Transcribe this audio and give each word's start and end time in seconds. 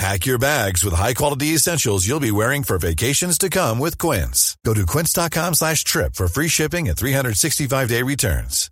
Pack 0.00 0.26
your 0.26 0.38
bags 0.38 0.84
with 0.84 0.94
high-quality 0.94 1.54
essentials 1.56 2.06
you'll 2.06 2.20
be 2.20 2.30
wearing 2.30 2.62
for 2.62 2.78
vacations 2.78 3.36
to 3.36 3.50
come 3.50 3.80
with 3.80 3.98
Quince. 3.98 4.56
Go 4.64 4.72
to 4.72 4.86
quince.com 4.86 5.54
slash 5.54 5.82
trip 5.82 6.14
for 6.14 6.28
free 6.28 6.46
shipping 6.46 6.88
and 6.88 6.96
365-day 6.96 8.04
returns. 8.04 8.70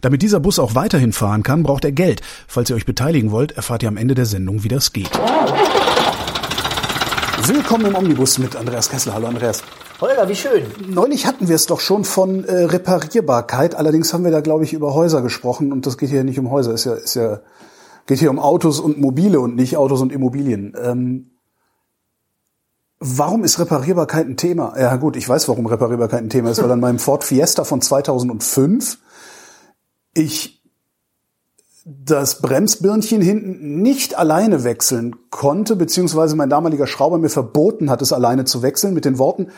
Damit 0.00 0.22
dieser 0.22 0.40
Bus 0.40 0.58
auch 0.58 0.74
weiterhin 0.74 1.12
fahren 1.12 1.44
kann, 1.44 1.62
braucht 1.62 1.84
er 1.84 1.92
Geld. 1.92 2.22
Falls 2.48 2.70
ihr 2.70 2.76
euch 2.76 2.86
beteiligen 2.86 3.30
wollt, 3.30 3.52
erfahrt 3.52 3.84
ihr 3.84 3.88
am 3.88 3.96
Ende 3.96 4.16
der 4.16 4.26
Sendung, 4.26 4.64
wie 4.64 4.68
das 4.68 4.92
geht. 4.92 5.12
Willkommen 7.46 7.86
im 7.86 7.94
Omnibus 7.94 8.38
mit 8.38 8.56
Andreas 8.56 8.90
Kessler. 8.90 9.14
Hallo 9.14 9.28
Andreas. 9.28 9.62
Holger, 10.00 10.28
wie 10.28 10.34
schön. 10.34 10.66
Neulich 10.88 11.24
hatten 11.26 11.46
wir 11.46 11.54
es 11.54 11.66
doch 11.66 11.78
schon 11.78 12.04
von 12.04 12.44
äh, 12.44 12.64
Reparierbarkeit. 12.64 13.76
Allerdings 13.76 14.12
haben 14.12 14.24
wir 14.24 14.32
da, 14.32 14.40
glaube 14.40 14.64
ich, 14.64 14.72
über 14.72 14.92
Häuser 14.92 15.22
gesprochen. 15.22 15.70
Und 15.70 15.86
das 15.86 15.98
geht 15.98 16.10
hier 16.10 16.24
nicht 16.24 16.40
um 16.40 16.50
Häuser. 16.50 16.74
Ist 16.74 16.86
ja, 16.86 16.94
ist 16.94 17.14
ja, 17.14 17.38
geht 18.10 18.18
hier 18.18 18.30
um 18.30 18.40
Autos 18.40 18.80
und 18.80 18.98
Mobile 18.98 19.38
und 19.38 19.54
nicht 19.54 19.76
Autos 19.76 20.00
und 20.00 20.10
Immobilien. 20.10 20.74
Ähm, 20.82 21.30
warum 22.98 23.44
ist 23.44 23.60
Reparierbarkeit 23.60 24.26
ein 24.26 24.36
Thema? 24.36 24.74
Ja 24.76 24.96
gut, 24.96 25.14
ich 25.14 25.28
weiß, 25.28 25.48
warum 25.48 25.66
Reparierbarkeit 25.66 26.20
ein 26.20 26.28
Thema 26.28 26.50
ist, 26.50 26.60
weil 26.60 26.72
an 26.72 26.80
meinem 26.80 26.98
Ford 26.98 27.22
Fiesta 27.22 27.62
von 27.62 27.80
2005 27.80 28.98
ich 30.12 30.60
das 31.84 32.42
Bremsbirnchen 32.42 33.22
hinten 33.22 33.80
nicht 33.80 34.18
alleine 34.18 34.64
wechseln 34.64 35.14
konnte, 35.30 35.76
beziehungsweise 35.76 36.34
mein 36.34 36.50
damaliger 36.50 36.88
Schrauber 36.88 37.18
mir 37.18 37.30
verboten 37.30 37.90
hat, 37.90 38.02
es 38.02 38.12
alleine 38.12 38.44
zu 38.44 38.60
wechseln, 38.62 38.92
mit 38.92 39.04
den 39.04 39.18
Worten, 39.18 39.52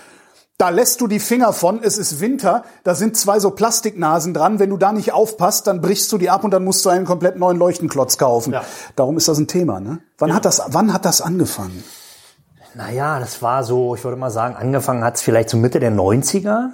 da 0.62 0.68
lässt 0.68 1.00
du 1.00 1.08
die 1.08 1.18
Finger 1.18 1.52
von, 1.52 1.82
es 1.82 1.98
ist 1.98 2.20
Winter, 2.20 2.62
da 2.84 2.94
sind 2.94 3.16
zwei 3.16 3.40
so 3.40 3.50
Plastiknasen 3.50 4.32
dran, 4.32 4.60
wenn 4.60 4.70
du 4.70 4.76
da 4.76 4.92
nicht 4.92 5.12
aufpasst, 5.12 5.66
dann 5.66 5.80
brichst 5.80 6.12
du 6.12 6.18
die 6.18 6.30
ab 6.30 6.44
und 6.44 6.52
dann 6.52 6.62
musst 6.62 6.84
du 6.84 6.88
einen 6.88 7.04
komplett 7.04 7.36
neuen 7.36 7.56
Leuchtenklotz 7.56 8.16
kaufen. 8.16 8.52
Ja. 8.52 8.62
Darum 8.94 9.16
ist 9.16 9.26
das 9.26 9.38
ein 9.38 9.48
Thema, 9.48 9.80
ne? 9.80 9.98
Wann 10.18 10.28
ja. 10.28 10.36
hat 10.36 10.44
das, 10.44 10.62
wann 10.68 10.92
hat 10.92 11.04
das 11.04 11.20
angefangen? 11.20 11.82
Naja, 12.76 13.18
das 13.18 13.42
war 13.42 13.64
so, 13.64 13.96
ich 13.96 14.04
würde 14.04 14.16
mal 14.16 14.30
sagen, 14.30 14.54
angefangen 14.54 15.02
hat 15.02 15.16
es 15.16 15.22
vielleicht 15.22 15.50
so 15.50 15.56
Mitte 15.56 15.80
der 15.80 15.90
90er. 15.90 16.68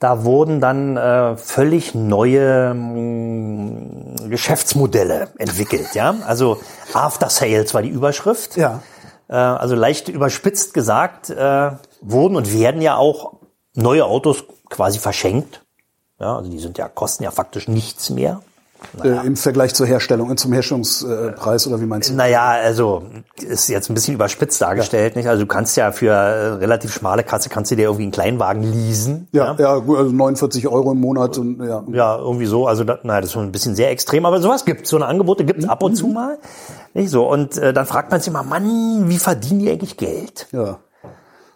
Da 0.00 0.24
wurden 0.24 0.60
dann 0.60 0.96
äh, 0.96 1.36
völlig 1.36 1.94
neue 1.94 2.74
mh, 2.74 4.24
mm, 4.24 4.28
Geschäftsmodelle 4.28 5.28
entwickelt. 5.38 5.94
Ja, 5.94 6.16
also 6.26 6.60
After 6.94 7.30
Sales 7.30 7.74
war 7.74 7.82
die 7.82 7.90
Überschrift. 7.90 8.56
Ja. 8.56 8.82
Äh, 9.28 9.36
also 9.36 9.76
leicht 9.76 10.08
überspitzt 10.08 10.74
gesagt 10.74 11.30
äh, 11.30 11.70
wurden 12.00 12.36
und 12.36 12.52
werden 12.52 12.82
ja 12.82 12.96
auch 12.96 13.34
neue 13.74 14.04
Autos 14.04 14.44
quasi 14.68 14.98
verschenkt. 14.98 15.64
Ja, 16.18 16.36
also 16.36 16.50
die 16.50 16.58
sind 16.58 16.78
ja 16.78 16.88
kosten 16.88 17.24
ja 17.24 17.30
faktisch 17.30 17.68
nichts 17.68 18.10
mehr. 18.10 18.42
Naja. 18.96 19.22
Äh, 19.22 19.26
Im 19.26 19.36
Vergleich 19.36 19.74
zur 19.74 19.86
Herstellung, 19.86 20.34
zum 20.36 20.52
Herstellungspreis 20.52 21.66
oder 21.66 21.80
wie 21.80 21.86
meinst 21.86 22.10
du? 22.10 22.14
Naja, 22.14 22.42
also 22.42 23.02
ist 23.36 23.68
jetzt 23.68 23.90
ein 23.90 23.94
bisschen 23.94 24.14
überspitzt 24.14 24.60
dargestellt, 24.60 25.14
ja. 25.14 25.18
nicht? 25.18 25.28
Also 25.28 25.42
du 25.42 25.46
kannst 25.46 25.76
ja 25.76 25.92
für 25.92 26.12
äh, 26.12 26.48
relativ 26.54 26.92
schmale 26.92 27.22
Kasse 27.22 27.48
kannst 27.48 27.70
du 27.70 27.76
dir 27.76 27.84
irgendwie 27.84 28.04
einen 28.04 28.12
Kleinwagen 28.12 28.62
leasen. 28.62 29.28
Ja, 29.32 29.54
ja, 29.58 29.58
ja 29.58 29.72
also 29.74 30.10
49 30.10 30.66
Euro 30.68 30.92
im 30.92 31.00
Monat 31.00 31.38
und 31.38 31.62
ja. 31.62 31.84
Ja, 31.92 32.16
irgendwie 32.16 32.46
so. 32.46 32.66
Also 32.66 32.84
da, 32.84 32.98
naja, 33.02 33.20
das 33.20 33.30
ist 33.30 33.34
schon 33.34 33.44
ein 33.44 33.52
bisschen 33.52 33.74
sehr 33.74 33.90
extrem, 33.90 34.24
aber 34.24 34.40
sowas 34.40 34.64
gibt 34.64 34.86
So 34.86 34.96
eine 34.96 35.06
Angebote 35.06 35.44
gibt's 35.44 35.68
ab 35.68 35.82
und 35.82 35.96
zu 35.96 36.06
mhm. 36.06 36.14
mal. 36.14 36.38
Nicht 36.94 37.10
so. 37.10 37.28
Und 37.28 37.58
äh, 37.58 37.72
dann 37.72 37.86
fragt 37.86 38.10
man 38.10 38.20
sich 38.20 38.28
immer, 38.28 38.42
Mann, 38.42 39.08
wie 39.08 39.18
verdienen 39.18 39.60
die 39.60 39.70
eigentlich 39.70 39.96
Geld? 39.96 40.48
Ja. 40.52 40.78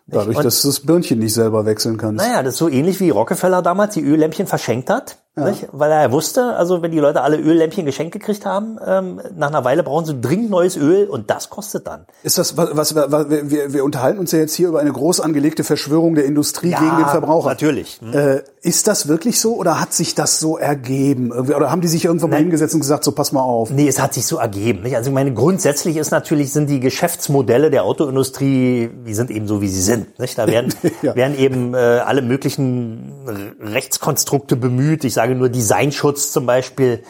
Dadurch, 0.07 0.39
dass 0.39 0.61
du 0.61 0.69
das 0.69 0.81
Birnchen 0.81 1.19
nicht 1.19 1.33
selber 1.33 1.65
wechseln 1.65 1.97
kannst. 1.97 2.25
Naja, 2.25 2.43
das 2.43 2.55
ist 2.55 2.59
so 2.59 2.69
ähnlich 2.69 3.01
wie 3.01 3.11
Rockefeller 3.11 3.63
damals 3.63 3.95
die 3.95 4.03
Öllämpchen 4.03 4.47
verschenkt 4.47 4.91
hat. 4.91 5.24
Ja. 5.37 5.53
Weil 5.73 5.91
er 5.91 6.13
wusste, 6.13 6.55
also 6.55 6.81
wenn 6.81 6.93
die 6.93 7.01
Leute 7.01 7.23
alle 7.23 7.37
Öllämpchen 7.37 7.85
geschenkt 7.85 8.13
gekriegt 8.13 8.47
haben, 8.47 8.79
ähm, 8.87 9.21
nach 9.37 9.49
einer 9.49 9.65
Weile 9.65 9.83
brauchen 9.83 10.05
sie 10.05 10.21
dringend 10.21 10.51
neues 10.51 10.77
Öl 10.77 11.09
und 11.09 11.29
das 11.29 11.51
kostet 11.51 11.89
dann. 11.89 12.07
Ist 12.23 12.39
das, 12.39 12.57
was, 12.57 12.77
was, 12.77 12.95
was 12.95 13.29
wir, 13.29 13.73
wir 13.73 13.85
unterhalten 13.85 14.21
uns 14.21 14.31
ja 14.31 14.39
jetzt 14.39 14.55
hier 14.55 14.69
über 14.69 14.79
eine 14.79 14.93
groß 14.93 15.19
angelegte 15.19 15.65
Verschwörung 15.65 16.15
der 16.15 16.25
Industrie 16.25 16.71
ja, 16.71 16.79
gegen 16.79 16.97
den 16.99 17.07
Verbraucher. 17.07 17.49
natürlich. 17.49 18.01
Hm. 18.01 18.13
Äh, 18.13 18.43
ist 18.63 18.87
das 18.87 19.09
wirklich 19.09 19.41
so 19.41 19.57
oder 19.57 19.81
hat 19.81 19.93
sich 19.93 20.15
das 20.15 20.39
so 20.39 20.57
ergeben? 20.57 21.33
Oder 21.33 21.69
haben 21.69 21.81
die 21.81 21.89
sich 21.89 22.05
irgendwann 22.05 22.31
mal 22.31 22.39
hingesetzt 22.39 22.75
und 22.75 22.81
gesagt, 22.81 23.03
so 23.03 23.11
pass 23.11 23.33
mal 23.33 23.43
auf? 23.43 23.71
Nee, 23.71 23.89
es 23.89 24.01
hat 24.01 24.15
sich 24.15 24.27
so 24.27 24.39
ergeben. 24.39 24.85
Nicht? 24.85 24.95
Also 24.97 25.11
ich 25.11 25.15
meine, 25.15 25.35
grundsätzlich 25.35 25.97
ist 25.97 26.13
natürlich, 26.13 26.53
sind 26.53 26.71
die 26.71 26.79
Geschäftsmodelle 26.79 27.71
der 27.71 27.83
Autoindustrie, 27.83 28.89
die 29.05 29.15
sind 29.15 29.31
eben 29.33 29.49
so, 29.49 29.61
wie 29.61 29.69
sie 29.69 29.83
sind. 29.83 30.17
Nicht? 30.21 30.39
Da 30.39 30.47
werden, 30.47 30.73
ja. 31.03 31.17
werden 31.17 31.37
eben 31.37 31.75
äh, 31.75 31.77
alle 31.77 32.23
möglichen 32.23 33.13
Rechtskonstrukte 33.61 34.57
bemüht. 34.57 35.05
Ich 35.05 35.13
sage 35.13 35.24
nur 35.33 35.49
Designschutz 35.49 36.33
zum 36.33 36.47
Beispiel, 36.47 37.03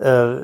äh, 0.00 0.36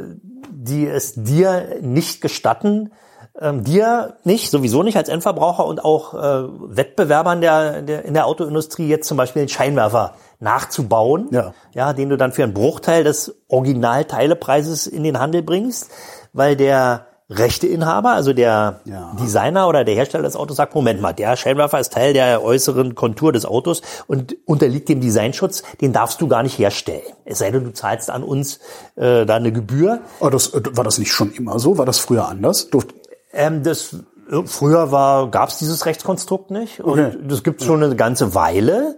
die 0.51 0.87
es 0.87 1.15
dir 1.15 1.79
nicht 1.81 2.21
gestatten, 2.21 2.93
ähm, 3.41 3.65
dir 3.65 4.17
nicht, 4.25 4.51
sowieso 4.51 4.83
nicht 4.83 4.97
als 4.97 5.09
Endverbraucher 5.09 5.65
und 5.65 5.85
auch 5.85 6.15
äh, 6.15 6.77
Wettbewerbern 6.77 7.41
der, 7.41 7.83
der, 7.83 8.05
in 8.05 8.15
der 8.15 8.27
Autoindustrie 8.27 8.89
jetzt 8.89 9.09
zum 9.09 9.17
Beispiel 9.17 9.43
den 9.43 9.49
Scheinwerfer 9.49 10.15
nachzubauen, 10.39 11.29
ja. 11.31 11.55
ja, 11.73 11.93
den 11.93 12.09
du 12.11 12.17
dann 12.17 12.33
für 12.33 12.43
einen 12.43 12.53
Bruchteil 12.53 13.05
des 13.05 13.35
Originalteilepreises 13.49 14.87
in 14.87 15.03
den 15.03 15.19
Handel 15.19 15.43
bringst, 15.43 15.91
weil 16.33 16.57
der 16.57 17.07
Rechteinhaber, 17.39 18.13
also 18.13 18.33
der 18.33 18.81
ja. 18.85 19.17
Designer 19.21 19.69
oder 19.69 19.85
der 19.85 19.95
Hersteller 19.95 20.25
des 20.25 20.37
Autos 20.37 20.57
sagt, 20.57 20.75
Moment 20.75 21.01
mal, 21.01 21.13
der 21.13 21.37
Scheinwerfer 21.37 21.81
ist 21.81 21.93
Teil 21.93 22.13
der 22.13 22.43
äußeren 22.43 22.95
Kontur 22.95 23.33
des 23.33 23.47
Autos 23.47 23.83
und 24.07 24.37
unterliegt 24.47 24.89
dem 24.89 25.01
Designschutz, 25.01 25.63
den 25.81 25.93
darfst 25.93 26.21
du 26.21 26.29
gar 26.29 26.43
nicht 26.43 26.59
herstellen. 26.59 27.03
Es 27.25 27.39
sei 27.39 27.51
denn, 27.51 27.65
du 27.65 27.73
zahlst 27.73 28.11
an 28.11 28.23
uns 28.23 28.61
äh, 28.97 29.27
da 29.27 29.37
eine 29.37 29.53
Gebühr. 29.53 30.01
Aber 30.21 30.31
das, 30.31 30.55
äh, 30.55 30.61
war 30.73 30.85
das 30.85 30.99
nicht 30.99 31.13
schon 31.13 31.33
immer 31.33 31.59
so? 31.59 31.79
War 31.79 31.87
das 31.87 31.99
früher 31.99 32.29
anders? 32.29 32.71
Durft 32.71 32.95
ähm, 33.33 33.63
das 33.63 33.95
äh, 34.31 34.43
früher 34.45 34.93
war, 34.93 35.31
gab 35.31 35.49
es 35.49 35.59
dieses 35.59 35.87
Rechtskonstrukt 35.87 36.51
nicht 36.51 36.81
und 36.81 37.01
okay. 37.01 37.17
das 37.23 37.43
gibt 37.43 37.61
es 37.61 37.67
schon 37.67 37.83
eine 37.83 37.97
ganze 37.97 38.35
Weile 38.35 38.97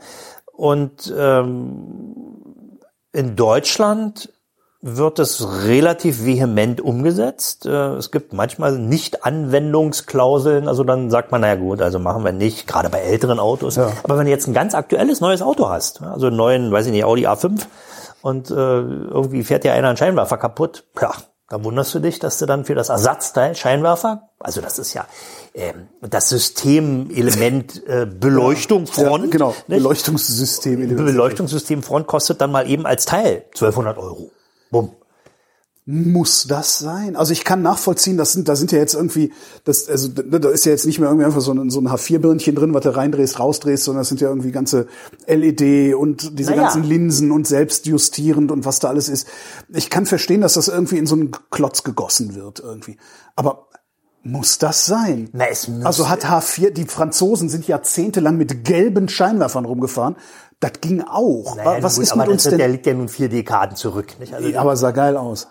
und 0.52 1.12
ähm, 1.16 1.84
in 3.12 3.36
Deutschland 3.36 4.33
wird 4.86 5.18
es 5.18 5.64
relativ 5.64 6.26
vehement 6.26 6.78
umgesetzt. 6.82 7.64
Äh, 7.64 7.94
es 7.94 8.10
gibt 8.10 8.34
manchmal 8.34 8.78
nicht 8.78 9.24
Anwendungsklauseln, 9.24 10.68
also 10.68 10.84
dann 10.84 11.10
sagt 11.10 11.32
man, 11.32 11.40
naja 11.40 11.54
gut, 11.54 11.80
also 11.80 11.98
machen 11.98 12.22
wir 12.22 12.32
nicht, 12.32 12.66
gerade 12.66 12.90
bei 12.90 12.98
älteren 12.98 13.38
Autos. 13.38 13.76
Ja. 13.76 13.90
Aber 14.02 14.18
wenn 14.18 14.26
du 14.26 14.30
jetzt 14.30 14.46
ein 14.46 14.52
ganz 14.52 14.74
aktuelles 14.74 15.22
neues 15.22 15.40
Auto 15.40 15.70
hast, 15.70 16.02
also 16.02 16.26
einen 16.26 16.36
neuen, 16.36 16.70
weiß 16.70 16.84
ich 16.84 16.92
nicht, 16.92 17.04
Audi 17.04 17.26
A5 17.26 17.62
und 18.20 18.50
äh, 18.50 18.54
irgendwie 18.54 19.42
fährt 19.42 19.64
dir 19.64 19.72
einer 19.72 19.88
einen 19.88 19.96
Scheinwerfer 19.96 20.36
kaputt, 20.36 20.84
ja, 21.00 21.12
da 21.48 21.64
wunderst 21.64 21.94
du 21.94 22.00
dich, 22.00 22.18
dass 22.18 22.38
du 22.38 22.44
dann 22.44 22.66
für 22.66 22.74
das 22.74 22.90
Ersatzteil 22.90 23.54
Scheinwerfer, 23.54 24.28
also 24.38 24.60
das 24.60 24.78
ist 24.78 24.92
ja 24.92 25.06
ähm, 25.54 25.88
das 26.02 26.28
Systemelement 26.28 27.86
äh, 27.86 28.04
Beleuchtung 28.04 28.86
Front. 28.86 29.24
Ja, 29.24 29.30
genau? 29.30 29.54
Beleuchtungssystem. 29.66 30.94
Beleuchtungssystem 30.94 31.82
Front 31.82 32.06
kostet 32.06 32.42
dann 32.42 32.52
mal 32.52 32.68
eben 32.68 32.84
als 32.84 33.06
Teil 33.06 33.44
1200 33.54 33.96
Euro. 33.96 34.30
Bumm. 34.74 34.90
Muss 35.86 36.46
das 36.48 36.80
sein? 36.80 37.14
Also 37.14 37.32
ich 37.32 37.44
kann 37.44 37.62
nachvollziehen, 37.62 38.16
das 38.16 38.32
sind, 38.32 38.48
da 38.48 38.56
sind 38.56 38.72
ja 38.72 38.78
jetzt 38.78 38.94
irgendwie, 38.94 39.32
das, 39.64 39.88
also 39.88 40.08
da 40.08 40.48
ist 40.48 40.64
ja 40.64 40.72
jetzt 40.72 40.84
nicht 40.84 40.98
mehr 40.98 41.10
irgendwie 41.10 41.26
einfach 41.26 41.42
so 41.42 41.52
ein, 41.52 41.70
so 41.70 41.78
ein 41.78 41.88
H4-Birnchen 41.88 42.56
drin, 42.56 42.74
was 42.74 42.82
du 42.82 42.96
reindrehst, 42.96 43.38
rausdrehst, 43.38 43.84
sondern 43.84 44.00
das 44.00 44.08
sind 44.08 44.20
ja 44.20 44.30
irgendwie 44.30 44.50
ganze 44.50 44.88
LED 45.28 45.94
und 45.94 46.38
diese 46.38 46.50
naja. 46.50 46.62
ganzen 46.62 46.82
Linsen 46.82 47.30
und 47.30 47.46
selbstjustierend 47.46 48.50
und 48.50 48.64
was 48.64 48.80
da 48.80 48.88
alles 48.88 49.08
ist. 49.08 49.28
Ich 49.68 49.90
kann 49.90 50.06
verstehen, 50.06 50.40
dass 50.40 50.54
das 50.54 50.66
irgendwie 50.66 50.98
in 50.98 51.06
so 51.06 51.14
einen 51.14 51.30
Klotz 51.50 51.84
gegossen 51.84 52.34
wird 52.34 52.58
irgendwie. 52.58 52.96
Aber 53.36 53.68
muss 54.24 54.58
das 54.58 54.86
sein? 54.86 55.28
Na, 55.32 55.46
es 55.50 55.68
muss 55.68 55.84
also 55.84 56.08
hat 56.08 56.24
H4, 56.24 56.70
die 56.70 56.84
Franzosen 56.86 57.48
sind 57.48 57.66
jahrzehntelang 57.66 58.36
mit 58.36 58.64
gelben 58.64 59.08
Scheinwerfern 59.08 59.64
rumgefahren. 59.64 60.16
Das 60.60 60.72
ging 60.80 61.02
auch. 61.02 61.56
Naja, 61.56 61.82
Was 61.82 61.96
gut, 61.96 62.04
ist 62.04 62.12
aber 62.12 62.22
mit 62.22 62.32
uns 62.32 62.44
das, 62.44 62.50
denn? 62.50 62.58
Der 62.58 62.68
liegt 62.68 62.86
ja 62.86 62.94
nun 62.94 63.08
vier 63.08 63.28
Dekaden 63.28 63.76
zurück. 63.76 64.18
Nicht? 64.18 64.32
Also, 64.34 64.56
aber 64.58 64.76
sah 64.76 64.92
geil 64.92 65.16
aus. 65.16 65.46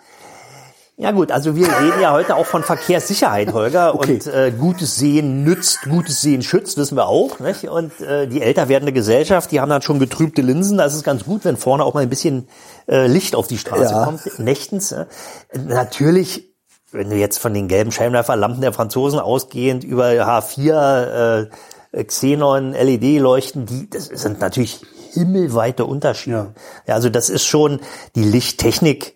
Ja 0.95 1.09
gut, 1.11 1.31
also 1.31 1.55
wir 1.55 1.65
reden 1.67 1.99
ja 2.01 2.13
heute 2.13 2.35
auch 2.35 2.45
von 2.45 2.61
Verkehrssicherheit, 2.63 3.51
Holger. 3.53 3.95
Okay. 3.95 4.13
Und 4.13 4.27
äh, 4.27 4.51
gutes 4.51 4.95
Sehen 4.95 5.43
nützt, 5.43 5.81
gutes 5.89 6.21
Sehen 6.21 6.43
schützt, 6.43 6.77
wissen 6.77 6.95
wir 6.95 7.07
auch. 7.07 7.39
Nicht? 7.39 7.63
Und 7.65 7.99
äh, 8.01 8.27
die 8.27 8.41
älter 8.43 8.69
werdende 8.69 8.93
Gesellschaft, 8.93 9.51
die 9.51 9.59
haben 9.59 9.69
dann 9.69 9.81
schon 9.81 9.97
getrübte 9.99 10.43
Linsen. 10.43 10.77
Da 10.77 10.85
ist 10.85 10.93
es 10.93 11.03
ganz 11.03 11.25
gut, 11.25 11.45
wenn 11.45 11.57
vorne 11.57 11.83
auch 11.83 11.95
mal 11.95 12.01
ein 12.01 12.09
bisschen 12.09 12.47
äh, 12.87 13.07
Licht 13.07 13.35
auf 13.35 13.47
die 13.47 13.57
Straße 13.57 13.91
Ja. 13.91 14.05
kommt, 14.05 14.39
nächtens. 14.39 14.91
Äh. 14.91 15.05
Natürlich, 15.53 16.52
wenn 16.93 17.09
du 17.09 17.15
jetzt 17.15 17.37
von 17.39 17.53
den 17.53 17.67
gelben 17.67 17.91
Scheinwerferlampen 17.91 18.61
der 18.61 18.73
Franzosen 18.73 19.19
ausgehend 19.19 19.83
über 19.83 20.05
H4, 20.09 21.49
äh, 21.91 22.03
Xenon, 22.03 22.73
LED-Leuchten, 22.73 23.65
die 23.65 23.89
das 23.89 24.05
sind 24.05 24.39
natürlich 24.39 24.81
himmelweite 25.11 25.85
Unterschiede. 25.85 26.53
Ja. 26.87 26.95
also 26.95 27.09
das 27.09 27.29
ist 27.29 27.45
schon 27.45 27.79
die 28.15 28.23
Lichttechnik 28.23 29.15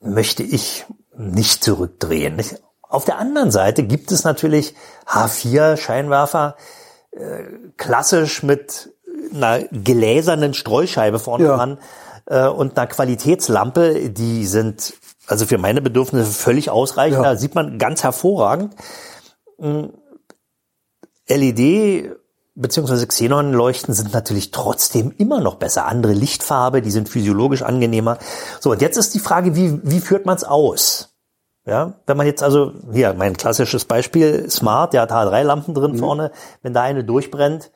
möchte 0.00 0.42
ich 0.42 0.84
nicht 1.16 1.62
zurückdrehen. 1.62 2.42
Auf 2.82 3.04
der 3.04 3.18
anderen 3.18 3.50
Seite 3.52 3.84
gibt 3.84 4.10
es 4.10 4.24
natürlich 4.24 4.74
H4-Scheinwerfer, 5.06 6.56
äh, 7.12 7.44
klassisch 7.76 8.42
mit 8.42 8.90
einer 9.32 9.60
gläsernen 9.64 10.54
Streuscheibe 10.54 11.18
vorne 11.18 11.44
Ja. 11.44 11.56
dran 11.56 11.78
äh, 12.26 12.46
und 12.48 12.76
einer 12.76 12.86
Qualitätslampe, 12.88 14.10
die 14.10 14.46
sind 14.46 14.92
also 15.32 15.46
für 15.46 15.58
meine 15.58 15.82
Bedürfnisse 15.82 16.30
völlig 16.30 16.70
ausreichend. 16.70 17.18
Ja. 17.18 17.22
Da 17.22 17.36
sieht 17.36 17.54
man 17.54 17.78
ganz 17.78 18.04
hervorragend. 18.04 18.74
Mm, 19.58 19.86
LED 21.28 22.16
beziehungsweise 22.54 23.06
Xenon-Leuchten 23.06 23.94
sind 23.94 24.12
natürlich 24.12 24.50
trotzdem 24.50 25.12
immer 25.16 25.40
noch 25.40 25.54
besser. 25.54 25.86
Andere 25.86 26.12
Lichtfarbe, 26.12 26.82
die 26.82 26.90
sind 26.90 27.08
physiologisch 27.08 27.62
angenehmer. 27.62 28.18
So, 28.60 28.70
und 28.70 28.82
jetzt 28.82 28.96
ist 28.96 29.14
die 29.14 29.20
Frage, 29.20 29.56
wie, 29.56 29.80
wie 29.82 30.00
führt 30.00 30.26
man 30.26 30.36
es 30.36 30.44
aus? 30.44 31.08
Ja, 31.64 31.94
wenn 32.06 32.16
man 32.16 32.26
jetzt 32.26 32.42
also, 32.42 32.72
hier, 32.92 33.14
mein 33.14 33.36
klassisches 33.36 33.84
Beispiel, 33.84 34.50
Smart, 34.50 34.92
der 34.92 35.02
hat 35.02 35.12
H3-Lampen 35.12 35.74
drin 35.74 35.96
vorne, 35.96 36.32
wenn 36.60 36.74
da 36.74 36.82
eine 36.82 37.04
durchbrennt, 37.04 37.70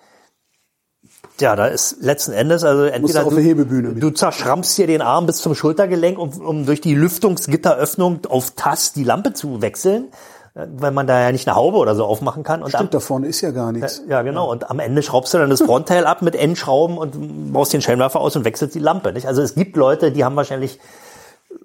ja, 1.40 1.56
da 1.56 1.67
ist 1.67 1.96
letzten 2.00 2.32
Endes, 2.32 2.64
also 2.64 2.84
entweder 2.84 3.31
Hebebühne 3.31 3.88
mit. 3.90 4.02
du 4.02 4.11
zerschrammst 4.11 4.76
dir 4.78 4.87
den 4.87 5.02
Arm 5.02 5.26
bis 5.26 5.38
zum 5.38 5.55
Schultergelenk, 5.55 6.19
um, 6.19 6.31
um 6.40 6.67
durch 6.67 6.81
die 6.81 6.94
Lüftungsgitteröffnung 6.94 8.20
auf 8.28 8.52
Tast 8.52 8.96
die 8.96 9.05
Lampe 9.05 9.32
zu 9.32 9.61
wechseln, 9.62 10.08
äh, 10.55 10.67
weil 10.76 10.93
man 10.93 11.06
da 11.06 11.20
ja 11.20 11.32
nicht 11.32 11.46
eine 11.46 11.56
Haube 11.56 11.76
oder 11.78 11.94
so 11.94 12.05
aufmachen 12.05 12.43
kann. 12.43 12.61
Und 12.62 12.75
am, 12.75 12.78
Stimmt, 12.78 12.94
da 12.94 13.00
vorne 13.00 13.26
ist 13.26 13.40
ja 13.40 13.50
gar 13.50 13.73
nichts. 13.73 14.02
ja, 14.08 14.23
genau. 14.23 14.50
Und 14.50 14.70
am 14.70 14.78
Ende 14.78 15.02
schraubst 15.02 15.34
du 15.34 15.38
dann 15.38 15.50
das 15.50 15.62
Frontteil 15.62 16.06
ab 16.06 16.23
mit 16.23 16.34
N-Schrauben 16.34 16.99
und 16.99 17.52
baust 17.52 17.72
den 17.72 17.82
Scheinwerfer 17.82 18.20
aus 18.20 18.37
und 18.37 18.44
wechselst 18.44 18.75
die 18.75 18.81
Lampe. 18.81 19.12
Nicht? 19.12 19.26
Also 19.26 19.43
es 19.43 19.55
gibt 19.55 19.76
Leute, 19.76 20.12
die 20.12 20.25
haben 20.25 20.37
wahrscheinlich 20.37 20.79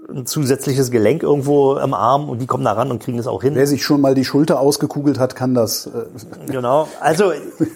ein 0.10 0.26
zusätzliches 0.26 0.92
Gelenk 0.92 1.24
irgendwo 1.24 1.76
am 1.76 1.94
Arm 1.94 2.30
und 2.30 2.40
die 2.40 2.48
kommen 2.48 2.64
da 2.64 2.74
ran 2.74 2.92
und 2.92 3.02
kriegen 3.02 3.20
es 3.20 3.28
auch 3.28 3.42
hin. 3.42 3.56
Wer 3.56 3.68
sich 3.68 3.84
schon 3.84 4.02
mal 4.02 4.16
die 4.16 4.26
Schulter 4.26 4.60
ausgekugelt 4.60 5.20
hat, 5.20 5.36
kann 5.36 5.54
das. 5.54 5.88
Äh, 5.88 6.06
Genau. 6.52 6.88
Also 7.00 7.32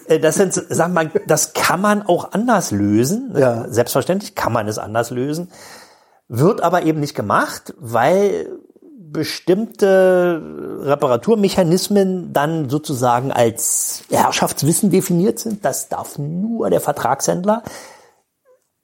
äh, 0.06 0.20
das 0.20 0.36
sind, 0.36 0.52
sag 0.52 0.92
mal, 0.92 1.10
das 1.26 1.54
kann 1.54 1.80
man 1.80 2.02
auch 2.02 2.32
anders 2.32 2.70
lösen. 2.70 3.34
Ja. 3.36 3.66
Selbstverständlich 3.68 4.34
kann 4.34 4.52
man 4.52 4.68
es 4.68 4.78
anders 4.78 5.10
lösen. 5.10 5.48
Wird 6.28 6.60
aber 6.62 6.82
eben 6.82 7.00
nicht 7.00 7.14
gemacht, 7.14 7.74
weil 7.78 8.48
bestimmte 9.16 10.42
Reparaturmechanismen 10.82 12.32
dann 12.32 12.68
sozusagen 12.68 13.32
als 13.32 14.02
Herrschaftswissen 14.10 14.90
definiert 14.90 15.38
sind. 15.38 15.64
Das 15.64 15.88
darf 15.88 16.18
nur 16.18 16.68
der 16.68 16.80
Vertragshändler 16.80 17.62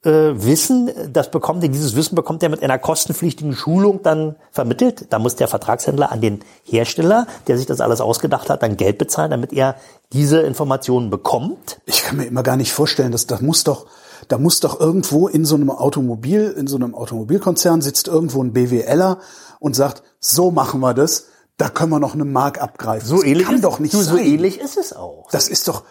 Wissen, 0.05 0.91
das 1.13 1.31
bekommt 1.31 1.63
er, 1.63 1.69
dieses 1.69 1.95
Wissen 1.95 2.17
bekommt 2.17 2.43
er 2.43 2.49
mit 2.49 2.61
einer 2.63 2.79
kostenpflichtigen 2.79 3.55
Schulung 3.55 4.03
dann 4.03 4.35
vermittelt. 4.51 5.07
Da 5.11 5.21
muss 5.21 5.37
der 5.37 5.47
Vertragshändler 5.47 6.11
an 6.11 6.21
den 6.21 6.41
Hersteller, 6.65 7.29
der 7.47 7.57
sich 7.57 7.67
das 7.67 7.81
alles 7.81 8.01
ausgedacht 8.01 8.51
hat, 8.51 8.65
dann 8.65 8.77
Geld 8.77 8.99
bezahlen, 8.99 9.31
damit 9.31 9.53
er 9.53 9.77
diese 10.13 10.41
Informationen 10.41 11.09
bekommt. 11.09 11.81
ich 11.87 12.03
kann 12.03 12.17
mir 12.17 12.25
immer 12.25 12.43
gar 12.43 12.57
nicht 12.57 12.73
vorstellen, 12.73 13.13
dass 13.13 13.29
da 13.29 13.39
muss 13.41 13.63
doch, 13.63 13.87
da 14.27 14.39
muss 14.39 14.59
doch 14.59 14.81
irgendwo 14.81 15.29
in 15.29 15.45
so 15.45 15.55
einem 15.55 15.71
Automobil, 15.71 16.53
in 16.57 16.67
so 16.67 16.77
einem 16.77 16.97
Automobilkonzern 16.97 17.81
sitzt 17.81 18.09
irgendwo 18.09 18.43
ein 18.43 18.53
BWLer 18.53 19.19
und 19.61 19.77
sagt, 19.77 20.03
so 20.19 20.51
machen 20.51 20.81
wir 20.81 20.95
das, 20.95 21.27
da 21.59 21.69
können 21.69 21.91
wir 21.91 22.01
noch 22.01 22.15
eine 22.15 22.25
Mark 22.25 22.61
abgreifen. 22.61 23.09
So 23.09 23.17
das 23.17 23.25
ähnlich 23.25 23.47
kann 23.47 23.57
ist, 23.57 23.65
doch 23.65 23.79
nicht 23.79 23.95
du, 23.95 23.99
sein. 23.99 24.17
so 24.17 24.21
ähnlich 24.21 24.59
ist 24.59 24.77
es 24.77 24.93
auch. 24.93 25.29
Das 25.31 25.49
ist 25.49 25.69
doch, 25.69 25.85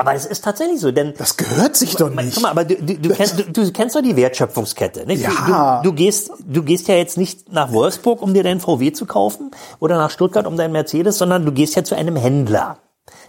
Aber 0.00 0.14
es 0.14 0.24
ist 0.24 0.42
tatsächlich 0.42 0.80
so, 0.80 0.90
denn 0.90 1.14
das 1.18 1.36
gehört 1.36 1.76
sich 1.76 1.94
doch 1.94 2.08
Guck 2.08 2.24
nicht. 2.24 2.40
mal, 2.40 2.50
aber 2.50 2.64
du, 2.64 2.76
du, 2.76 2.98
du, 2.98 3.14
kennst, 3.14 3.38
du, 3.38 3.44
du 3.44 3.70
kennst 3.72 3.94
doch 3.94 4.02
die 4.02 4.16
Wertschöpfungskette. 4.16 5.06
Nicht? 5.06 5.22
Ja. 5.22 5.82
Du, 5.82 5.90
du, 5.90 5.94
gehst, 5.94 6.30
du 6.40 6.62
gehst 6.62 6.88
ja 6.88 6.94
jetzt 6.96 7.18
nicht 7.18 7.52
nach 7.52 7.72
Wolfsburg, 7.72 8.22
um 8.22 8.32
dir 8.32 8.42
deinen 8.42 8.60
VW 8.60 8.92
zu 8.92 9.06
kaufen 9.06 9.50
oder 9.78 9.96
nach 9.96 10.10
Stuttgart, 10.10 10.46
um 10.46 10.56
deinen 10.56 10.72
Mercedes, 10.72 11.18
sondern 11.18 11.44
du 11.44 11.52
gehst 11.52 11.76
ja 11.76 11.84
zu 11.84 11.94
einem 11.94 12.16
Händler. 12.16 12.78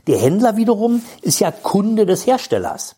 Der 0.08 0.18
Händler 0.18 0.58
wiederum 0.58 1.02
ist 1.22 1.40
ja 1.40 1.52
Kunde 1.52 2.06
des 2.06 2.26
Herstellers. 2.26 2.96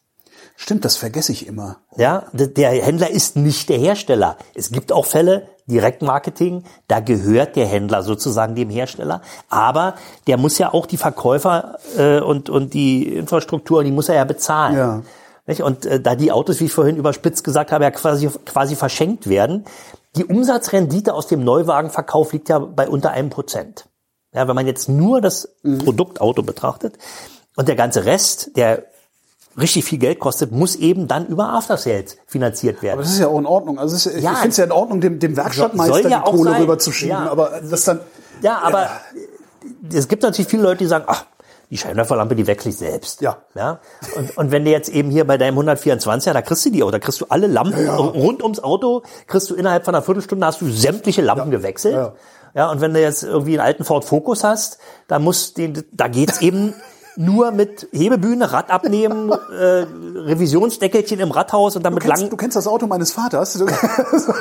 Stimmt, 0.56 0.86
das 0.86 0.98
vergesse 0.98 1.31
ich 1.31 1.48
immer. 1.48 1.78
Ja, 1.98 2.28
der 2.31 2.70
Händler 2.72 3.10
ist 3.10 3.36
nicht 3.36 3.70
der 3.70 3.80
Hersteller. 3.80 4.38
Es 4.54 4.72
gibt 4.72 4.92
auch 4.92 5.06
Fälle, 5.06 5.48
Direktmarketing, 5.68 6.63
da 6.88 7.00
gehört 7.00 7.56
der 7.56 7.65
Händler 7.65 8.04
sozusagen 8.04 8.56
dem 8.56 8.69
Hersteller, 8.69 9.21
aber 9.50 9.95
der 10.27 10.38
muss 10.38 10.57
ja 10.57 10.74
auch 10.74 10.86
die 10.86 10.98
Verkäufer 10.98 11.77
äh, 11.98 12.19
und, 12.19 12.50
und 12.50 12.74
die 12.74 13.15
Infrastruktur, 13.15 13.83
die 13.83 13.92
muss 13.92 14.10
er 14.10 14.15
ja 14.15 14.25
bezahlen. 14.25 14.75
Ja. 14.75 15.01
Nicht? 15.45 15.62
Und 15.62 15.86
äh, 15.86 16.00
da 16.00 16.15
die 16.15 16.31
Autos, 16.31 16.60
wie 16.60 16.65
ich 16.65 16.74
vorhin 16.74 16.98
überspitzt 16.98 17.44
gesagt 17.44 17.71
habe, 17.71 17.83
ja 17.83 17.92
quasi, 17.92 18.30
quasi 18.45 18.75
verschenkt 18.75 19.27
werden, 19.27 19.65
die 20.15 20.25
Umsatzrendite 20.25 21.13
aus 21.13 21.27
dem 21.27 21.44
Neuwagenverkauf 21.44 22.33
liegt 22.33 22.50
ja 22.50 22.60
bei 22.60 22.88
unter 22.88 23.12
einem 23.12 23.30
Prozent. 23.30 23.86
Ja, 24.33 24.48
wenn 24.48 24.56
man 24.56 24.68
jetzt 24.68 24.89
nur 24.89 25.21
das 25.21 25.56
Produktauto 25.62 26.44
betrachtet 26.44 26.98
und 27.56 27.68
der 27.68 27.75
ganze 27.75 28.06
Rest, 28.06 28.56
der 28.56 28.86
richtig 29.57 29.85
viel 29.85 30.00
Geld 30.00 30.19
kostet, 30.19 30.51
muss 30.51 30.75
eben 30.75 31.07
dann 31.07 31.27
über 31.27 31.50
After 31.50 31.77
Sales 31.77 32.17
finanziert 32.25 32.81
werden. 32.81 32.94
Aber 32.94 33.03
das 33.03 33.11
ist 33.13 33.19
ja 33.19 33.27
auch 33.27 33.39
in 33.39 33.45
Ordnung. 33.45 33.79
Also 33.79 33.95
ist, 33.95 34.05
ich 34.07 34.23
Ja. 34.23 34.33
finde 34.35 34.50
es 34.50 34.57
ja 34.57 34.63
in 34.65 34.71
Ordnung, 34.71 35.01
dem, 35.01 35.19
dem 35.19 35.35
Werkstattmeister 35.38 36.09
ja 36.09 36.23
die 36.25 36.31
Kohle 36.31 36.51
sein. 36.51 36.61
rüberzuschieben. 36.61 37.15
Ja. 37.25 37.31
Aber 37.31 37.61
das 37.69 37.83
dann, 37.85 38.00
Ja, 38.41 38.59
aber 38.63 38.89
es 39.94 40.07
gibt 40.07 40.23
natürlich 40.23 40.50
viele 40.50 40.63
Leute, 40.63 40.79
die 40.79 40.88
sagen, 40.88 41.05
ach, 41.07 41.25
die 41.69 41.77
Scheinwerferlampe, 41.77 42.35
die 42.35 42.45
wechsle 42.45 42.69
ich 42.69 42.77
selbst. 42.77 43.21
Ja. 43.21 43.38
ja? 43.55 43.79
Und, 44.15 44.38
und 44.38 44.51
wenn 44.51 44.63
du 44.65 44.71
jetzt 44.71 44.89
eben 44.89 45.09
hier 45.09 45.25
bei 45.25 45.38
deinem 45.38 45.57
124er, 45.57 46.33
da 46.33 46.41
kriegst 46.41 46.65
du 46.65 46.69
die 46.69 46.83
auch, 46.83 46.91
da 46.91 47.00
kriegst 47.00 47.21
du 47.21 47.25
alle 47.29 47.47
Lampen 47.47 47.89
rund 47.89 48.43
ums 48.43 48.62
Auto, 48.62 49.01
kriegst 49.27 49.50
du 49.50 49.55
innerhalb 49.55 49.83
von 49.86 49.95
einer 49.95 50.03
Viertelstunde 50.03 50.45
hast 50.45 50.62
du 50.62 50.69
sämtliche 50.69 51.22
Lampen 51.22 51.50
gewechselt. 51.51 51.95
Ja. 51.95 52.13
Ja. 52.55 52.69
und 52.69 52.81
wenn 52.81 52.93
du 52.93 53.01
jetzt 53.01 53.24
irgendwie 53.24 53.53
einen 53.53 53.65
alten 53.65 53.83
Ford 53.86 54.05
Focus 54.05 54.43
hast, 54.43 54.77
da 55.07 55.17
muss 55.17 55.55
den, 55.55 55.83
da 55.91 56.07
geht's 56.07 56.41
eben 56.41 56.75
nur 57.15 57.51
mit 57.51 57.88
Hebebühne, 57.91 58.51
Rad 58.51 58.70
abnehmen, 58.70 59.32
äh, 59.51 59.86
Revisionsdeckelchen 60.15 61.20
im 61.20 61.32
Rathaus 61.32 61.75
und 61.75 61.84
dann 61.84 61.91
du, 61.91 61.96
mit 61.96 62.03
kennst, 62.03 62.17
langen 62.17 62.29
du 62.29 62.38
kennst 62.38 62.55
das 62.55 62.67
Auto 62.67 62.88
meines 62.88 63.12
Vaters. 63.12 63.63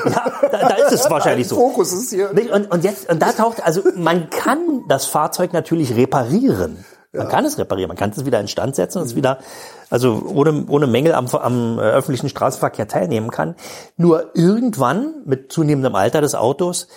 Ja, 0.04 0.32
da, 0.50 0.68
da 0.68 0.74
ist 0.74 0.92
es 0.92 1.10
wahrscheinlich 1.10 1.48
so. 1.48 1.56
Fokus 1.56 1.92
ist 1.92 2.10
hier. 2.10 2.30
Und, 2.52 2.70
und 2.70 2.84
jetzt, 2.84 3.08
und 3.08 3.20
da 3.20 3.32
taucht, 3.32 3.64
also 3.64 3.82
man 3.96 4.30
kann 4.30 4.84
das 4.88 5.06
Fahrzeug 5.06 5.52
natürlich 5.52 5.96
reparieren. 5.96 6.84
Man 7.12 7.28
kann 7.28 7.44
es 7.44 7.58
reparieren, 7.58 7.88
man 7.88 7.96
kann 7.96 8.10
es 8.10 8.24
wieder 8.24 8.40
instand 8.40 8.74
setzen 8.74 8.98
und 8.98 9.04
es 9.04 9.14
wieder, 9.14 9.38
also 9.90 10.22
ohne, 10.26 10.64
ohne 10.68 10.86
Mängel 10.86 11.12
am, 11.12 11.26
am 11.28 11.78
äh, 11.78 11.82
öffentlichen 11.82 12.30
Straßenverkehr 12.30 12.88
teilnehmen 12.88 13.30
kann. 13.30 13.54
Nur 13.96 14.30
irgendwann, 14.34 15.22
mit 15.26 15.52
zunehmendem 15.52 15.94
Alter 15.94 16.22
des 16.22 16.34
Autos, 16.34 16.88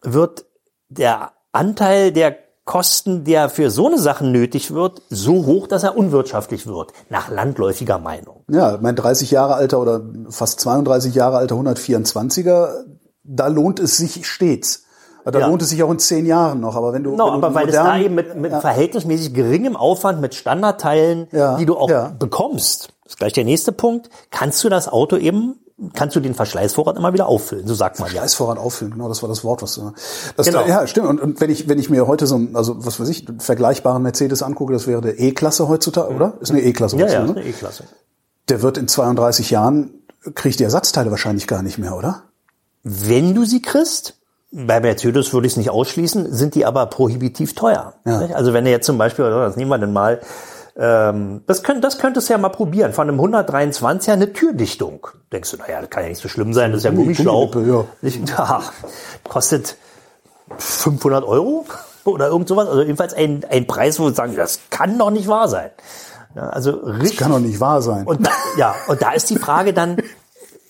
wird 0.00 0.46
der 0.88 1.32
Anteil 1.52 2.10
der 2.10 2.36
Kosten, 2.76 3.24
der 3.24 3.50
für 3.50 3.70
so 3.70 3.86
eine 3.86 3.98
Sachen 3.98 4.32
nötig 4.32 4.72
wird, 4.72 5.02
so 5.10 5.44
hoch, 5.44 5.66
dass 5.66 5.82
er 5.82 5.94
unwirtschaftlich 5.94 6.66
wird, 6.66 6.92
nach 7.10 7.28
landläufiger 7.30 7.98
Meinung. 7.98 8.44
Ja, 8.50 8.78
mein 8.80 8.96
30 8.96 9.30
Jahre 9.30 9.56
alter 9.56 9.78
oder 9.78 10.00
fast 10.30 10.58
32 10.60 11.14
Jahre 11.14 11.36
alter 11.36 11.54
124er, 11.56 12.84
da 13.24 13.48
lohnt 13.48 13.78
es 13.78 13.98
sich 13.98 14.26
stets. 14.26 14.84
Da 15.26 15.38
Ja. 15.38 15.48
lohnt 15.48 15.60
es 15.60 15.68
sich 15.68 15.82
auch 15.82 15.90
in 15.90 15.98
zehn 15.98 16.24
Jahren 16.24 16.60
noch. 16.60 16.74
Aber 16.74 16.94
wenn 16.94 17.04
du, 17.04 17.10
Genau, 17.10 17.26
wenn 17.34 17.40
du 17.42 17.46
aber 17.46 17.54
weil 17.54 17.68
es 17.68 17.74
da 17.74 17.82
modern- 17.84 18.00
eben 18.00 18.14
mit, 18.14 18.36
mit 18.36 18.52
verhältnismäßig 18.52 19.34
geringem 19.34 19.76
Aufwand, 19.76 20.22
mit 20.22 20.34
Standardteilen, 20.34 21.28
Ja, 21.30 21.58
die 21.58 21.66
du 21.66 21.76
auch 21.76 21.90
ja. 21.90 22.14
bekommst, 22.18 22.88
das 23.04 23.12
ist 23.12 23.18
gleich 23.18 23.34
der 23.34 23.44
nächste 23.44 23.72
Punkt, 23.72 24.08
kannst 24.30 24.64
du 24.64 24.70
das 24.70 24.88
Auto 24.88 25.16
eben, 25.18 25.60
kannst 25.94 26.16
du 26.16 26.20
den 26.20 26.34
Verschleißvorrat 26.34 26.96
immer 26.96 27.12
wieder 27.12 27.26
auffüllen, 27.26 27.66
so 27.66 27.74
sagt 27.74 27.98
man 28.00 28.08
ja. 28.12 28.20
Scheißvorrat 28.20 28.58
auffüllen, 28.58 28.92
genau, 28.92 29.08
das 29.08 29.22
war 29.22 29.28
das 29.28 29.44
Wort, 29.44 29.62
was 29.62 29.74
du. 29.74 29.92
Das 30.36 30.46
Genau. 30.46 30.66
Ja, 30.66 30.86
stimmt. 30.86 31.08
Und, 31.08 31.20
und 31.20 31.40
wenn 31.40 31.50
ich 31.50 31.68
wenn 31.68 31.78
ich 31.78 31.90
mir 31.90 32.06
heute 32.06 32.26
so, 32.26 32.36
ein- 32.36 32.54
also 32.56 32.84
was 32.84 33.00
weiß 33.00 33.08
ich, 33.08 33.28
einen 33.28 33.40
vergleichbaren 33.40 34.02
Mercedes 34.02 34.42
angucke, 34.42 34.72
das 34.72 34.86
wäre 34.86 35.00
der 35.00 35.18
E-Klasse 35.18 35.68
heutzutage, 35.68 36.14
oder? 36.14 36.34
Ist 36.40 36.50
eine 36.50 36.60
E-Klasse. 36.60 36.96
Ja, 36.96 37.06
was, 37.06 37.12
ja, 37.12 37.22
ne? 37.22 37.30
ist 37.30 37.36
eine 37.36 37.46
E-Klasse. 37.46 37.84
Der 38.48 38.62
wird 38.62 38.78
in 38.78 38.88
32 38.88 39.50
Jahren 39.50 39.90
kriegt 40.34 40.60
die 40.60 40.64
Ersatzteile 40.64 41.10
wahrscheinlich 41.10 41.46
gar 41.46 41.62
nicht 41.62 41.78
mehr, 41.78 41.96
oder? 41.96 42.24
Wenn 42.82 43.34
du 43.34 43.44
sie 43.44 43.62
kriegst, 43.62 44.14
bei 44.52 44.80
Mercedes 44.80 45.32
würde 45.32 45.46
ich 45.46 45.54
es 45.54 45.56
nicht 45.56 45.70
ausschließen, 45.70 46.32
sind 46.32 46.54
die 46.54 46.64
aber 46.66 46.86
prohibitiv 46.86 47.54
teuer. 47.54 47.94
Ja. 48.04 48.18
Also 48.34 48.52
wenn 48.52 48.64
du 48.64 48.70
jetzt 48.70 48.86
zum 48.86 48.98
Beispiel, 48.98 49.24
oder 49.24 49.40
was 49.40 49.56
nehmen 49.56 49.70
wir 49.70 49.78
denn 49.78 49.92
mal, 49.92 50.20
Ähm, 50.76 51.42
das, 51.46 51.62
könnt, 51.62 51.84
das 51.84 51.98
könntest 51.98 52.28
du 52.28 52.32
ja 52.32 52.38
mal 52.38 52.48
probieren. 52.48 52.92
Von 52.92 53.08
einem 53.08 53.20
123er 53.20 54.12
eine 54.12 54.32
Türdichtung. 54.32 55.06
Denkst 55.32 55.50
du, 55.50 55.56
naja, 55.58 55.80
das 55.80 55.90
kann 55.90 56.02
ja 56.04 56.08
nicht 56.08 56.20
so 56.22 56.28
schlimm 56.28 56.54
sein, 56.54 56.70
das 56.72 56.78
ist 56.78 56.84
ja 56.84 56.90
Gummischlauch. 56.90 57.52
Gummiwippe, 57.52 57.88
Nicht- 58.00 58.28
Ja, 58.38 58.62
kostet 59.28 59.76
500 60.58 61.24
Euro 61.24 61.66
oder 62.04 62.28
irgend 62.28 62.48
sowas. 62.48 62.68
Also 62.68 62.82
jedenfalls 62.82 63.14
ein, 63.14 63.44
ein 63.50 63.66
Preis, 63.66 63.98
wo 64.00 64.04
wir 64.04 64.12
sagen, 64.14 64.34
das 64.36 64.60
kann 64.70 64.98
doch 64.98 65.10
nicht 65.10 65.28
wahr 65.28 65.48
sein. 65.48 65.70
Ja, 66.34 66.48
also 66.48 66.72
Das 66.72 67.00
richtig. 67.00 67.18
kann 67.18 67.30
doch 67.32 67.38
nicht 67.40 67.60
wahr 67.60 67.82
sein. 67.82 68.06
Und 68.06 68.26
da, 68.26 68.30
ja, 68.56 68.74
und 68.88 69.02
da 69.02 69.12
ist 69.12 69.28
die 69.28 69.36
Frage 69.38 69.74
dann, 69.74 69.98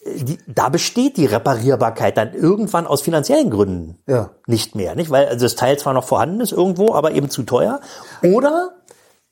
die, 0.04 0.36
da 0.48 0.68
besteht 0.68 1.16
die 1.16 1.26
Reparierbarkeit 1.26 2.16
dann 2.16 2.34
irgendwann 2.34 2.88
aus 2.88 3.02
finanziellen 3.02 3.50
Gründen 3.50 3.98
Ja. 4.08 4.30
nicht 4.48 4.74
mehr, 4.74 4.96
nicht? 4.96 5.10
Weil 5.12 5.28
also 5.28 5.44
das 5.46 5.54
Teil 5.54 5.78
zwar 5.78 5.92
noch 5.94 6.02
vorhanden 6.04 6.40
ist 6.40 6.50
irgendwo, 6.50 6.92
aber 6.94 7.12
eben 7.12 7.30
zu 7.30 7.44
teuer. 7.44 7.80
Oder, 8.24 8.70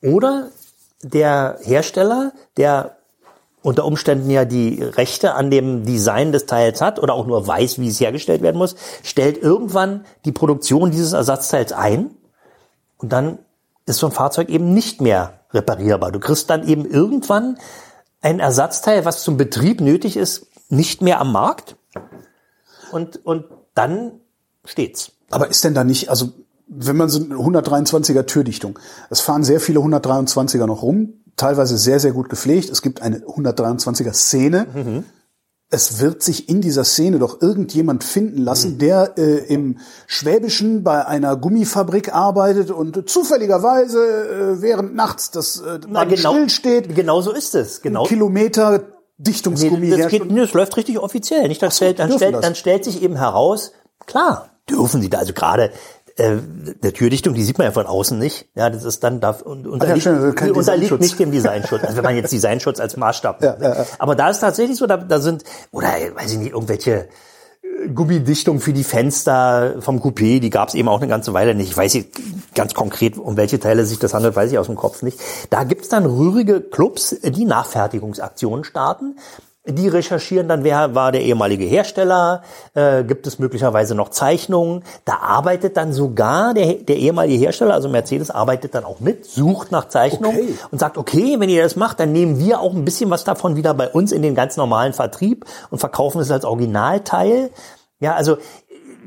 oder 0.00 0.50
der 1.02 1.58
Hersteller, 1.62 2.32
der 2.56 2.96
unter 3.62 3.84
Umständen 3.84 4.30
ja 4.30 4.44
die 4.44 4.82
Rechte 4.82 5.34
an 5.34 5.50
dem 5.50 5.84
Design 5.84 6.32
des 6.32 6.46
Teils 6.46 6.80
hat 6.80 6.98
oder 6.98 7.14
auch 7.14 7.26
nur 7.26 7.46
weiß, 7.46 7.78
wie 7.78 7.88
es 7.88 8.00
hergestellt 8.00 8.42
werden 8.42 8.56
muss, 8.56 8.74
stellt 9.02 9.36
irgendwann 9.36 10.04
die 10.24 10.32
Produktion 10.32 10.90
dieses 10.90 11.12
Ersatzteils 11.12 11.72
ein 11.72 12.10
und 12.96 13.12
dann 13.12 13.38
ist 13.86 13.98
so 13.98 14.06
ein 14.06 14.12
Fahrzeug 14.12 14.48
eben 14.48 14.72
nicht 14.72 15.00
mehr 15.00 15.40
reparierbar. 15.52 16.12
Du 16.12 16.20
kriegst 16.20 16.48
dann 16.48 16.66
eben 16.66 16.86
irgendwann 16.86 17.58
ein 18.22 18.40
Ersatzteil, 18.40 19.04
was 19.04 19.22
zum 19.22 19.36
Betrieb 19.36 19.80
nötig 19.80 20.16
ist, 20.16 20.46
nicht 20.68 21.02
mehr 21.02 21.20
am 21.20 21.32
Markt 21.32 21.76
und, 22.92 23.24
und 23.24 23.44
dann 23.74 24.12
steht's. 24.64 25.12
Aber 25.30 25.48
ist 25.48 25.64
denn 25.64 25.74
da 25.74 25.84
nicht, 25.84 26.08
also 26.08 26.32
wenn 26.72 26.96
man 26.96 27.08
so 27.08 27.20
eine 27.22 27.34
123er 27.34 28.26
Türdichtung, 28.26 28.78
es 29.10 29.20
fahren 29.20 29.42
sehr 29.44 29.60
viele 29.60 29.80
123er 29.80 30.66
noch 30.66 30.82
rum, 30.82 31.14
teilweise 31.36 31.76
sehr, 31.76 31.98
sehr 32.00 32.12
gut 32.12 32.28
gepflegt. 32.28 32.70
Es 32.70 32.80
gibt 32.82 33.02
eine 33.02 33.18
123er 33.20 34.12
Szene. 34.12 34.66
Mhm. 34.72 35.04
Es 35.72 36.00
wird 36.00 36.20
sich 36.22 36.48
in 36.48 36.60
dieser 36.60 36.82
Szene 36.84 37.18
doch 37.20 37.40
irgendjemand 37.40 38.02
finden 38.02 38.38
lassen, 38.42 38.72
Mhm. 38.74 38.78
der 38.78 39.12
äh, 39.18 39.36
im 39.52 39.78
Schwäbischen 40.08 40.82
bei 40.82 41.06
einer 41.06 41.36
Gummifabrik 41.36 42.12
arbeitet 42.12 42.70
und 42.72 43.08
zufälligerweise 43.08 43.98
äh, 44.58 44.62
während 44.62 44.94
nachts 44.96 45.30
das 45.30 45.60
äh, 45.60 45.78
Na, 45.88 46.04
Band 46.04 46.18
stillsteht, 46.18 46.94
Genau 46.96 47.20
so 47.20 47.30
ist 47.32 47.54
es. 47.54 47.82
Genau. 47.82 48.04
Kilometer 48.04 48.78
Nee, 48.78 48.84
Dichtungsgummi 49.18 49.90
das, 49.90 49.98
herstellt. 49.98 50.22
geht, 50.24 50.32
nee, 50.32 50.40
das 50.40 50.54
läuft 50.54 50.76
richtig 50.76 50.98
offiziell. 50.98 51.46
Nicht? 51.46 51.62
Das 51.62 51.74
so, 51.76 51.84
stellt, 51.84 51.98
dann, 51.98 52.10
stellt, 52.12 52.34
das? 52.34 52.40
dann 52.40 52.54
stellt 52.54 52.84
sich 52.84 53.02
eben 53.02 53.16
heraus, 53.16 53.72
klar, 54.06 54.48
dürfen 54.68 55.00
sie 55.02 55.10
da. 55.10 55.18
Also 55.18 55.34
gerade 55.34 55.70
äh, 56.20 56.38
der 56.82 56.92
Türdichtung, 56.92 57.34
die 57.34 57.42
sieht 57.42 57.58
man 57.58 57.66
ja 57.66 57.72
von 57.72 57.86
außen 57.86 58.18
nicht. 58.18 58.48
Ja, 58.54 58.68
das 58.68 58.84
ist 58.84 59.02
dann 59.02 59.20
da 59.20 59.30
und 59.30 59.66
unterliegt, 59.66 60.02
stimmt, 60.02 60.20
also 60.20 60.32
kein 60.32 60.52
die 60.52 60.58
unterliegt 60.58 60.90
Designschutz. 60.90 61.00
nicht 61.00 61.18
dem 61.18 61.32
Designschutz. 61.32 61.82
Also 61.82 61.96
wenn 61.96 62.04
man 62.04 62.16
jetzt 62.16 62.32
Designschutz 62.32 62.78
als 62.80 62.96
Maßstab. 62.96 63.42
Ja, 63.42 63.52
nimmt, 63.52 63.62
ja, 63.62 63.74
ja. 63.76 63.86
Aber 63.98 64.14
da 64.14 64.28
ist 64.30 64.40
tatsächlich 64.40 64.76
so, 64.76 64.86
da, 64.86 64.98
da 64.98 65.20
sind 65.20 65.44
oder 65.72 65.88
weiß 65.88 66.32
ich 66.32 66.38
nicht 66.38 66.52
irgendwelche 66.52 67.08
äh, 67.62 67.88
Gummidichtung 67.88 68.60
für 68.60 68.72
die 68.72 68.84
Fenster 68.84 69.76
vom 69.80 70.00
Coupé, 70.00 70.40
die 70.40 70.50
gab 70.50 70.68
es 70.68 70.74
eben 70.74 70.88
auch 70.88 70.98
eine 70.98 71.08
ganze 71.08 71.32
Weile 71.32 71.54
nicht. 71.54 71.70
Ich 71.70 71.76
weiß 71.76 71.94
nicht 71.94 72.10
ganz 72.54 72.74
konkret, 72.74 73.16
um 73.16 73.36
welche 73.36 73.58
Teile 73.58 73.86
sich 73.86 73.98
das 73.98 74.12
handelt, 74.12 74.36
weiß 74.36 74.52
ich 74.52 74.58
aus 74.58 74.66
dem 74.66 74.76
Kopf 74.76 75.02
nicht. 75.02 75.18
Da 75.48 75.64
gibt 75.64 75.82
es 75.82 75.88
dann 75.88 76.04
rührige 76.04 76.60
Clubs, 76.60 77.16
die 77.22 77.44
Nachfertigungsaktionen 77.44 78.64
starten. 78.64 79.16
Die 79.66 79.88
recherchieren 79.88 80.48
dann, 80.48 80.64
wer 80.64 80.94
war 80.94 81.12
der 81.12 81.20
ehemalige 81.20 81.66
Hersteller, 81.66 82.42
äh, 82.72 83.04
gibt 83.04 83.26
es 83.26 83.38
möglicherweise 83.38 83.94
noch 83.94 84.08
Zeichnungen. 84.08 84.84
Da 85.04 85.18
arbeitet 85.18 85.76
dann 85.76 85.92
sogar 85.92 86.54
der, 86.54 86.74
der 86.74 86.96
ehemalige 86.96 87.44
Hersteller, 87.44 87.74
also 87.74 87.90
Mercedes, 87.90 88.30
arbeitet 88.30 88.74
dann 88.74 88.84
auch 88.84 89.00
mit, 89.00 89.26
sucht 89.26 89.70
nach 89.70 89.88
Zeichnungen 89.88 90.34
Okay. 90.34 90.54
und 90.70 90.78
sagt, 90.78 90.96
okay, 90.96 91.36
wenn 91.38 91.50
ihr 91.50 91.62
das 91.62 91.76
macht, 91.76 92.00
dann 92.00 92.10
nehmen 92.10 92.38
wir 92.38 92.60
auch 92.60 92.72
ein 92.72 92.86
bisschen 92.86 93.10
was 93.10 93.24
davon 93.24 93.54
wieder 93.54 93.74
bei 93.74 93.88
uns 93.88 94.12
in 94.12 94.22
den 94.22 94.34
ganz 94.34 94.56
normalen 94.56 94.94
Vertrieb 94.94 95.44
und 95.68 95.78
verkaufen 95.78 96.22
es 96.22 96.30
als 96.30 96.46
Originalteil. 96.46 97.50
Ja, 97.98 98.14
also 98.14 98.38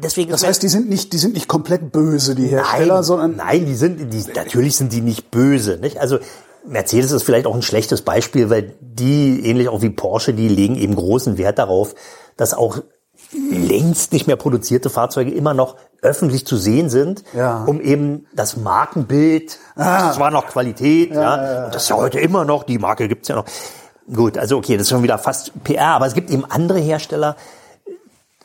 deswegen 0.04 0.30
Das 0.30 0.46
heißt, 0.46 0.62
die 0.62 0.68
sind 0.68 0.88
nicht, 0.88 1.14
die 1.14 1.18
sind 1.18 1.34
nicht 1.34 1.48
komplett 1.48 1.92
böse, 1.92 2.36
die 2.36 2.46
Hersteller, 2.48 2.96
nein, 2.96 3.04
sondern 3.04 3.36
nein, 3.38 3.66
die 3.66 3.76
sind, 3.76 4.14
die, 4.14 4.24
natürlich 4.36 4.76
sind 4.78 4.94
die 4.94 5.02
nicht 5.02 5.32
böse, 5.32 5.80
nicht? 5.82 6.00
Also 6.00 6.20
Mercedes 6.66 7.12
ist 7.12 7.24
vielleicht 7.24 7.46
auch 7.46 7.56
ein 7.56 7.62
schlechtes 7.62 8.02
Beispiel, 8.02 8.50
weil 8.50 8.74
die, 8.80 9.46
ähnlich 9.46 9.70
auch 9.70 9.82
wie 9.82 9.90
Porsche, 9.90 10.34
die 10.34 10.48
legen 10.48 10.76
eben 10.76 10.96
großen 10.96 11.38
Wert 11.38 11.60
darauf, 11.60 11.96
dass 12.38 12.54
auch 12.54 12.78
längst 13.52 14.14
nicht 14.14 14.28
mehr 14.28 14.36
produzierte 14.36 14.90
Fahrzeuge 14.90 15.32
immer 15.32 15.54
noch 15.54 15.76
öffentlich 16.02 16.46
zu 16.46 16.58
sehen 16.58 16.90
sind, 16.90 17.24
Ja. 17.34 17.64
um 17.66 17.82
eben 17.82 18.28
das 18.36 18.58
Markenbild, 18.58 19.58
Ah. 19.76 20.08
das 20.10 20.20
war 20.20 20.30
noch 20.32 20.48
Qualität, 20.48 21.12
ja, 21.14 21.66
und 21.66 21.74
das 21.76 21.84
ist 21.84 21.90
ja 21.90 21.96
heute 21.96 22.20
immer 22.20 22.46
noch, 22.46 22.64
die 22.64 22.78
Marke 22.78 23.08
gibt's 23.08 23.28
ja 23.30 23.36
noch. 23.36 23.46
Gut, 24.14 24.38
also 24.38 24.58
okay, 24.58 24.74
das 24.76 24.84
ist 24.84 24.90
schon 24.90 25.04
wieder 25.04 25.18
fast 25.18 25.52
PR, 25.64 25.88
aber 25.96 26.06
es 26.08 26.14
gibt 26.14 26.30
eben 26.30 26.46
andere 26.46 26.80
Hersteller, 26.80 27.36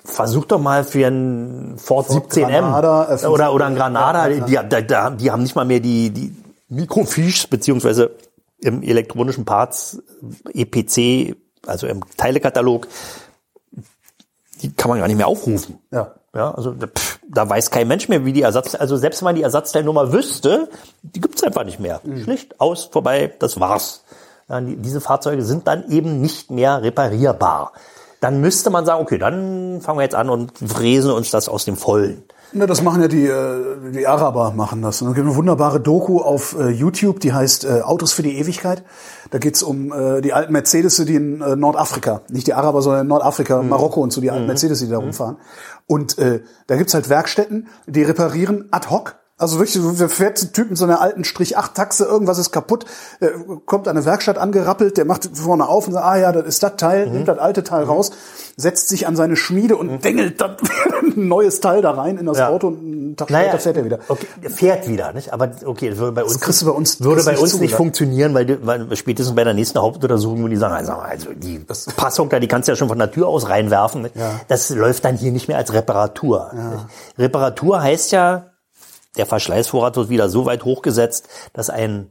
Versuch 0.04 0.46
doch 0.46 0.58
mal 0.58 0.84
für 0.84 1.06
einen 1.06 1.76
Ford, 1.76 2.08
17M 2.08 2.48
Granada, 2.60 3.14
äh, 3.22 3.26
oder, 3.26 3.52
oder 3.52 3.66
ein 3.66 3.74
Granada, 3.74 4.28
die, 4.28 4.40
die, 4.40 4.56
die, 4.56 5.16
die 5.18 5.30
haben 5.30 5.42
nicht 5.42 5.54
mal 5.54 5.66
mehr 5.66 5.80
die, 5.80 6.08
die 6.08 6.34
Mikrofiches, 6.68 7.46
beziehungsweise 7.46 8.16
im 8.60 8.82
elektronischen 8.82 9.44
Parts 9.44 10.02
EPC, 10.52 11.36
also 11.66 11.86
im 11.86 12.02
Teilekatalog, 12.16 12.88
die 14.62 14.72
kann 14.72 14.90
man 14.90 14.98
gar 14.98 15.06
nicht 15.06 15.16
mehr 15.16 15.28
aufrufen. 15.28 15.78
Ja. 15.90 16.14
Ja, 16.34 16.54
also 16.54 16.74
pff, 16.74 17.20
da 17.26 17.48
weiß 17.48 17.70
kein 17.70 17.88
Mensch 17.88 18.08
mehr, 18.08 18.24
wie 18.24 18.34
die 18.34 18.42
Ersatz, 18.42 18.74
also 18.74 18.96
selbst 18.96 19.22
wenn 19.22 19.26
man 19.26 19.34
die 19.34 19.42
Ersatzteilnummer 19.42 20.12
wüsste, 20.12 20.68
die 21.02 21.20
gibt's 21.20 21.42
einfach 21.42 21.64
nicht 21.64 21.80
mehr. 21.80 22.02
Schlicht 22.22 22.60
aus, 22.60 22.84
vorbei, 22.84 23.32
das 23.38 23.58
war's. 23.58 24.04
Ja, 24.48 24.60
die, 24.60 24.76
diese 24.76 25.00
Fahrzeuge 25.00 25.42
sind 25.42 25.66
dann 25.66 25.90
eben 25.90 26.20
nicht 26.20 26.50
mehr 26.50 26.82
reparierbar. 26.82 27.72
Dann 28.20 28.40
müsste 28.40 28.70
man 28.70 28.84
sagen, 28.84 29.02
okay, 29.02 29.18
dann 29.18 29.80
fangen 29.80 29.98
wir 29.98 30.02
jetzt 30.02 30.14
an 30.14 30.28
und 30.28 30.52
fräsen 30.58 31.12
uns 31.12 31.30
das 31.30 31.48
aus 31.48 31.64
dem 31.64 31.76
Vollen. 31.76 32.22
Na, 32.52 32.66
das 32.66 32.82
machen 32.82 33.02
ja 33.02 33.08
die, 33.08 33.26
äh, 33.26 33.92
die 33.92 34.06
Araber 34.06 34.52
machen 34.52 34.80
das. 34.80 35.02
Und 35.02 35.08
es 35.08 35.14
gibt 35.14 35.26
eine 35.26 35.36
wunderbare 35.36 35.80
Doku 35.80 36.20
auf 36.20 36.56
äh, 36.58 36.70
YouTube, 36.70 37.20
die 37.20 37.32
heißt 37.32 37.64
äh, 37.64 37.82
Autos 37.82 38.12
für 38.12 38.22
die 38.22 38.38
Ewigkeit. 38.38 38.84
Da 39.30 39.38
geht's 39.38 39.62
um 39.62 39.92
äh, 39.92 40.22
die 40.22 40.32
alten 40.32 40.52
Mercedes, 40.52 40.96
die 40.96 41.14
in 41.14 41.42
äh, 41.42 41.56
Nordafrika, 41.56 42.22
nicht 42.30 42.46
die 42.46 42.54
Araber, 42.54 42.80
sondern 42.80 43.02
in 43.02 43.08
Nordafrika, 43.08 43.62
Marokko 43.62 44.00
und 44.00 44.12
so, 44.12 44.22
die 44.22 44.30
alten 44.30 44.46
Mercedes, 44.46 44.78
die 44.78 44.88
da 44.88 44.96
rumfahren. 44.96 45.36
Und 45.86 46.16
äh, 46.18 46.42
da 46.66 46.76
gibt's 46.76 46.94
halt 46.94 47.10
Werkstätten, 47.10 47.68
die 47.86 48.02
reparieren 48.02 48.68
ad 48.70 48.88
hoc. 48.88 49.16
Also 49.38 49.58
wirklich, 49.60 49.78
wer 49.80 50.08
fährt 50.08 50.42
ein 50.42 50.52
Typ 50.52 50.68
mit 50.70 50.76
so 50.78 50.84
einer 50.84 51.00
alten 51.00 51.22
Strich 51.24 51.56
8 51.56 51.72
Taxe, 51.74 52.04
irgendwas 52.04 52.38
ist 52.38 52.50
kaputt, 52.50 52.84
äh, 53.20 53.28
kommt 53.66 53.86
an 53.86 53.96
eine 53.96 54.04
Werkstatt 54.04 54.36
angerappelt, 54.36 54.96
der 54.96 55.04
macht 55.04 55.30
vorne 55.32 55.68
auf 55.68 55.86
und 55.86 55.92
sagt, 55.92 56.04
ah 56.04 56.16
ja, 56.16 56.32
das 56.32 56.44
ist 56.46 56.62
das 56.64 56.72
Teil, 56.76 57.08
nimmt 57.08 57.28
das 57.28 57.38
alte 57.38 57.62
Teil 57.62 57.84
raus, 57.84 58.10
setzt 58.56 58.88
sich 58.88 59.06
an 59.06 59.14
seine 59.14 59.36
Schmiede 59.36 59.76
und 59.76 60.04
dengelt 60.04 60.40
das 60.40 60.50
ein 61.16 61.28
neues 61.28 61.60
Teil 61.60 61.82
da 61.82 61.92
rein 61.92 62.18
in 62.18 62.26
das 62.26 62.38
Ja. 62.38 62.48
Auto 62.48 62.66
und 62.66 62.78
einen 62.80 63.16
Tag 63.16 63.28
später 63.28 63.58
fährt 63.60 63.76
er 63.76 63.84
wieder. 63.84 63.98
Okay, 64.08 64.26
fährt 64.50 64.88
wieder, 64.88 65.12
nicht? 65.12 65.32
Aber 65.32 65.48
okay, 65.64 65.90
das 65.90 65.98
würde 65.98 66.12
bei 66.12 66.24
uns, 66.24 66.40
du 66.40 66.64
bei 66.66 66.72
uns- 66.72 67.00
würde 67.00 67.22
bei 67.22 67.30
nicht 67.32 67.40
uns 67.40 67.52
nicht 67.52 67.58
zugelassen. 67.60 67.76
funktionieren, 67.76 68.34
weil, 68.34 68.44
die- 68.46 68.66
weil 68.66 68.96
spätestens 68.96 69.36
bei 69.36 69.44
der 69.44 69.54
nächsten 69.54 69.78
Hauptuntersuchung, 69.78 70.42
wo 70.42 70.48
die 70.48 70.56
sagen, 70.56 70.74
also, 70.74 70.92
also 70.94 71.28
die 71.32 71.60
Passung 71.96 72.28
da, 72.28 72.40
die 72.40 72.48
kannst 72.48 72.66
du 72.66 72.72
ja 72.72 72.76
schon 72.76 72.88
von 72.88 72.98
der 72.98 73.12
Tür 73.12 73.28
aus 73.28 73.48
reinwerfen. 73.48 74.02
nicht? 74.02 74.16
Das 74.48 74.70
läuft 74.70 75.04
dann 75.04 75.16
hier 75.16 75.30
nicht 75.30 75.46
mehr 75.46 75.58
als 75.58 75.72
Reparatur. 75.72 76.50
nicht? 76.52 77.18
Reparatur 77.20 77.80
heißt 77.80 78.10
ja, 78.10 78.46
der 79.18 79.26
Verschleißvorrat 79.26 79.96
wird 79.96 80.08
wieder 80.08 80.28
so 80.28 80.46
weit 80.46 80.64
hochgesetzt, 80.64 81.28
dass 81.52 81.68
ein 81.70 82.10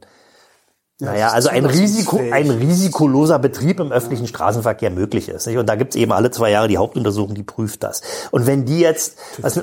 naja, 1.00 1.26
das 1.26 1.28
ist 1.28 1.34
also 1.34 1.48
ein 1.50 1.64
Risiko, 1.64 2.18
ein 2.32 2.50
risikoloser 2.50 3.38
Betrieb 3.38 3.78
im 3.78 3.92
öffentlichen 3.92 4.26
Straßenverkehr 4.26 4.90
möglich 4.90 5.28
ist. 5.28 5.46
Nicht? 5.46 5.56
Und 5.56 5.68
da 5.68 5.76
gibt's 5.76 5.94
eben 5.94 6.10
alle 6.10 6.32
zwei 6.32 6.50
Jahre 6.50 6.66
die 6.66 6.78
Hauptuntersuchung, 6.78 7.36
die 7.36 7.44
prüft 7.44 7.84
das. 7.84 8.02
Und 8.32 8.46
wenn 8.48 8.64
die 8.64 8.80
jetzt, 8.80 9.16
was, 9.40 9.62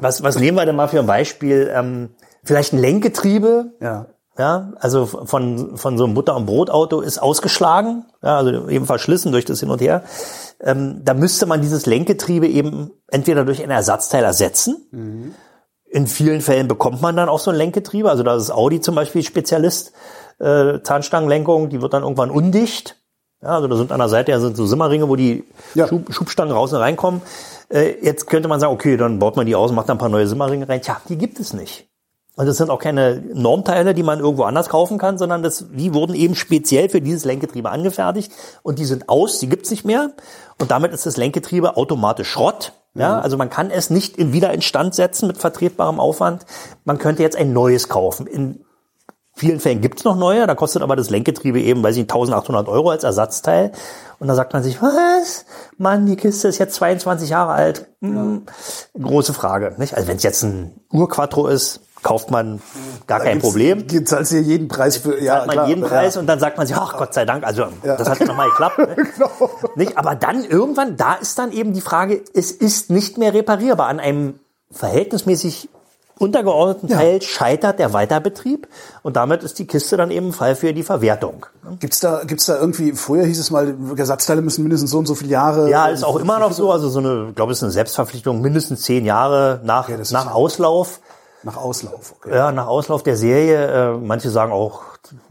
was, 0.00 0.22
was 0.22 0.38
nehmen 0.38 0.56
wir 0.56 0.64
denn 0.64 0.76
mal 0.76 0.86
für 0.86 1.00
ein 1.00 1.06
Beispiel? 1.06 1.72
Ähm, 1.74 2.10
vielleicht 2.44 2.72
ein 2.72 2.78
Lenkgetriebe, 2.78 3.72
Ja. 3.80 4.06
ja, 4.38 4.74
also 4.78 5.06
von, 5.06 5.76
von 5.76 5.98
so 5.98 6.04
einem 6.04 6.14
Butter- 6.14 6.36
und 6.36 6.46
Brotauto 6.46 7.00
ist 7.00 7.18
ausgeschlagen, 7.18 8.04
ja, 8.22 8.36
also 8.36 8.68
eben 8.68 8.86
verschlissen 8.86 9.32
durch 9.32 9.44
das 9.44 9.58
Hin 9.58 9.70
und 9.70 9.80
Her. 9.80 10.04
Ähm, 10.60 11.00
da 11.04 11.14
müsste 11.14 11.46
man 11.46 11.62
dieses 11.62 11.86
Lenkgetriebe 11.86 12.46
eben 12.46 12.92
entweder 13.08 13.44
durch 13.44 13.60
ein 13.60 13.70
Ersatzteil 13.70 14.22
ersetzen. 14.22 15.34
In 15.88 16.06
vielen 16.06 16.40
Fällen 16.40 16.68
bekommt 16.68 17.00
man 17.00 17.16
dann 17.16 17.28
auch 17.28 17.38
so 17.38 17.50
ein 17.50 17.56
Lenkgetriebe. 17.56 18.10
Also 18.10 18.22
da 18.22 18.36
ist 18.36 18.50
Audi 18.50 18.80
zum 18.80 18.94
Beispiel 18.94 19.22
Spezialist. 19.22 19.92
Äh, 20.38 20.80
Zahnstangenlenkung, 20.82 21.70
die 21.70 21.80
wird 21.80 21.94
dann 21.94 22.02
irgendwann 22.02 22.30
undicht. 22.30 22.96
Ja, 23.42 23.50
also 23.50 23.68
da 23.68 23.76
sind 23.76 23.92
an 23.92 23.98
der 23.98 24.08
Seite 24.08 24.32
ja 24.32 24.40
sind 24.40 24.56
so 24.56 24.66
Simmerringe, 24.66 25.08
wo 25.08 25.16
die 25.16 25.44
Ja. 25.74 25.86
Schub, 25.88 26.12
Schubstangen 26.12 26.52
raus 26.52 26.72
und 26.72 26.80
reinkommen. 26.80 27.22
Äh, 27.68 27.94
jetzt 28.02 28.26
könnte 28.26 28.48
man 28.48 28.60
sagen, 28.60 28.72
okay, 28.72 28.96
dann 28.96 29.18
baut 29.18 29.36
man 29.36 29.46
die 29.46 29.54
aus, 29.54 29.72
macht 29.72 29.88
da 29.88 29.92
ein 29.94 29.98
paar 29.98 30.08
neue 30.08 30.26
Simmerringe 30.26 30.68
rein. 30.68 30.82
Tja, 30.82 31.00
die 31.08 31.16
gibt 31.16 31.38
es 31.40 31.52
nicht. 31.52 31.88
Und 32.36 32.46
das 32.46 32.58
sind 32.58 32.70
auch 32.70 32.78
keine 32.78 33.22
Normteile, 33.32 33.94
die 33.94 34.02
man 34.02 34.20
irgendwo 34.20 34.44
anders 34.44 34.68
kaufen 34.68 34.98
kann, 34.98 35.16
sondern 35.16 35.42
das, 35.42 35.66
die 35.72 35.94
wurden 35.94 36.14
eben 36.14 36.34
speziell 36.34 36.88
für 36.88 37.00
dieses 37.00 37.24
Lenkgetriebe 37.24 37.70
angefertigt 37.70 38.30
und 38.62 38.78
die 38.78 38.84
sind 38.84 39.08
aus, 39.08 39.38
die 39.38 39.48
gibt's 39.48 39.70
nicht 39.70 39.84
mehr. 39.84 40.12
Und 40.58 40.70
damit 40.70 40.92
ist 40.92 41.06
das 41.06 41.16
Lenkgetriebe 41.16 41.76
automatisch 41.76 42.28
Schrott. 42.28 42.72
Ja, 42.94 43.20
also 43.20 43.36
man 43.36 43.50
kann 43.50 43.70
es 43.70 43.90
nicht 43.90 44.16
in 44.16 44.32
wieder 44.32 44.54
instand 44.54 44.94
setzen 44.94 45.26
mit 45.26 45.36
vertretbarem 45.36 46.00
Aufwand. 46.00 46.46
Man 46.84 46.96
könnte 46.96 47.22
jetzt 47.22 47.36
ein 47.36 47.52
neues 47.52 47.90
kaufen 47.90 48.26
in 48.26 48.64
vielen 49.36 49.60
Fällen 49.60 49.82
gibt's 49.82 50.02
noch 50.04 50.16
neue, 50.16 50.46
da 50.46 50.54
kostet 50.54 50.82
aber 50.82 50.96
das 50.96 51.10
Lenkgetriebe 51.10 51.60
eben, 51.60 51.82
weiß 51.82 51.96
ich, 51.96 52.02
1800 52.02 52.68
Euro 52.68 52.90
als 52.90 53.04
Ersatzteil. 53.04 53.70
Und 54.18 54.28
da 54.28 54.34
sagt 54.34 54.54
man 54.54 54.62
sich, 54.62 54.80
was? 54.80 55.44
Mann, 55.76 56.06
die 56.06 56.16
Kiste 56.16 56.48
ist 56.48 56.58
jetzt 56.58 56.74
22 56.76 57.28
Jahre 57.28 57.52
alt. 57.52 57.86
Hm, 58.00 58.46
große 58.98 59.34
Frage. 59.34 59.74
Nicht? 59.76 59.94
Also 59.94 60.08
wenn 60.08 60.16
es 60.16 60.22
jetzt 60.22 60.42
ein 60.42 60.80
Urquattro 60.90 61.48
ist, 61.48 61.80
kauft 62.06 62.30
man 62.30 62.62
gar 63.08 63.18
kein 63.18 63.40
Problem. 63.40 63.88
Gibt 63.88 64.12
es 64.12 64.28
hier 64.28 64.40
jeden 64.40 64.68
Preis 64.68 64.96
für, 64.96 65.20
ja, 65.20 65.38
Zahlt 65.38 65.46
man 65.48 65.54
klar, 65.54 65.68
jeden 65.68 65.82
ja. 65.82 65.88
Preis 65.88 66.16
und 66.16 66.26
dann 66.28 66.38
sagt 66.38 66.56
man 66.56 66.66
sich, 66.66 66.76
ach 66.76 66.96
Gott 66.96 67.12
sei 67.12 67.24
Dank, 67.24 67.44
also 67.44 67.66
das 67.82 68.08
hat 68.08 68.20
ja 68.20 68.26
nochmal 68.26 68.48
geklappt. 68.50 68.78
Ne? 68.78 68.96
Genau. 69.16 69.50
Nicht? 69.74 69.98
Aber 69.98 70.14
dann 70.14 70.44
irgendwann, 70.44 70.96
da 70.96 71.14
ist 71.14 71.36
dann 71.38 71.50
eben 71.50 71.72
die 71.72 71.80
Frage, 71.80 72.22
es 72.32 72.52
ist 72.52 72.90
nicht 72.90 73.18
mehr 73.18 73.34
reparierbar. 73.34 73.88
An 73.88 73.98
einem 73.98 74.38
verhältnismäßig 74.70 75.68
untergeordneten 76.18 76.88
Ja. 76.88 76.96
Teil 76.96 77.22
scheitert 77.22 77.78
der 77.80 77.92
Weiterbetrieb 77.92 78.68
und 79.02 79.16
damit 79.16 79.42
ist 79.42 79.58
die 79.58 79.66
Kiste 79.66 79.96
dann 79.96 80.10
eben 80.12 80.32
Fall 80.32 80.54
für 80.54 80.72
die 80.72 80.82
Verwertung. 80.84 81.44
Gibt's 81.80 81.98
da, 82.00 82.22
gibt's 82.24 82.46
da 82.46 82.56
irgendwie, 82.58 82.92
früher 82.92 83.24
hieß 83.24 83.38
es 83.38 83.50
mal, 83.50 83.74
Ersatzteile 83.96 84.42
müssen 84.42 84.62
mindestens 84.62 84.92
so 84.92 84.98
und 84.98 85.06
so 85.06 85.14
viele 85.16 85.32
Jahre. 85.32 85.68
Ja, 85.68 85.88
ist 85.88 86.04
auch 86.04 86.16
immer 86.16 86.38
noch 86.38 86.52
so, 86.52 86.70
also 86.70 86.88
so 86.88 87.00
eine, 87.00 87.26
ich 87.30 87.34
glaube, 87.34 87.50
es 87.52 87.58
ist 87.58 87.64
eine 87.64 87.72
Selbstverpflichtung, 87.72 88.40
mindestens 88.40 88.82
zehn 88.82 89.04
Jahre 89.04 89.60
nach, 89.64 89.88
ist 89.88 90.12
nach 90.12 90.26
ja- 90.26 90.32
Auslauf. 90.32 91.00
Nach 91.46 91.58
Auslauf, 91.58 92.16
okay. 92.16 92.34
Ja, 92.34 92.50
nach 92.50 92.66
Auslauf 92.66 93.04
der 93.04 93.16
Serie, 93.16 93.66
äh, 93.66 93.96
manche 93.96 94.30
sagen 94.30 94.50
auch 94.50 94.82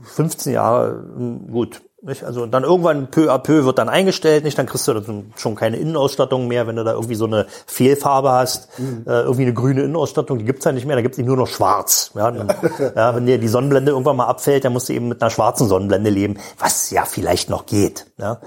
15 0.01 0.53
Jahre, 0.53 1.03
mh, 1.17 1.51
gut. 1.51 1.81
Nicht? 2.01 2.23
Also 2.23 2.45
dann 2.45 2.63
irgendwann 2.63 3.07
peu 3.11 3.33
à 3.33 3.37
peu 3.37 3.65
wird 3.65 3.79
dann 3.79 3.89
eingestellt, 3.89 4.45
nicht? 4.45 4.57
Dann 4.57 4.65
kriegst 4.65 4.87
du 4.87 4.93
dann 4.93 5.33
schon 5.35 5.55
keine 5.55 5.75
Innenausstattung 5.75 6.47
mehr, 6.47 6.67
wenn 6.67 6.77
du 6.77 6.85
da 6.85 6.93
irgendwie 6.93 7.15
so 7.15 7.25
eine 7.25 7.47
Fehlfarbe 7.65 8.31
hast, 8.31 8.69
äh, 8.79 9.09
irgendwie 9.09 9.41
eine 9.41 9.53
grüne 9.53 9.83
Innenausstattung, 9.83 10.37
die 10.37 10.45
gibt's 10.45 10.63
ja 10.63 10.71
nicht 10.71 10.85
mehr, 10.85 10.95
da 10.95 11.01
gibt's 11.01 11.17
nicht 11.17 11.27
nur 11.27 11.35
noch 11.35 11.47
schwarz. 11.47 12.11
Ja, 12.15 12.31
dann, 12.31 12.47
ja, 12.95 13.13
wenn 13.13 13.25
dir 13.25 13.37
die 13.37 13.49
Sonnenblende 13.49 13.91
irgendwann 13.91 14.15
mal 14.15 14.27
abfällt, 14.27 14.63
dann 14.63 14.71
musst 14.71 14.87
du 14.87 14.93
eben 14.93 15.09
mit 15.09 15.21
einer 15.21 15.31
schwarzen 15.31 15.67
Sonnenblende 15.67 16.09
leben, 16.09 16.37
was 16.59 16.91
ja 16.91 17.03
vielleicht 17.03 17.49
noch 17.49 17.65
geht. 17.65 18.05
Ja. 18.17 18.39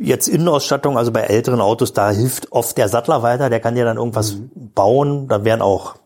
Jetzt 0.00 0.28
Innenausstattung, 0.28 0.96
also 0.96 1.10
bei 1.10 1.22
älteren 1.22 1.60
Autos, 1.60 1.92
da 1.92 2.10
hilft 2.10 2.52
oft 2.52 2.76
der 2.78 2.88
Sattler 2.88 3.22
weiter, 3.24 3.50
der 3.50 3.58
kann 3.58 3.74
dir 3.74 3.84
dann 3.84 3.96
irgendwas 3.96 4.36
bauen, 4.54 5.26
da 5.26 5.42
werden 5.44 5.62
auch 5.62 5.96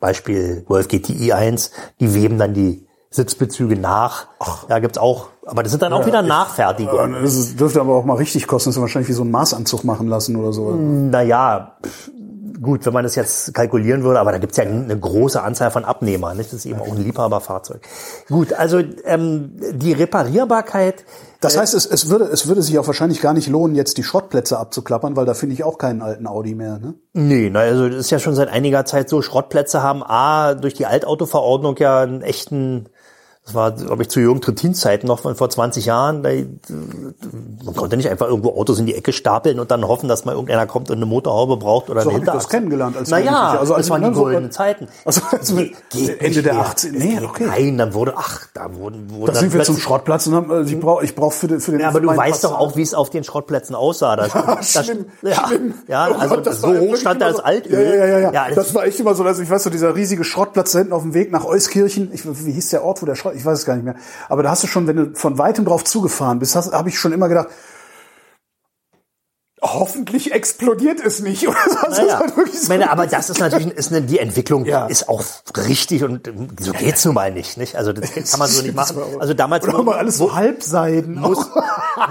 Beispiel 0.00 0.62
Golf 0.66 0.88
GTI 0.88 1.32
1, 1.32 1.70
die 2.00 2.14
weben 2.14 2.38
dann 2.38 2.54
die 2.54 2.86
Sitzbezüge 3.10 3.76
nach. 3.76 4.28
Ja, 4.68 4.78
gibt's 4.78 4.98
auch, 4.98 5.28
aber 5.44 5.62
das 5.62 5.72
sind 5.72 5.82
dann 5.82 5.92
auch 5.92 6.06
wieder 6.06 6.22
Nachfertigungen. 6.22 7.22
Das 7.22 7.34
ist, 7.34 7.58
dürfte 7.58 7.80
aber 7.80 7.94
auch 7.94 8.04
mal 8.04 8.14
richtig 8.14 8.46
kosten, 8.46 8.70
das 8.70 8.76
ist 8.76 8.80
wahrscheinlich 8.80 9.08
wie 9.08 9.14
so 9.14 9.24
ein 9.24 9.30
Maßanzug 9.30 9.84
machen 9.84 10.06
lassen 10.06 10.36
oder 10.36 10.52
so. 10.52 10.70
Naja, 10.70 11.76
pff, 11.84 12.10
gut, 12.60 12.84
wenn 12.86 12.92
man 12.92 13.04
das 13.04 13.14
jetzt 13.14 13.54
kalkulieren 13.54 14.02
würde, 14.02 14.20
aber 14.20 14.32
da 14.32 14.38
gibt's 14.38 14.56
ja 14.56 14.64
eine 14.64 14.98
große 14.98 15.42
Anzahl 15.42 15.70
von 15.70 15.84
Abnehmern. 15.84 16.36
Nicht? 16.36 16.52
Das 16.52 16.60
ist 16.60 16.66
eben 16.66 16.80
auch 16.80 16.88
ein 16.92 17.02
Liebhaberfahrzeug. 17.02 17.80
Gut, 18.28 18.52
also 18.52 18.82
ähm, 19.04 19.52
die 19.72 19.92
Reparierbarkeit, 19.92 21.04
Das 21.40 21.56
heißt, 21.56 21.74
es, 21.74 21.86
es, 21.86 22.10
würde, 22.10 22.24
es 22.26 22.46
würde 22.46 22.62
sich 22.62 22.78
auch 22.78 22.86
wahrscheinlich 22.86 23.22
gar 23.22 23.32
nicht 23.32 23.48
lohnen, 23.48 23.74
jetzt 23.74 23.96
die 23.96 24.02
Schrottplätze 24.02 24.58
abzuklappern, 24.58 25.16
weil 25.16 25.24
da 25.24 25.34
finde 25.34 25.54
ich 25.54 25.64
auch 25.64 25.78
keinen 25.78 26.02
alten 26.02 26.26
Audi 26.26 26.54
mehr. 26.54 26.78
Ne? 26.78 26.94
Nee, 27.14 27.48
na, 27.50 27.60
also 27.60 27.88
das 27.88 27.96
ist 27.98 28.10
ja 28.10 28.18
schon 28.18 28.34
seit 28.34 28.48
einiger 28.48 28.84
Zeit 28.84 29.08
so. 29.08 29.22
Schrottplätze 29.22 29.82
haben 29.82 30.02
A, 30.02 30.54
durch 30.54 30.74
die 30.74 30.86
Altautoverordnung 30.86 31.76
ja 31.78 32.00
einen 32.00 32.20
echten, 32.22 32.88
das 33.50 33.54
war, 33.54 33.72
glaube 33.72 34.02
ich, 34.02 34.08
zu 34.08 34.20
Jürgen 34.20 34.40
Trettins 34.40 34.80
Zeiten 34.80 35.06
noch 35.06 35.20
von 35.20 35.34
vor 35.34 35.50
20 35.50 35.84
Jahren, 35.86 36.22
man 36.22 37.74
konnte 37.74 37.96
nicht 37.96 38.08
einfach 38.08 38.28
irgendwo 38.28 38.50
Autos 38.50 38.78
in 38.78 38.86
die 38.86 38.94
Ecke 38.94 39.12
stapeln 39.12 39.58
und 39.58 39.70
dann 39.70 39.86
hoffen, 39.86 40.08
dass 40.08 40.24
mal 40.24 40.32
irgendeiner 40.32 40.66
kommt 40.66 40.90
und 40.90 40.96
eine 40.96 41.06
Motorhaube 41.06 41.56
braucht 41.56 41.90
oder 41.90 42.02
So 42.02 42.10
eine 42.10 42.24
das 42.24 42.48
kennengelernt 42.48 42.96
als 42.96 43.10
Naja. 43.10 43.58
Also 43.58 43.74
als 43.74 43.86
das 43.86 43.90
waren 43.90 44.02
ne, 44.02 44.08
die 44.10 44.14
so- 44.14 44.22
goldenen 44.22 44.50
Zeiten. 44.50 44.88
Also, 45.04 45.22
also 45.30 45.58
Ende 45.58 46.42
der 46.42 46.54
mehr. 46.54 46.62
80 46.62 46.94
Es 46.94 46.98
Nee, 47.04 47.20
okay. 47.24 47.46
Nein, 47.46 47.78
dann 47.78 47.94
wurde, 47.94 48.14
ach, 48.16 48.46
da 48.54 48.74
wurden, 48.74 49.10
wurden 49.10 49.26
Da 49.26 49.32
dann 49.32 49.40
sind 49.40 49.54
wir 49.54 49.62
zum 49.64 49.78
Schrottplatz 49.78 50.26
und 50.26 50.34
haben, 50.34 50.50
also 50.50 50.72
ich 50.72 50.80
brauche 50.80 51.04
ich 51.04 51.14
brauch 51.14 51.32
für 51.32 51.48
den, 51.48 51.60
für 51.60 51.72
den 51.72 51.80
ja, 51.80 51.88
aber 51.88 52.00
du 52.00 52.08
weißt 52.08 52.44
doch 52.44 52.58
auch, 52.58 52.76
wie 52.76 52.82
es 52.82 52.94
auf 52.94 53.10
den 53.10 53.24
Schrottplätzen 53.24 53.74
aussah. 53.74 54.16
Da, 54.16 54.28
da, 54.28 54.62
schlimm, 54.62 55.06
ja, 55.22 55.46
schlimm. 55.48 55.74
ja, 55.88 56.08
Oh 56.10 56.14
also 56.14 56.34
Gott, 56.36 56.46
das 56.46 56.60
so 56.60 56.68
hoch 56.78 56.96
stand 56.96 57.20
da 57.20 57.30
das 57.30 57.40
Altöl. 57.40 57.72
Ja, 57.72 57.94
ja, 57.94 58.06
ja, 58.06 58.18
ja. 58.18 58.32
ja 58.32 58.54
das 58.54 58.74
war 58.74 58.84
echt 58.84 59.00
immer 59.00 59.14
so, 59.14 59.24
dass 59.24 59.38
ich 59.38 59.50
weiß 59.50 59.64
so 59.64 59.70
dieser 59.70 59.94
riesige 59.94 60.24
Schrottplatz 60.24 60.72
da 60.72 60.78
hinten 60.78 60.92
auf 60.92 61.02
dem 61.02 61.14
Weg 61.14 61.32
nach 61.32 61.44
Euskirchen. 61.44 62.10
Ich, 62.12 62.22
wie 62.24 62.52
hieß 62.52 62.70
der 62.70 62.84
Ort, 62.84 63.02
wo 63.02 63.06
der 63.06 63.14
Schrott? 63.14 63.34
Ich 63.40 63.46
weiß 63.46 63.60
es 63.60 63.64
gar 63.64 63.74
nicht 63.74 63.84
mehr. 63.84 63.96
Aber 64.28 64.42
da 64.42 64.50
hast 64.50 64.62
du 64.62 64.66
schon, 64.66 64.86
wenn 64.86 64.96
du 64.96 65.14
von 65.14 65.38
weitem 65.38 65.64
drauf 65.64 65.82
zugefahren 65.84 66.38
bist, 66.38 66.54
habe 66.54 66.88
ich 66.88 66.98
schon 66.98 67.12
immer 67.12 67.28
gedacht. 67.28 67.48
Hoffentlich 69.62 70.32
explodiert 70.32 71.00
es 71.04 71.20
nicht. 71.20 71.46
Oder 71.46 71.56
so. 71.68 71.76
Das 71.82 71.98
ist 71.98 72.04
Naja, 72.04 72.18
halt 72.20 72.32
so. 72.54 72.68
meine, 72.68 72.90
aber 72.90 73.06
das 73.06 73.28
ist 73.28 73.40
natürlich 73.40 73.68
ist 73.68 73.92
eine, 73.92 74.00
die 74.00 74.18
Entwicklung 74.18 74.64
Ja. 74.64 74.86
ist 74.86 75.08
auch 75.08 75.22
richtig 75.68 76.02
und 76.02 76.30
so 76.58 76.72
geht's 76.72 77.04
nun 77.04 77.14
mal 77.14 77.30
nicht, 77.30 77.58
nicht? 77.58 77.76
Also 77.76 77.92
das 77.92 78.10
kann 78.30 78.38
man 78.38 78.48
so 78.48 78.62
nicht 78.62 78.74
machen. 78.74 78.96
Also 79.18 79.34
damals 79.34 79.68
Oder 79.68 79.82
mal 79.82 79.98
alles 79.98 80.16
so 80.16 80.34
Halbseiden. 80.34 81.16
muss, 81.20 81.46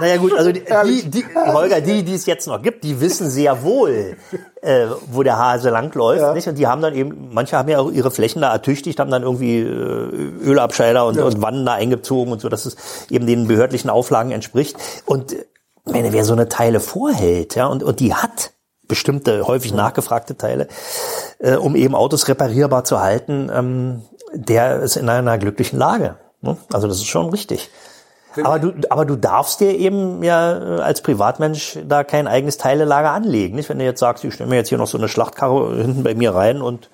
naja 0.00 0.16
gut, 0.18 0.32
also 0.32 0.52
die, 0.52 0.62
die, 0.62 1.10
die 1.10 1.24
Holger, 1.34 1.80
die, 1.80 2.04
die 2.04 2.14
es 2.14 2.26
jetzt 2.26 2.46
noch 2.46 2.62
gibt, 2.62 2.84
die 2.84 3.00
wissen 3.00 3.28
sehr 3.28 3.64
wohl, 3.64 4.16
äh, 4.62 4.86
wo 5.10 5.24
der 5.24 5.36
Hase 5.36 5.70
langläuft, 5.70 6.20
Ja. 6.20 6.32
nicht? 6.34 6.46
Und 6.46 6.54
die 6.56 6.68
haben 6.68 6.82
dann 6.82 6.94
eben, 6.94 7.30
manche 7.32 7.56
haben 7.56 7.68
ja 7.68 7.80
auch 7.80 7.90
ihre 7.90 8.12
Flächen 8.12 8.42
da 8.42 8.52
ertüchtigt, 8.52 9.00
haben 9.00 9.10
dann 9.10 9.22
irgendwie 9.24 9.58
äh, 9.58 9.64
Ölabscheider 9.64 11.04
und, 11.04 11.18
und 11.18 11.42
Wannen 11.42 11.66
da 11.66 11.72
eingezogen 11.74 12.32
und 12.32 12.40
so, 12.40 12.48
dass 12.48 12.64
es 12.66 12.76
eben 13.10 13.26
den 13.26 13.48
behördlichen 13.48 13.90
Auflagen 13.90 14.30
entspricht. 14.30 14.76
Und 15.04 15.32
äh, 15.32 15.44
ich 15.86 15.92
meine, 15.92 16.12
wer 16.12 16.24
so 16.24 16.32
eine 16.32 16.48
Teile 16.48 16.80
vorhält, 16.80 17.54
ja, 17.54 17.66
und, 17.66 17.82
und 17.82 18.00
die 18.00 18.14
hat 18.14 18.52
bestimmte, 18.90 19.46
häufig 19.46 19.72
nachgefragte 19.72 20.36
Teile, 20.36 20.68
äh, 21.38 21.56
um 21.56 21.76
eben 21.76 21.94
Autos 21.94 22.28
reparierbar 22.28 22.84
zu 22.84 23.00
halten, 23.00 23.50
ähm, 23.52 24.02
der 24.34 24.80
ist 24.80 24.96
in 24.96 25.08
einer 25.08 25.38
glücklichen 25.38 25.78
Lage. 25.78 26.16
Ne? 26.42 26.56
Also 26.72 26.88
das 26.88 26.98
ist 26.98 27.06
schon 27.06 27.30
richtig. 27.30 27.70
Aber 28.42 28.58
du, 28.58 28.72
aber 28.90 29.06
du 29.06 29.16
darfst 29.16 29.60
dir 29.60 29.76
eben 29.76 30.22
ja 30.22 30.78
äh, 30.78 30.80
als 30.82 31.00
Privatmensch 31.00 31.78
da 31.86 32.04
kein 32.04 32.28
eigenes 32.28 32.58
Teilelager 32.58 33.10
anlegen. 33.10 33.56
Nicht? 33.56 33.68
Wenn 33.68 33.78
du 33.78 33.84
jetzt 33.84 34.00
sagst, 34.00 34.24
ich 34.24 34.34
stelle 34.34 34.50
mir 34.50 34.56
jetzt 34.56 34.68
hier 34.68 34.78
noch 34.78 34.86
so 34.86 34.98
eine 34.98 35.08
Schlachtkarre 35.08 35.76
hinten 35.76 36.04
bei 36.04 36.14
mir 36.14 36.34
rein 36.34 36.62
und 36.62 36.90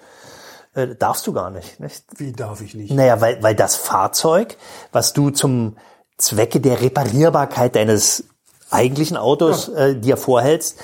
äh, 0.75 0.95
darfst 0.95 1.27
du 1.27 1.33
gar 1.33 1.51
nicht. 1.51 1.79
nicht? 1.79 2.05
Wie 2.17 2.33
darf 2.33 2.61
ich 2.63 2.75
nicht? 2.75 2.93
Naja, 2.93 3.21
weil, 3.21 3.43
weil 3.43 3.55
das 3.55 3.77
Fahrzeug, 3.77 4.57
was 4.93 5.13
du 5.13 5.31
zum 5.31 5.77
Zwecke 6.17 6.61
der 6.61 6.81
Reparierbarkeit 6.81 7.77
deines 7.77 8.25
eigentlichen 8.71 9.17
Autos 9.17 9.69
äh, 9.69 9.95
dir 9.97 10.17
vorhältst, 10.17 10.79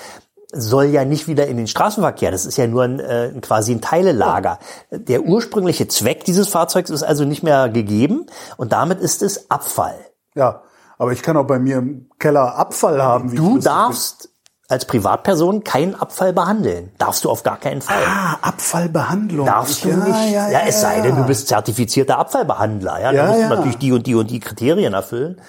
soll 0.52 0.84
ja 0.86 1.04
nicht 1.04 1.28
wieder 1.28 1.46
in 1.46 1.56
den 1.56 1.66
Straßenverkehr. 1.66 2.30
Das 2.30 2.44
ist 2.44 2.58
ja 2.58 2.66
nur 2.66 2.82
ein, 2.84 3.00
äh, 3.00 3.32
quasi 3.40 3.72
ein 3.72 3.80
Teilelager. 3.80 4.58
Der 4.90 5.22
ursprüngliche 5.22 5.88
Zweck 5.88 6.24
dieses 6.24 6.48
Fahrzeugs 6.48 6.90
ist 6.90 7.02
also 7.02 7.24
nicht 7.24 7.42
mehr 7.42 7.70
gegeben 7.70 8.26
und 8.58 8.72
damit 8.72 9.00
ist 9.00 9.22
es 9.22 9.50
Abfall. 9.50 9.98
Ja, 10.34 10.62
aber 10.98 11.12
ich 11.12 11.22
kann 11.22 11.36
auch 11.36 11.46
bei 11.46 11.58
mir 11.58 11.78
im 11.78 12.10
Keller 12.18 12.56
Abfall 12.56 13.02
haben. 13.02 13.32
Wie 13.32 13.36
Du 13.36 13.58
darfst 13.58 14.28
als 14.68 14.86
Privatperson 14.86 15.64
keinen 15.64 15.94
Abfall 15.94 16.32
behandeln. 16.32 16.92
Darfst 16.98 17.24
du 17.24 17.30
auf 17.30 17.42
gar 17.42 17.58
keinen 17.58 17.82
Fall. 17.82 18.02
Ah, 18.06 18.38
Abfallbehandlung. 18.40 19.46
Darfst 19.46 19.84
du 19.84 19.90
ja, 19.90 19.96
nicht. 19.96 20.32
Ja, 20.32 20.48
Ja, 20.48 20.50
ja, 20.50 20.60
es 20.66 20.80
sei 20.80 20.96
ja. 20.98 21.02
denn, 21.02 21.16
du 21.16 21.24
bist 21.24 21.48
zertifizierter 21.48 22.18
Abfallbehandler. 22.18 23.00
Ja, 23.00 23.12
Ja, 23.12 23.12
dann 23.12 23.28
musst 23.28 23.40
ja. 23.40 23.48
du 23.48 23.54
natürlich 23.56 23.78
die 23.78 23.92
und 23.92 24.06
die 24.06 24.14
und 24.14 24.30
die 24.30 24.40
Kriterien 24.40 24.94
erfüllen. 24.94 25.40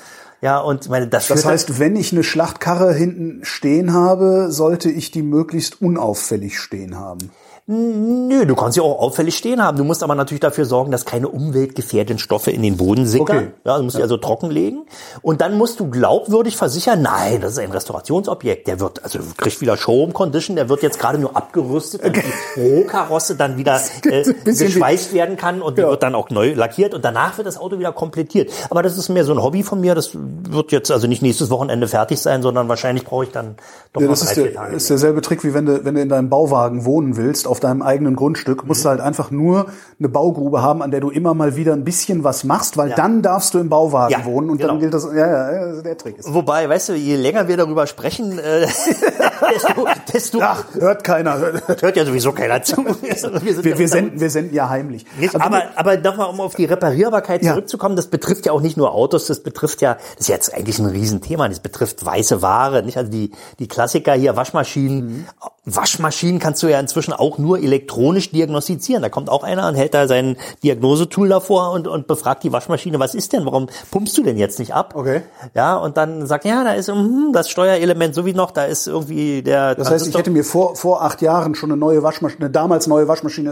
Ja, 0.43 0.60
und 0.60 0.89
meine, 0.89 1.08
das, 1.08 1.29
Das 1.29 1.45
heißt, 1.45 1.79
wenn 1.79 1.95
ich 1.95 2.12
eine 2.12 2.21
Schlachtkarre 2.21 2.93
hinten 2.93 3.45
stehen 3.45 3.93
habe, 3.93 4.51
sollte 4.51 4.91
ich 4.91 5.10
die 5.10 5.21
möglichst 5.21 5.82
unauffällig 5.82 6.60
stehen 6.60 6.99
haben. 6.99 7.32
Nö, 7.65 8.45
du 8.45 8.56
kannst 8.56 8.76
ja 8.76 8.84
auch 8.84 8.99
auffällig 8.99 9.38
stehen 9.38 9.63
haben. 9.63 9.78
Du 9.78 9.86
musst 9.86 10.04
aber 10.04 10.15
natürlich 10.15 10.41
dafür 10.41 10.65
sorgen, 10.65 10.91
dass 10.91 11.06
keine 11.06 11.30
umweltgefährdenden 11.30 12.19
Stoffe 12.19 12.52
in 12.52 12.62
den 12.62 12.76
Boden 12.76 13.06
sickern. 13.06 13.38
Okay. 13.38 13.47
Ja, 13.63 13.78
du 13.78 13.84
musst 13.84 13.97
die 13.97 14.02
also 14.02 14.17
trockenlegen. 14.17 14.86
Und 15.21 15.39
dann 15.39 15.58
musst 15.58 15.80
du 15.80 15.89
glaubwürdig 15.89 16.58
versichern, 16.58 17.02
nein, 17.02 17.39
das 17.39 17.54
ist 17.54 17.60
ein 17.60 17.71
Restaurationsobjekt. 17.71 18.67
Der 18.67 18.82
wird, 18.82 19.02
also 19.04 19.19
kriegt 19.38 19.62
wieder 19.62 19.78
Showroom 19.78 20.12
Condition, 20.12 20.58
der 20.58 20.67
wird 20.67 20.82
jetzt 20.84 20.99
gerade 20.99 21.17
nur 21.17 21.38
abgerüstet, 21.38 22.04
damit 22.04 22.23
die 22.58 22.60
Rohkarosse 22.62 23.36
dann 23.38 23.56
wieder 23.58 23.80
äh, 24.04 24.23
geschweißt 24.43 25.13
werden 25.13 25.38
kann 25.38 25.62
und 25.62 25.78
die 25.78 25.84
Ja. 25.84 25.89
wird 25.89 26.04
dann 26.04 26.15
auch 26.15 26.30
neu 26.32 26.54
lackiert 26.54 26.93
und 26.93 27.06
danach 27.06 27.38
wird 27.38 27.47
das 27.47 27.58
Auto 27.58 27.80
wieder 27.80 27.93
komplettiert. 27.93 28.52
Aber 28.71 28.84
das 28.84 28.97
ist 28.97 29.08
mehr 29.08 29.23
so 29.23 29.32
ein 29.32 29.41
Hobby 29.41 29.63
von 29.63 29.80
mir. 29.80 29.95
Das 29.95 30.10
wird 30.13 30.73
jetzt 30.73 30.91
also 30.91 31.08
nicht 31.08 31.21
nächstes 31.21 31.49
Wochenende 31.49 31.88
fertig 31.88 32.19
sein, 32.19 32.41
sondern 32.41 32.67
wahrscheinlich 32.67 33.06
brauche 33.06 33.23
ich 33.23 33.32
dann 33.32 33.56
doch 33.93 34.02
Ja, 34.02 34.08
noch 34.08 34.17
drei, 34.17 34.26
ist, 34.26 34.34
vier 34.34 34.43
der, 34.43 34.54
Tage. 34.54 34.76
ist 34.76 34.89
derselbe 34.89 35.21
Trick, 35.21 35.45
wie 35.45 35.54
wenn 35.54 35.65
du, 35.65 35.86
wenn 35.86 35.95
du 35.95 36.02
in 36.02 36.10
deinem 36.10 36.30
Bauwagen 36.30 36.84
wohnen 36.84 37.15
willst, 37.15 37.47
auf 37.54 37.60
deinem 37.60 37.84
eigenen 37.84 38.16
Grundstück, 38.16 38.66
musst 38.66 38.84
du 38.84 38.89
halt 38.89 39.00
einfach 39.00 39.30
nur 39.30 39.68
eine 40.00 40.10
Baugrube 40.10 40.63
haben, 40.63 40.82
an 40.82 40.89
der 40.89 41.02
du 41.02 41.12
immer 41.12 41.36
mal 41.36 41.56
wieder 41.56 41.74
ein 41.74 41.84
bisschen 41.84 42.24
was 42.24 42.44
machst, 42.44 42.78
weil 42.78 42.89
Ja. 42.89 42.96
dann 42.96 43.22
darfst 43.22 43.54
du 43.54 43.60
im 43.60 43.70
Bauwagen 43.70 44.12
Ja, 44.12 44.26
wohnen 44.26 44.50
und 44.50 44.58
genau. 44.58 44.70
dann 44.72 44.80
gilt 44.80 44.92
das, 44.96 45.06
ja, 45.13 45.52
ja, 45.76 45.82
der 45.84 45.96
Trick 46.00 46.18
ist. 46.18 46.34
Wobei, 46.34 46.68
weißt 46.68 46.89
du, 46.89 46.94
je 46.96 47.16
länger 47.16 47.48
wir 47.48 47.58
darüber 47.58 47.86
sprechen, 47.86 48.39
äh, 48.39 48.66
desto, 49.54 49.88
desto 50.12 50.39
Ach, 50.42 50.63
hört 50.80 51.04
keiner. 51.04 51.38
hört 51.39 51.96
ja 51.96 52.06
sowieso 52.06 52.32
keiner 52.32 52.62
zu. 52.63 52.84
Wir, 53.04 53.63
Wir, 53.63 53.78
wir, 53.78 53.88
senden, 53.88 54.20
wir 54.20 54.30
senden 54.30 54.56
ja 54.56 54.70
heimlich. 54.70 55.06
Richtig, 55.20 55.39
Also, 55.39 55.46
aber, 55.56 55.63
aber 55.76 55.98
nochmal, 55.98 56.30
um 56.30 56.42
auf 56.42 56.56
die 56.56 56.66
Reparierbarkeit 56.66 57.44
zurückzukommen, 57.44 57.96
das 57.96 58.08
betrifft 58.08 58.46
ja 58.48 58.52
auch 58.52 58.62
nicht 58.62 58.78
nur 58.78 58.94
Autos, 58.94 59.26
das 59.28 59.42
betrifft 59.42 59.82
ja, 59.82 59.96
das 59.96 60.22
ist 60.22 60.28
jetzt 60.30 60.54
eigentlich 60.54 60.80
ein 60.80 60.86
Riesenthema, 60.88 61.48
das 61.50 61.60
betrifft 61.60 62.04
weiße 62.04 62.42
Ware, 62.42 62.82
nicht? 62.84 62.98
Also 62.98 63.12
die, 63.12 63.32
die 63.60 63.68
Klassiker 63.68 64.13
hier, 64.13 64.36
Waschmaschinen, 64.36 65.28
Waschmaschinen 65.66 66.39
kannst 66.39 66.63
du 66.63 66.68
ja 66.68 66.80
inzwischen 66.80 67.13
auch 67.13 67.38
nur 67.43 67.60
elektronisch 67.60 68.32
diagnostizieren. 68.32 69.03
Da 69.03 69.10
kommt 69.10 69.29
auch 69.29 69.43
einer 69.43 69.67
und 69.67 69.75
hält 69.75 69.93
da 69.93 70.08
sein 70.08 70.38
Diagnosetool 70.63 71.29
davor 71.29 71.71
und, 71.71 71.88
und 71.88 72.08
befragt 72.08 72.43
die 72.43 72.51
Waschmaschine, 72.51 72.99
was 72.99 73.13
ist 73.13 73.34
denn? 73.34 73.45
Warum 73.45 73.67
pumpst 73.91 74.17
du 74.17 74.23
denn 74.23 74.38
jetzt 74.38 74.58
nicht 74.60 74.73
ab? 74.73 74.93
Okay. 74.95 75.21
Ja, 75.53 75.75
und 75.75 75.97
dann 75.97 76.25
sagt, 76.25 76.45
ja, 76.45 76.63
da 76.63 76.71
ist 76.73 76.88
hm, 76.88 77.32
das 77.34 77.49
Steuerelement 77.49 78.15
so 78.15 78.25
wie 78.25 78.34
noch, 78.34 78.51
da 78.51 78.63
ist 78.63 78.88
irgendwie 78.88 79.43
der. 79.43 79.75
Das 79.75 79.91
heißt, 79.91 80.08
ich 80.08 80.17
hätte 80.17 80.32
mir 80.32 80.43
vor, 80.43 80.75
vor 80.75 81.03
acht 81.03 81.21
Jahren 81.21 81.53
schon 81.53 81.71
eine 81.71 81.79
neue 81.79 82.01
Waschmaschine, 82.01 82.45
eine 82.45 82.49
damals 82.51 82.88
neue 82.88 83.08
Waschmaschine 83.08 83.51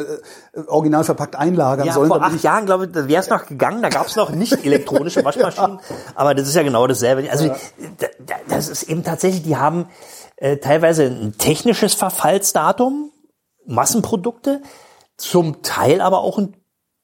äh, 0.54 0.60
original 0.68 1.04
verpackt 1.04 1.36
einlagern 1.36 1.86
ja, 1.86 1.94
sollen. 1.94 2.08
vor 2.08 2.22
acht 2.22 2.36
ich- 2.36 2.44
Jahren, 2.44 2.66
glaube 2.66 2.86
ich, 2.86 2.96
wäre 2.96 3.22
es 3.22 3.30
noch 3.30 3.46
gegangen, 3.46 3.82
da 3.82 3.90
gab 3.90 4.08
es 4.08 4.16
noch 4.16 4.32
nicht 4.32 4.66
elektronische 4.66 5.24
Waschmaschinen, 5.24 5.80
aber 6.16 6.34
das 6.34 6.48
ist 6.48 6.56
ja 6.56 6.64
genau 6.64 6.88
dasselbe. 6.88 7.30
Also 7.30 7.48
da, 7.48 8.08
das 8.48 8.70
ist 8.70 8.84
eben 8.84 9.04
tatsächlich, 9.04 9.44
die 9.44 9.58
haben 9.58 9.88
äh, 10.38 10.58
teilweise 10.58 11.04
ein 11.04 11.36
technisches 11.38 11.94
Verfallsdatum, 11.94 13.11
Massenprodukte, 13.66 14.62
zum 15.18 15.62
Teil 15.62 16.02
aber 16.02 16.20
auch 16.22 16.38
ein 16.40 16.56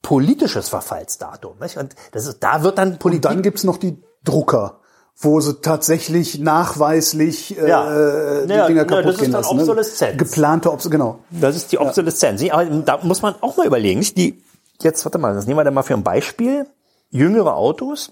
politisches 0.01 0.69
Verfallsdatum. 0.69 1.59
Nicht? 1.59 1.77
Und 1.77 1.95
das 2.11 2.25
ist, 2.27 2.39
da 2.41 2.63
wird 2.63 2.77
dann 2.77 2.91
Und 2.93 2.99
Politik. 2.99 3.23
dann 3.23 3.41
gibt's 3.41 3.63
noch 3.63 3.77
die 3.77 4.01
Drucker, 4.23 4.79
wo 5.19 5.39
sie 5.41 5.55
tatsächlich 5.61 6.39
nachweislich 6.39 7.57
äh, 7.57 7.67
Ja. 7.69 8.43
die 8.45 8.53
Ja, 8.53 8.67
Dinger 8.67 8.81
ja, 8.81 8.85
kaputt 8.85 9.05
das 9.05 9.15
ist 9.15 9.21
gehen 9.21 9.31
dann 9.31 9.41
lassen. 9.43 9.59
Obsoleszenz. 9.59 10.11
Ne? 10.13 10.17
Geplante 10.17 10.71
Obs 10.71 10.89
genau. 10.89 11.19
Das 11.31 11.55
ist 11.55 11.71
die 11.71 11.79
Obsoleszenz. 11.79 12.41
nicht? 12.41 12.53
Aber 12.53 12.65
da 12.65 12.99
muss 13.03 13.21
man 13.21 13.35
auch 13.41 13.57
mal 13.57 13.65
überlegen. 13.65 13.99
Nicht? 13.99 14.17
Die, 14.17 14.43
jetzt, 14.81 15.03
warte 15.05 15.17
mal, 15.17 15.33
das 15.33 15.45
nehmen 15.47 15.59
wir 15.59 15.63
dann 15.63 15.73
mal 15.73 15.83
für 15.83 15.93
ein 15.95 16.03
Beispiel. 16.03 16.67
Jüngere 17.09 17.55
Autos. 17.55 18.11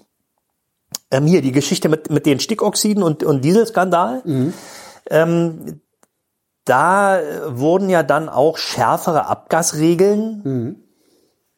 Ähm, 1.10 1.26
hier 1.26 1.42
die 1.42 1.52
Geschichte 1.52 1.88
mit, 1.88 2.10
mit 2.10 2.26
den 2.26 2.40
Stickoxiden 2.40 3.02
und, 3.02 3.22
und 3.22 3.42
Dieselskandal. 3.44 4.22
Ähm, 5.10 5.80
da 6.66 7.18
äh, 7.18 7.58
wurden 7.58 7.88
ja 7.88 8.02
dann 8.02 8.28
auch 8.28 8.58
schärfere 8.58 9.26
Abgasregeln 9.26 10.82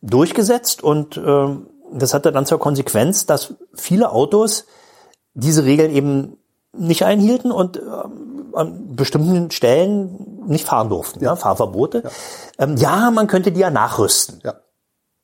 durchgesetzt 0.01 0.83
und 0.83 1.17
ähm, 1.17 1.67
das 1.93 2.15
hatte 2.15 2.33
dann 2.33 2.47
zur 2.47 2.59
Konsequenz, 2.59 3.27
dass 3.27 3.55
viele 3.75 4.13
Autos 4.13 4.67
diese 5.35 5.65
Regeln 5.65 5.91
eben 5.91 6.39
nicht 6.77 7.05
einhielten 7.05 7.51
und 7.51 7.79
ähm, 7.79 8.55
an 8.55 8.97
bestimmten 8.97 9.51
Stellen 9.51 10.47
nicht 10.47 10.67
fahren 10.67 10.89
durften, 10.89 11.23
ja. 11.23 11.37
Fahrverbote. 11.37 12.03
Ja. 12.05 12.11
Ähm, 12.65 12.77
ja, 12.77 13.11
man 13.11 13.27
könnte 13.27 13.53
die 13.53 13.61
ja 13.61 13.71
nachrüsten. 13.71 14.41
Ja. 14.45 14.55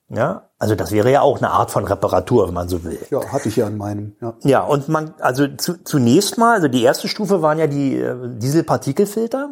Ja, 0.09 0.51
also 0.59 0.75
das 0.75 0.93
wäre 0.93 1.11
ja 1.11 1.23
auch 1.23 1.39
eine 1.39 1.51
Art 1.51 1.71
von 1.71 1.85
Reparatur, 1.85 2.47
wenn 2.47 2.55
man 2.55 2.69
so 2.69 2.85
will. 2.85 2.99
Ja, 3.11 3.33
hatte 3.33 3.49
ich 3.49 3.57
ja 3.57 3.67
in 3.67 3.77
meinem. 3.77 4.17
Ja. 4.21 4.35
Ja, 4.43 4.61
und 4.63 4.89
man, 4.89 5.15
also 5.19 5.47
zu, 5.49 5.83
zunächst 5.83 6.37
mal, 6.37 6.55
also 6.55 6.69
die 6.69 6.83
erste 6.83 7.09
Stufe 7.09 7.41
waren 7.43 7.59
ja 7.59 7.67
die 7.67 7.97
äh, 7.97 8.15
Dieselpartikelfilter. 8.39 9.49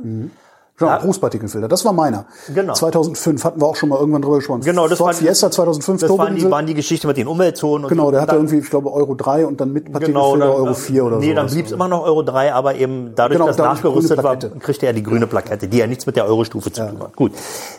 Genau, 0.86 1.00
Rußpartikelfilter, 1.06 1.68
das 1.68 1.84
war 1.84 1.92
meiner. 1.92 2.26
Genau. 2.54 2.72
2005 2.74 3.44
hatten 3.44 3.60
wir 3.60 3.66
auch 3.66 3.76
schon 3.76 3.88
mal 3.88 3.98
irgendwann 3.98 4.22
drüber 4.22 4.36
gesprochen. 4.36 4.60
Genau, 4.62 4.88
das 4.88 4.98
Ford 4.98 5.08
war- 5.08 5.14
Fiesta 5.14 5.50
2005 5.50 6.00
Das 6.00 6.10
waren 6.18 6.34
die, 6.36 6.50
waren 6.50 6.66
die 6.66 6.74
Geschichte 6.74 7.06
mit 7.06 7.16
den 7.16 7.26
Umweltzonen. 7.26 7.84
Und 7.84 7.88
Genau, 7.88 8.10
der 8.10 8.20
und 8.20 8.26
hatte 8.26 8.36
irgendwie, 8.36 8.58
ich 8.58 8.70
glaube, 8.70 8.92
Euro 8.92 9.14
3 9.14 9.46
und 9.46 9.60
dann 9.60 9.72
mit 9.72 9.86
Genau, 9.86 9.92
Partikelfilter 9.98 10.38
dann, 10.38 10.48
Euro 10.48 10.74
4 10.74 11.04
oder 11.04 11.14
so. 11.16 11.20
Nee, 11.20 11.34
dann 11.34 11.46
blieb 11.46 11.66
es 11.66 11.72
immer 11.72 11.88
noch 11.88 12.02
Euro 12.04 12.22
3, 12.22 12.52
aber 12.52 12.74
eben 12.76 13.12
dadurch, 13.14 13.36
Genau, 13.38 13.46
dass 13.48 13.56
dadurch 13.56 13.74
nachgerüstet 13.82 14.22
war, 14.22 14.36
kriegte 14.36 14.86
er 14.86 14.92
die 14.92 15.02
grüne 15.02 15.26
Plakette, 15.26 15.68
die 15.68 15.78
ja 15.78 15.86
nichts 15.86 16.06
mit 16.06 16.16
der 16.16 16.26
Euro-Stufe 16.26 16.72
zu 16.72 16.86
tun 16.88 17.00
hat. 17.00 17.16
Gut. 17.16 17.32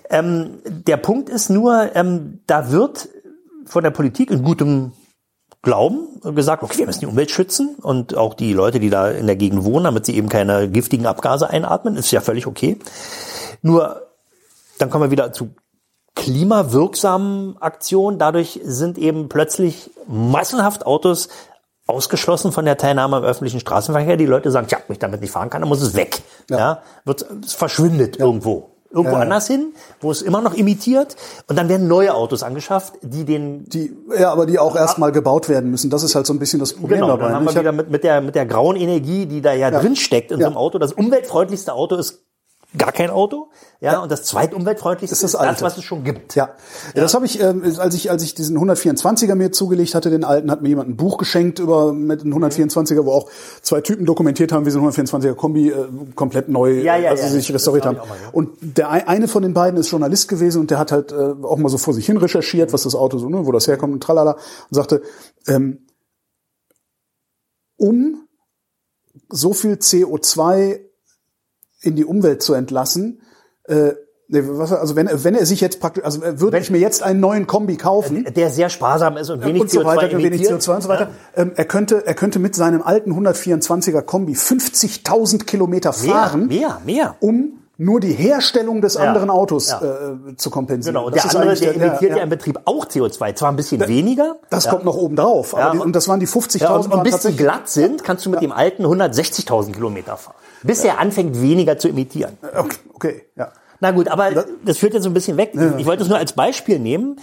Ähm, 0.09 0.51
der 0.65 0.97
Punkt 0.97 1.29
ist 1.29 1.49
nur, 1.49 1.89
ähm, 1.95 2.39
da 2.47 2.71
wird 2.71 3.09
von 3.65 3.83
der 3.83 3.91
Politik 3.91 4.29
in 4.31 4.43
gutem 4.43 4.91
Glauben 5.63 6.19
gesagt, 6.35 6.61
okay, 6.61 6.79
wir 6.79 6.85
müssen 6.85 6.99
die 6.99 7.05
Umwelt 7.05 7.31
schützen 7.31 7.75
und 7.81 8.17
auch 8.17 8.33
die 8.33 8.53
Leute, 8.53 8.81
die 8.81 8.89
da 8.89 9.09
in 9.09 9.27
der 9.27 9.37
Gegend 9.37 9.63
wohnen, 9.63 9.85
damit 9.85 10.05
sie 10.05 10.15
eben 10.15 10.27
keine 10.27 10.69
giftigen 10.69 11.05
Abgase 11.05 11.49
einatmen, 11.49 11.95
ist 11.95 12.11
ja 12.11 12.19
völlig 12.19 12.47
okay. 12.47 12.77
Nur, 13.61 14.07
dann 14.77 14.89
kommen 14.89 15.05
wir 15.05 15.11
wieder 15.11 15.31
zu 15.31 15.55
klimawirksamen 16.15 17.57
Aktionen. 17.61 18.19
Dadurch 18.19 18.59
sind 18.63 18.97
eben 18.97 19.29
plötzlich 19.29 19.89
massenhaft 20.05 20.85
Autos 20.85 21.29
ausgeschlossen 21.87 22.51
von 22.51 22.65
der 22.65 22.77
Teilnahme 22.77 23.17
am 23.17 23.23
öffentlichen 23.23 23.59
Straßenverkehr. 23.59 24.17
Die 24.17 24.25
Leute 24.25 24.51
sagen, 24.51 24.67
tja, 24.67 24.79
wenn 24.87 24.93
ich 24.93 24.99
damit 24.99 25.21
nicht 25.21 25.31
fahren 25.31 25.49
kann, 25.49 25.61
dann 25.61 25.69
muss 25.69 25.81
es 25.81 25.95
weg. 25.95 26.21
Ja. 26.49 26.81
wird, 27.05 27.25
es 27.43 27.53
verschwindet 27.53 28.17
irgendwo. 28.17 28.72
Irgendwo 28.93 29.15
anders 29.17 29.47
hin, 29.47 29.73
wo 30.01 30.11
es 30.11 30.21
immer 30.21 30.39
noch 30.41 30.53
imitiert. 30.53 31.15
Und 31.47 31.57
dann 31.57 31.67
werden 31.67 31.87
neue 31.87 32.13
Autos 32.13 32.43
angeschafft, 32.43 32.93
die 33.01 33.25
den 33.25 33.65
Die, 33.65 33.91
ja, 34.17 34.31
aber 34.31 34.45
die 34.45 34.59
auch 34.59 34.75
erstmal 34.75 35.11
gebaut 35.11 35.49
werden 35.49 35.71
müssen. 35.71 35.89
Das 35.89 36.03
ist 36.03 36.13
halt 36.13 36.27
so 36.27 36.33
ein 36.33 36.39
bisschen 36.39 36.59
das 36.59 36.73
Problem 36.73 36.99
Genau, 36.99 37.07
dabei. 37.07 37.23
dann 37.29 37.35
haben 37.35 37.45
wir 37.45 37.55
wieder 37.59 37.71
mit, 37.71 37.89
mit, 37.89 38.03
der, 38.03 38.21
mit 38.21 38.35
der 38.35 38.45
grauen 38.45 38.75
Energie, 38.75 39.25
die 39.25 39.41
da 39.41 39.53
ja, 39.53 39.71
drin 39.71 39.95
steckt 39.95 40.31
in 40.31 40.39
Ja. 40.39 40.45
so 40.45 40.47
einem 40.51 40.57
Auto. 40.57 40.77
Das 40.77 40.93
umweltfreundlichste 40.93 41.73
Auto 41.73 41.95
ist 41.95 42.23
gar 42.77 42.91
kein 42.91 43.09
Auto. 43.09 43.49
Ja, 43.79 43.99
und 44.01 44.11
das 44.11 44.23
zweitumweltfreundlichste 44.23 45.13
ist 45.13 45.23
das 45.23 45.33
ist 45.33 45.39
das, 45.39 45.61
was 45.61 45.77
es 45.77 45.83
schon 45.83 46.03
gibt. 46.05 46.35
Ja, 46.35 46.55
ja. 46.95 47.01
das 47.01 47.13
habe 47.13 47.25
ich, 47.25 47.41
ähm, 47.41 47.61
als 47.77 47.93
ich 47.95 48.09
als 48.09 48.23
ich 48.23 48.33
diesen 48.33 48.57
124er 48.57 49.35
mir 49.35 49.51
zugelegt 49.51 49.93
hatte, 49.93 50.09
den 50.09 50.23
alten, 50.23 50.49
hat 50.49 50.61
mir 50.61 50.69
jemand 50.69 50.89
ein 50.89 50.95
Buch 50.95 51.17
geschenkt 51.17 51.59
über 51.59 51.91
mit 51.91 52.21
einem 52.21 52.33
124er, 52.33 53.03
wo 53.05 53.11
auch 53.11 53.29
zwei 53.61 53.81
Typen 53.81 54.05
dokumentiert 54.05 54.51
haben, 54.53 54.65
wie 54.65 54.71
so 54.71 54.79
ein 54.79 54.85
124er 54.89 55.33
Kombi 55.35 55.69
äh, 55.69 55.85
komplett 56.15 56.47
neu, 56.47 56.79
Ja, 56.81 56.95
ja, 56.95 57.09
also 57.11 57.23
ja, 57.23 57.29
sich 57.29 57.53
restauriert 57.53 57.85
haben. 57.85 57.97
mal, 57.97 58.05
ja. 58.07 58.29
Und 58.31 58.51
der 58.61 58.89
ei- 58.91 59.07
eine 59.07 59.27
von 59.27 59.43
den 59.43 59.53
beiden 59.53 59.77
ist 59.79 59.91
Journalist 59.91 60.29
gewesen 60.29 60.61
und 60.61 60.71
der 60.71 60.79
hat 60.79 60.91
halt 60.93 61.11
äh, 61.11 61.15
auch 61.43 61.57
mal 61.57 61.69
so 61.69 61.77
vor 61.77 61.93
sich 61.93 62.05
hin 62.05 62.17
recherchiert, 62.17 62.71
was 62.71 62.83
das 62.83 62.95
Auto 62.95 63.17
so, 63.17 63.27
ne, 63.27 63.45
wo 63.45 63.51
das 63.51 63.67
herkommt 63.67 63.93
und 63.93 64.01
tralala 64.01 64.31
und 64.33 64.75
sagte, 64.75 65.01
ähm, 65.47 65.85
um 67.77 68.27
so 69.29 69.53
viel 69.53 69.73
CO2 69.73 70.79
in 71.83 71.95
die 71.95 72.05
Umwelt 72.05 72.41
zu 72.41 72.53
entlassen, 72.53 73.21
äh, 73.65 73.91
nee, 74.27 74.41
was, 74.45 74.71
also 74.73 74.95
wenn, 74.95 75.09
wenn 75.11 75.35
er 75.35 75.45
sich 75.45 75.61
jetzt 75.61 75.79
praktisch, 75.79 76.03
also 76.03 76.23
äh, 76.23 76.39
würde 76.39 76.57
ich 76.57 76.71
mir 76.71 76.79
jetzt 76.79 77.03
einen 77.03 77.19
neuen 77.19 77.45
Kombi 77.45 77.77
kaufen, 77.77 78.25
Der 78.35 78.49
sehr 78.49 78.69
sparsam 78.69 79.17
ist 79.17 79.29
und 79.29 79.45
wenig 79.45 79.61
und 79.61 79.69
so 79.71 79.81
CO2 79.81 79.85
weiter, 79.85 80.11
wenig 80.17 80.25
emittiert. 80.27 80.61
CO2 80.61 80.75
und 80.75 80.81
so 80.81 80.89
weiter, 80.89 81.09
ähm, 81.35 81.51
er 81.55 81.65
könnte, 81.65 82.05
er 82.07 82.13
könnte 82.15 82.39
mit 82.39 82.55
seinem 82.55 82.81
alten 82.81 83.11
124er 83.13 84.01
Kombi 84.01 84.33
50.000 84.33 85.43
Kilometer 85.45 85.93
Mehr, 86.01 86.11
fahren, 86.13 86.47
mehr, 86.47 86.81
mehr. 86.85 87.15
um 87.19 87.59
nur 87.77 87.99
die 87.99 88.13
Herstellung 88.13 88.81
des 88.81 88.97
anderen 88.97 89.29
Autos 89.31 89.69
ja. 89.71 89.81
äh, 89.81 90.35
zu 90.37 90.51
kompensieren. 90.51 90.93
Genau, 90.93 91.07
und 91.07 91.15
Das 91.15 91.23
der 91.23 91.31
ist 91.31 91.35
andere, 91.35 91.49
eigentlich 91.51 91.59
der 91.61 91.73
der- 91.73 91.87
emittiert 91.87 92.11
ja, 92.11 92.17
ja, 92.17 92.23
im 92.23 92.29
Betrieb 92.29 92.59
auch 92.65 92.85
CO2, 92.85 93.35
zwar 93.35 93.49
ein 93.49 93.55
bisschen 93.55 93.85
weniger. 93.87 94.35
Das 94.51 94.65
ja. 94.65 94.71
kommt 94.71 94.85
noch 94.85 94.95
oben 94.95 95.15
drauf. 95.15 95.53
Aber 95.55 95.63
Ja, 95.63 95.71
die, 95.71 95.79
und- 95.79 95.93
das 95.95 96.07
waren 96.07 96.19
die 96.19 96.27
50.000 96.27 96.61
Ja, 96.61 96.75
und, 96.75 96.93
und 96.93 97.03
bis 97.03 97.19
die 97.21 97.35
glatt 97.35 97.67
sind, 97.67 98.03
kannst 98.03 98.25
du 98.25 98.29
mit 98.29 98.41
dem 98.41 98.51
alten 98.51 98.85
160.000 98.85 99.71
Kilometer 99.73 100.17
fahren. 100.17 100.35
Bis 100.63 100.83
er 100.83 100.99
anfängt, 100.99 101.41
weniger 101.41 101.77
zu 101.77 101.89
emittieren. 101.89 102.37
Okay, 102.41 102.77
okay, 102.93 103.21
ja. 103.35 103.51
Na 103.79 103.91
gut, 103.91 104.07
aber 104.07 104.45
das 104.63 104.77
führt 104.77 104.93
jetzt 104.93 105.03
so 105.03 105.09
ein 105.09 105.13
bisschen 105.13 105.35
weg. 105.37 105.51
Ich 105.77 105.85
wollte 105.85 106.03
es 106.03 106.09
nur 106.09 106.17
als 106.17 106.33
Beispiel 106.33 106.79
nehmen. 106.79 107.17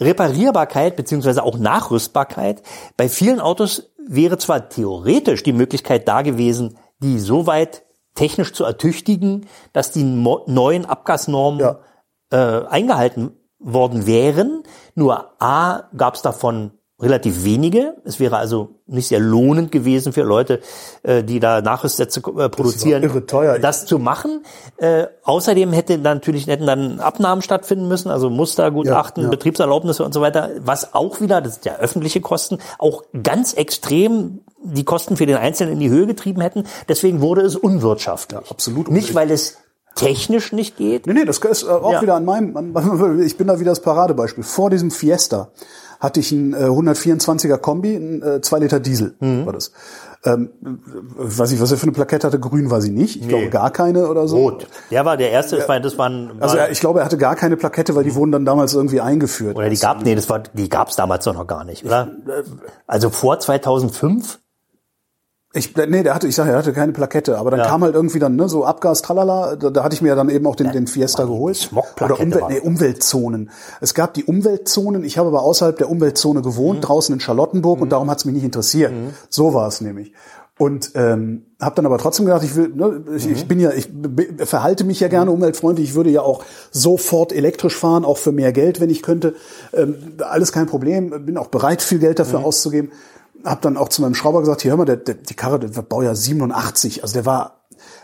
Reparierbarkeit 0.00 0.96
beziehungsweise 0.96 1.42
auch 1.42 1.58
Nachrüstbarkeit. 1.58 2.62
Bei 2.96 3.08
vielen 3.08 3.40
Autos 3.40 3.90
wäre 4.06 4.38
zwar 4.38 4.68
theoretisch 4.68 5.42
die 5.42 5.52
Möglichkeit 5.52 6.06
da 6.08 6.22
gewesen, 6.22 6.78
die 7.02 7.18
so 7.18 7.46
weit 7.46 7.82
technisch 8.14 8.52
zu 8.54 8.64
ertüchtigen, 8.64 9.46
dass 9.72 9.90
die 9.90 10.04
neuen 10.04 10.86
Abgasnormen 10.86 11.60
Ja. 11.60 11.78
äh, 12.32 12.66
eingehalten 12.66 13.36
worden 13.58 14.06
wären. 14.06 14.62
Nur 14.94 15.32
A 15.42 15.88
gab 15.96 16.14
es 16.14 16.22
davon 16.22 16.72
relativ 16.98 17.44
wenige. 17.44 17.96
Es 18.04 18.18
wäre 18.20 18.38
also 18.38 18.76
nicht 18.86 19.08
sehr 19.08 19.20
lohnend 19.20 19.70
gewesen 19.70 20.12
für 20.14 20.22
Leute, 20.22 20.60
äh, 21.02 21.22
die 21.22 21.40
da 21.40 21.60
Nachrüstsätze 21.60 22.20
äh, 22.38 22.48
produzieren, 22.48 23.02
irre 23.02 23.26
teuer. 23.26 23.58
das 23.58 23.84
zu 23.84 23.98
machen. 23.98 24.44
Äh, 24.78 25.06
außerdem 25.22 25.72
hätte 25.72 25.98
dann 25.98 26.18
natürlich 26.18 26.46
hätten 26.46 26.66
dann 26.66 27.00
Abnahmen 27.00 27.42
stattfinden 27.42 27.86
müssen, 27.88 28.10
also 28.10 28.30
Mustergutachten, 28.30 29.22
Ja, 29.24 29.26
ja. 29.28 29.30
Betriebserlaubnisse 29.30 30.04
und 30.04 30.14
so 30.14 30.20
weiter, 30.22 30.50
was 30.60 30.94
auch 30.94 31.20
wieder, 31.20 31.40
das 31.42 31.54
sind 31.54 31.66
ja 31.66 31.76
öffentliche 31.76 32.20
Kosten, 32.22 32.58
auch 32.78 33.02
ganz 33.22 33.52
extrem 33.52 34.40
die 34.64 34.84
Kosten 34.84 35.16
für 35.16 35.26
den 35.26 35.36
Einzelnen 35.36 35.74
in 35.74 35.80
die 35.80 35.90
Höhe 35.90 36.06
getrieben 36.06 36.40
hätten. 36.40 36.64
Deswegen 36.88 37.20
wurde 37.20 37.42
es 37.42 37.56
unwirtschaftlich. 37.56 38.40
Ja, 38.40 38.50
absolut 38.50 38.90
Nicht, 38.90 39.14
weil 39.14 39.30
es 39.30 39.58
technisch 39.96 40.52
nicht 40.52 40.76
geht. 40.76 41.06
Nee, 41.06 41.12
nee, 41.14 41.24
das 41.24 41.38
ist 41.38 41.62
äh, 41.62 41.66
auch 41.68 41.92
Ja. 41.92 42.02
wieder 42.02 42.14
an 42.14 42.24
meinem, 42.24 42.56
an, 42.56 43.20
ich 43.24 43.36
bin 43.36 43.46
da 43.48 43.60
wieder 43.60 43.70
das 43.72 43.80
Paradebeispiel. 43.80 44.44
Vor 44.44 44.70
diesem 44.70 44.90
Fiesta 44.90 45.48
hatte 46.00 46.20
ich 46.20 46.32
einen 46.32 46.52
äh, 46.54 46.66
124er 46.66 47.58
Kombi, 47.58 47.94
ein 47.96 48.22
äh, 48.22 48.40
2 48.40 48.58
Liter 48.60 48.80
Diesel 48.80 49.14
Mhm. 49.20 49.46
war 49.46 49.52
das. 49.52 49.72
Ähm, 50.24 50.50
weiß 51.16 51.52
ich, 51.52 51.60
was 51.60 51.70
er 51.70 51.76
für 51.76 51.84
eine 51.84 51.92
Plakette 51.92 52.26
hatte, 52.26 52.40
grün 52.40 52.68
war 52.70 52.80
sie 52.80 52.90
nicht. 52.90 53.20
Ich 53.20 53.28
glaube 53.28 53.48
gar 53.48 53.70
keine 53.70 54.08
oder 54.08 54.26
so. 54.26 54.38
Rot. 54.38 54.66
Der 54.90 55.04
war 55.04 55.16
der 55.16 55.30
erste, 55.30 55.56
das 55.56 55.68
war, 55.68 55.78
das 55.78 55.96
war, 55.98 56.08
ein, 56.08 56.32
Also 56.40 56.56
war 56.56 56.64
er- 56.64 56.72
ich 56.72 56.80
glaube, 56.80 56.98
er 56.98 57.04
hatte 57.04 57.16
gar 57.18 57.36
keine 57.36 57.56
Plakette, 57.56 57.94
weil 57.94 58.02
die 58.02 58.14
wurden 58.16 58.32
dann 58.32 58.44
damals 58.44 58.74
irgendwie 58.74 59.00
eingeführt. 59.00 59.56
oder 59.56 59.68
die 59.68 59.76
gab, 59.78 60.02
nee, 60.02 60.14
das 60.16 60.28
war, 60.28 60.40
die 60.40 60.68
gab's 60.68 60.96
damals 60.96 61.24
doch 61.26 61.34
noch 61.34 61.46
gar 61.46 61.64
nicht, 61.64 61.84
oder? 61.84 62.10
Also 62.88 63.10
vor 63.10 63.38
2005? 63.38 64.40
Ich, 65.56 65.74
nee, 65.74 66.02
der 66.02 66.14
hatte, 66.14 66.28
ich 66.28 66.34
sage, 66.34 66.50
er 66.50 66.58
hatte 66.58 66.72
keine 66.72 66.92
Plakette, 66.92 67.38
aber 67.38 67.50
dann 67.50 67.60
kam 67.66 67.82
halt 67.82 67.94
irgendwie 67.94 68.18
dann 68.18 68.36
ne, 68.36 68.48
so 68.48 68.64
Abgas, 68.64 69.02
tralala, 69.02 69.56
da, 69.56 69.70
da 69.70 69.82
hatte 69.84 69.94
ich 69.94 70.02
mir 70.02 70.08
ja 70.08 70.14
dann 70.14 70.28
eben 70.28 70.46
auch 70.46 70.54
den, 70.56 70.70
den 70.70 70.86
Fiesta 70.86 71.24
geholt. 71.24 71.56
Smogplakette 71.56 72.12
Oder 72.12 72.22
Umwelt, 72.22 72.48
nee, 72.48 72.54
das. 72.56 72.64
Umweltzonen. 72.64 73.50
Es 73.80 73.94
gab 73.94 74.14
die 74.14 74.24
Umweltzonen, 74.24 75.02
ich 75.04 75.18
habe 75.18 75.28
aber 75.28 75.42
außerhalb 75.42 75.76
der 75.78 75.90
Umweltzone 75.90 76.42
gewohnt, 76.42 76.78
Mhm. 76.80 76.82
draußen 76.82 77.12
in 77.14 77.20
Charlottenburg 77.20 77.80
und 77.80 77.90
darum 77.90 78.10
hat 78.10 78.18
es 78.18 78.24
mich 78.24 78.34
nicht 78.34 78.44
interessiert. 78.44 78.92
So 79.30 79.54
war 79.54 79.68
es 79.68 79.80
nämlich. 79.80 80.12
Und 80.58 80.92
ähm, 80.94 81.42
habe 81.60 81.74
dann 81.76 81.84
aber 81.84 81.98
trotzdem 81.98 82.24
gedacht, 82.24 82.42
ich 82.42 82.56
will, 82.56 82.70
ne, 82.74 83.04
ich, 83.14 83.30
ich 83.30 83.46
bin 83.46 83.60
ja, 83.60 83.72
ich 83.72 83.90
verhalte 84.44 84.84
mich 84.84 85.00
ja 85.00 85.08
gerne 85.08 85.30
umweltfreundlich. 85.30 85.90
Ich 85.90 85.94
würde 85.94 86.08
ja 86.08 86.22
auch 86.22 86.44
sofort 86.70 87.32
elektrisch 87.32 87.76
fahren, 87.76 88.06
auch 88.06 88.16
für 88.16 88.32
mehr 88.32 88.52
Geld, 88.52 88.80
wenn 88.80 88.88
ich 88.88 89.02
könnte. 89.02 89.34
Ähm, 89.74 89.96
alles 90.20 90.52
kein 90.52 90.66
Problem. 90.66 91.26
Bin 91.26 91.36
auch 91.36 91.48
bereit, 91.48 91.82
viel 91.82 91.98
Geld 91.98 92.18
dafür 92.18 92.42
auszugeben. 92.42 92.90
Hab 93.46 93.62
dann 93.62 93.76
auch 93.76 93.88
zu 93.88 94.02
meinem 94.02 94.14
Schrauber 94.14 94.40
gesagt, 94.40 94.62
hier 94.62 94.72
hör 94.72 94.78
mal, 94.78 94.84
der, 94.84 94.96
der, 94.96 95.14
die 95.14 95.34
Karre, 95.34 95.58
der 95.58 95.74
war 95.76 95.82
Baujahr 95.82 96.14
87, 96.14 97.02
also 97.02 97.14
der 97.14 97.24
war 97.26 97.60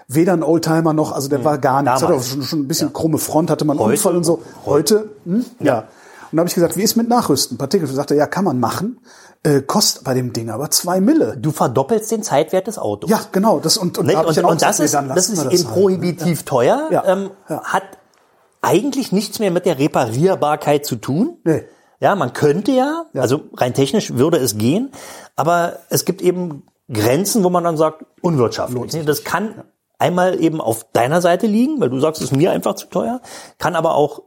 weder 0.08 0.32
ein 0.32 0.42
Oldtimer 0.42 0.92
noch, 0.92 1.12
also 1.12 1.28
der 1.28 1.44
war 1.44 1.58
gar 1.58 1.82
nichts. 1.82 1.96
Hat 2.02 2.04
auch 2.04 2.08
Damals. 2.10 2.28
schon, 2.28 2.42
schon 2.42 2.60
ein 2.60 2.68
bisschen 2.68 2.92
krumme 2.92 3.18
Front, 3.18 3.50
hatte 3.50 3.64
man 3.64 3.76
einen 3.76 3.86
Heute? 3.86 3.92
Unfall 3.98 4.16
und 4.16 4.24
so. 4.24 4.42
Heute, 4.64 5.10
hm? 5.24 5.44
ja. 5.60 5.78
Und 5.78 6.36
dann 6.36 6.40
habe 6.40 6.48
ich 6.48 6.54
gesagt, 6.54 6.76
wie 6.78 6.82
ist 6.82 6.96
mit 6.96 7.08
Nachrüsten? 7.08 7.58
Partikel. 7.58 7.86
Sagt 7.88 8.10
er, 8.10 8.16
ja, 8.16 8.26
kann 8.26 8.44
man 8.44 8.58
machen. 8.58 9.00
Äh, 9.42 9.60
kostet 9.60 10.04
bei 10.04 10.14
dem 10.14 10.32
Ding 10.32 10.48
aber 10.50 10.70
zwei 10.70 11.00
Mille. 11.00 11.36
Du 11.36 11.50
verdoppelst 11.50 12.10
den 12.10 12.22
Zeitwert 12.22 12.68
des 12.68 12.78
Autos. 12.78 13.10
Ja, 13.10 13.20
genau. 13.32 13.58
Das 13.58 13.76
und, 13.76 13.98
und, 13.98 14.10
da 14.10 14.20
Und, 14.20 14.38
auch 14.44 14.50
und 14.50 14.62
das 14.62 14.80
ist, 14.80 14.94
nee, 14.94 15.08
das 15.14 15.28
ist 15.28 15.44
wir 15.44 15.50
eben 15.52 15.64
halt, 15.64 15.74
prohibitiv 15.74 16.44
teuer, 16.44 16.88
Ja. 16.90 17.04
Ähm, 17.06 17.30
Ja. 17.48 17.62
hat 17.64 17.82
eigentlich 18.62 19.12
nichts 19.12 19.40
mehr 19.40 19.50
mit 19.50 19.66
der 19.66 19.78
Reparierbarkeit 19.78 20.86
zu 20.86 20.96
tun. 20.96 21.36
Nee. 21.44 21.64
Ja, 22.02 22.16
man 22.16 22.32
könnte 22.32 22.72
ja, 22.72 23.04
also 23.14 23.42
rein 23.54 23.74
technisch 23.74 24.14
würde 24.14 24.36
es 24.38 24.58
gehen, 24.58 24.90
aber 25.36 25.74
es 25.88 26.04
gibt 26.04 26.20
eben 26.20 26.66
Grenzen, 26.92 27.44
wo 27.44 27.48
man 27.48 27.62
dann 27.62 27.76
sagt, 27.76 28.04
unwirtschaftlich. 28.20 29.04
Das 29.04 29.22
kann 29.22 29.62
einmal 30.00 30.42
eben 30.42 30.60
auf 30.60 30.84
deiner 30.92 31.20
Seite 31.20 31.46
liegen, 31.46 31.80
weil 31.80 31.90
du 31.90 32.00
sagst, 32.00 32.20
es 32.20 32.32
ist 32.32 32.36
mir 32.36 32.50
einfach 32.50 32.74
zu 32.74 32.88
teuer, 32.88 33.20
kann 33.58 33.76
aber 33.76 33.94
auch 33.94 34.24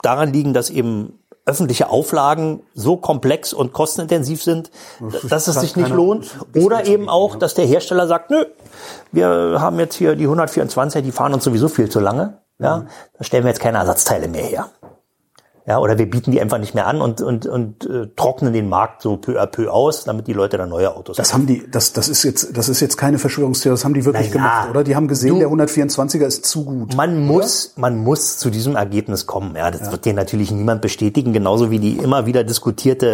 daran 0.00 0.32
liegen, 0.32 0.54
dass 0.54 0.70
eben 0.70 1.18
öffentliche 1.44 1.90
Auflagen 1.90 2.62
so 2.72 2.96
komplex 2.96 3.52
und 3.52 3.74
kostenintensiv 3.74 4.42
sind, 4.42 4.70
dass 5.28 5.46
es 5.46 5.60
sich 5.60 5.76
nicht 5.76 5.90
lohnt. 5.90 6.34
Oder 6.56 6.86
eben 6.86 7.10
auch, 7.10 7.36
dass 7.36 7.52
der 7.52 7.66
Hersteller 7.66 8.06
sagt, 8.06 8.30
nö, 8.30 8.46
wir 9.12 9.58
haben 9.60 9.78
jetzt 9.78 9.96
hier 9.96 10.16
die 10.16 10.24
124, 10.24 11.02
die 11.02 11.12
fahren 11.12 11.34
uns 11.34 11.44
sowieso 11.44 11.68
viel 11.68 11.90
zu 11.90 12.00
lange. 12.00 12.38
Ja, 12.58 12.86
da 13.18 13.24
stellen 13.24 13.44
wir 13.44 13.50
jetzt 13.50 13.60
keine 13.60 13.76
Ersatzteile 13.76 14.26
mehr 14.26 14.44
her. 14.44 14.70
Ja, 15.66 15.78
oder 15.78 15.96
wir 15.96 16.10
bieten 16.10 16.30
die 16.30 16.42
einfach 16.42 16.58
nicht 16.58 16.74
mehr 16.74 16.86
an 16.86 17.00
und, 17.00 17.22
und, 17.22 17.46
und 17.46 17.86
äh, 17.86 18.08
trocknen 18.16 18.52
den 18.52 18.68
Markt 18.68 19.00
so 19.00 19.16
peu 19.16 19.40
à 19.40 19.46
peu 19.46 19.70
aus, 19.72 20.04
damit 20.04 20.26
die 20.26 20.34
Leute 20.34 20.58
dann 20.58 20.68
neue 20.68 20.94
Autos 20.94 21.16
Das 21.16 21.32
haben 21.32 21.46
die, 21.46 21.64
das, 21.70 21.94
das 21.94 22.10
ist 22.10 22.22
jetzt, 22.22 22.54
das 22.54 22.68
ist 22.68 22.80
jetzt 22.80 22.98
keine 22.98 23.16
Verschwörungstheorie, 23.18 23.72
das 23.74 23.82
haben 23.84 23.94
die 23.94 24.04
wirklich 24.04 24.26
ja. 24.26 24.32
gemacht, 24.34 24.68
oder? 24.68 24.84
Die 24.84 24.94
haben 24.94 25.08
gesehen, 25.08 25.30
Du- 25.34 25.38
der 25.38 25.48
124er 25.48 26.26
ist 26.26 26.44
zu 26.44 26.66
gut. 26.66 26.94
Man 26.94 27.24
muss, 27.26 27.72
man 27.76 27.96
muss 27.96 28.36
zu 28.36 28.50
diesem 28.50 28.76
Ergebnis 28.76 29.26
kommen. 29.26 29.56
Ja, 29.56 29.70
das 29.70 29.90
wird 29.90 30.04
dir 30.04 30.12
natürlich 30.12 30.50
niemand 30.50 30.82
bestätigen, 30.82 31.32
genauso 31.32 31.70
wie 31.70 31.78
die 31.78 31.96
immer 31.96 32.26
wieder 32.26 32.44
diskutierte 32.44 33.06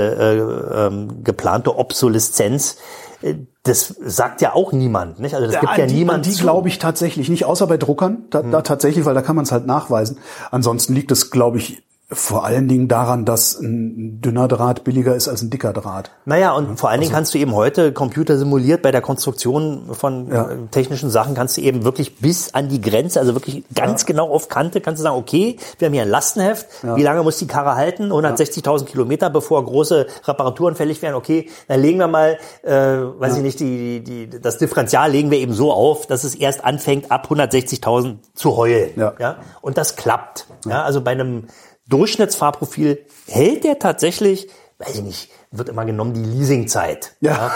äh, 0.75 0.87
ähm, 0.87 1.23
geplante 1.23 1.77
Obsoleszenz. 1.79 2.79
Äh, 3.23 3.35
Das 3.63 3.95
sagt 4.05 4.41
ja 4.41 4.55
auch 4.55 4.73
niemand, 4.73 5.21
nicht? 5.21 5.35
Also 5.37 5.47
das 5.47 5.61
gibt 5.61 5.77
ja 5.79 5.87
die, 5.87 5.95
niemand. 5.95 6.27
an 6.27 6.33
die 6.33 6.37
glaube 6.37 6.67
ich 6.69 6.81
tatsächlich 6.81 7.29
nicht, 7.29 7.45
außer 7.45 7.69
bei 7.69 7.77
Druckern, 7.77 8.25
da, 8.31 8.43
da 8.43 8.63
tatsächlich, 8.63 9.05
weil 9.05 9.15
da 9.15 9.23
kann 9.23 9.37
man 9.37 9.45
es 9.45 9.53
halt 9.53 9.67
nachweisen. 9.67 10.19
Ansonsten 10.51 10.95
liegt 10.95 11.13
es, 11.13 11.31
glaube 11.31 11.59
ich, 11.59 11.83
vor 12.13 12.45
allen 12.45 12.67
Dingen 12.67 12.89
daran, 12.89 13.25
dass 13.25 13.59
ein 13.61 14.21
dünner 14.21 14.49
Draht 14.49 14.83
billiger 14.83 15.15
ist 15.15 15.29
als 15.29 15.43
ein 15.43 15.51
dicker 15.51 15.73
Draht. 15.73 16.11
Naja, 16.25 16.53
und 16.53 16.79
vor 16.79 16.91
allen 16.91 16.99
Also 16.99 17.09
Dingen 17.09 17.15
kannst 17.15 17.35
du 17.35 17.39
eben 17.39 17.55
heute 17.55 17.93
Computer 17.93 18.37
simuliert 18.37 18.83
bei 18.83 18.91
der 18.91 19.01
Konstruktion 19.01 19.91
von 19.93 20.29
Ja. 20.29 20.51
äh, 20.51 20.57
technischen 20.73 21.09
Sachen, 21.11 21.35
kannst 21.35 21.57
du 21.57 21.61
eben 21.61 21.85
wirklich 21.85 22.17
bis 22.17 22.53
an 22.53 22.69
die 22.69 22.81
Grenze, 22.81 23.21
also 23.21 23.35
wirklich 23.35 23.63
ganz 23.75 24.07
genau 24.07 24.29
auf 24.31 24.49
Kante, 24.49 24.81
kannst 24.81 24.99
du 25.01 25.05
sagen, 25.05 25.17
okay, 25.17 25.57
wir 25.79 25.87
haben 25.87 25.93
hier 25.93 26.03
ein 26.03 26.09
Lastenheft, 26.09 26.67
wie 26.83 27.03
lange 27.03 27.23
muss 27.23 27.39
die 27.39 27.47
Karre 27.47 27.77
halten? 27.77 28.11
160.000 28.11 28.87
Kilometer, 28.87 29.31
bevor 29.31 29.65
große 29.65 30.07
Reparaturen 30.25 30.75
fällig 30.75 31.03
werden. 31.03 31.15
Okay, 31.15 31.49
dann 31.69 31.81
legen 31.81 31.99
wir 31.99 32.09
mal, 32.09 32.39
äh, 32.63 32.73
weiß 32.73 33.37
ich 33.37 33.43
nicht, 33.43 33.61
die, 33.61 34.03
die, 34.03 34.29
das 34.41 34.59
Differential 34.59 35.11
legen 35.13 35.31
wir 35.31 35.39
eben 35.39 35.53
so 35.53 35.73
auf, 35.73 36.07
dass 36.07 36.25
es 36.25 36.35
erst 36.35 36.65
anfängt, 36.65 37.11
ab 37.13 37.29
160.000 37.31 38.17
zu 38.35 38.57
heulen. 38.57 38.91
Ja. 38.97 39.13
Ja? 39.21 39.37
Und 39.61 39.79
das 39.79 39.95
klappt. 39.97 40.47
Ja, 40.67 40.83
also 40.83 41.01
bei 41.01 41.13
einem 41.13 41.45
Durchschnittsfahrprofil 41.91 43.05
hält 43.27 43.65
der 43.65 43.79
tatsächlich, 43.79 44.49
weiß 44.79 44.97
ich 44.97 45.03
nicht, 45.03 45.31
wird 45.51 45.69
immer 45.69 45.85
genommen 45.85 46.15
die 46.15 46.25
Leasingzeit. 46.25 47.17
Ja. 47.21 47.53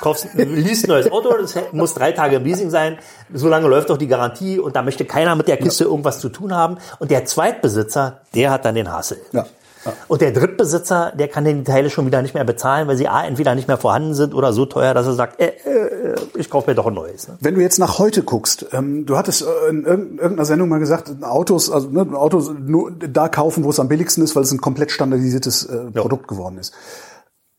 Kaufst, 0.00 0.26
liest 0.34 0.84
ein 0.84 0.88
neues 0.88 1.10
Auto, 1.10 1.32
das 1.40 1.54
muss 1.72 1.94
drei 1.94 2.12
Tage 2.12 2.36
im 2.36 2.44
Leasing 2.44 2.70
sein, 2.70 2.98
so 3.32 3.48
lange 3.48 3.68
läuft 3.68 3.88
doch 3.88 3.96
die 3.96 4.08
Garantie 4.08 4.58
und 4.58 4.76
da 4.76 4.82
möchte 4.82 5.04
keiner 5.04 5.36
mit 5.36 5.48
der 5.48 5.56
Kiste 5.56 5.84
irgendwas 5.84 6.18
zu 6.20 6.28
tun 6.28 6.52
haben. 6.54 6.78
Und 6.98 7.10
der 7.10 7.24
Zweitbesitzer, 7.24 8.22
der 8.34 8.50
hat 8.50 8.64
dann 8.64 8.74
den 8.74 8.92
Hassel. 8.92 9.18
Ja. 9.32 9.46
Ja. 9.86 9.92
Und 10.08 10.20
der 10.20 10.32
Drittbesitzer, 10.32 11.12
der 11.16 11.28
kann 11.28 11.44
die 11.44 11.64
Teile 11.64 11.90
schon 11.90 12.06
wieder 12.06 12.20
nicht 12.22 12.34
mehr 12.34 12.44
bezahlen, 12.44 12.88
weil 12.88 12.96
sie 12.96 13.08
A, 13.08 13.24
entweder 13.24 13.54
nicht 13.54 13.68
mehr 13.68 13.78
vorhanden 13.78 14.14
sind 14.14 14.34
oder 14.34 14.52
so 14.52 14.66
teuer, 14.66 14.92
dass 14.94 15.06
er 15.06 15.14
sagt, 15.14 15.40
äh, 15.40 15.46
äh, 15.64 16.14
ich 16.34 16.50
kaufe 16.50 16.68
mir 16.70 16.74
doch 16.74 16.86
ein 16.86 16.94
neues. 16.94 17.28
Ne? 17.28 17.36
Wenn 17.40 17.54
du 17.54 17.60
jetzt 17.60 17.78
nach 17.78 17.98
heute 17.98 18.22
guckst, 18.22 18.66
ähm, 18.72 19.06
du 19.06 19.16
hattest 19.16 19.42
äh, 19.42 19.70
in 19.70 19.84
irgend- 19.84 20.20
irgendeiner 20.20 20.44
Sendung 20.44 20.68
mal 20.68 20.78
gesagt, 20.80 21.12
Autos, 21.22 21.70
also 21.70 21.88
ne, 21.88 22.06
Autos 22.16 22.50
nur 22.58 22.90
da 22.92 23.28
kaufen, 23.28 23.64
wo 23.64 23.70
es 23.70 23.78
am 23.80 23.88
billigsten 23.88 24.22
ist, 24.24 24.34
weil 24.36 24.42
es 24.42 24.52
ein 24.52 24.60
komplett 24.60 24.90
standardisiertes 24.90 25.64
äh, 25.66 25.76
Produkt 25.92 26.28
geworden 26.28 26.58
ist. 26.58 26.74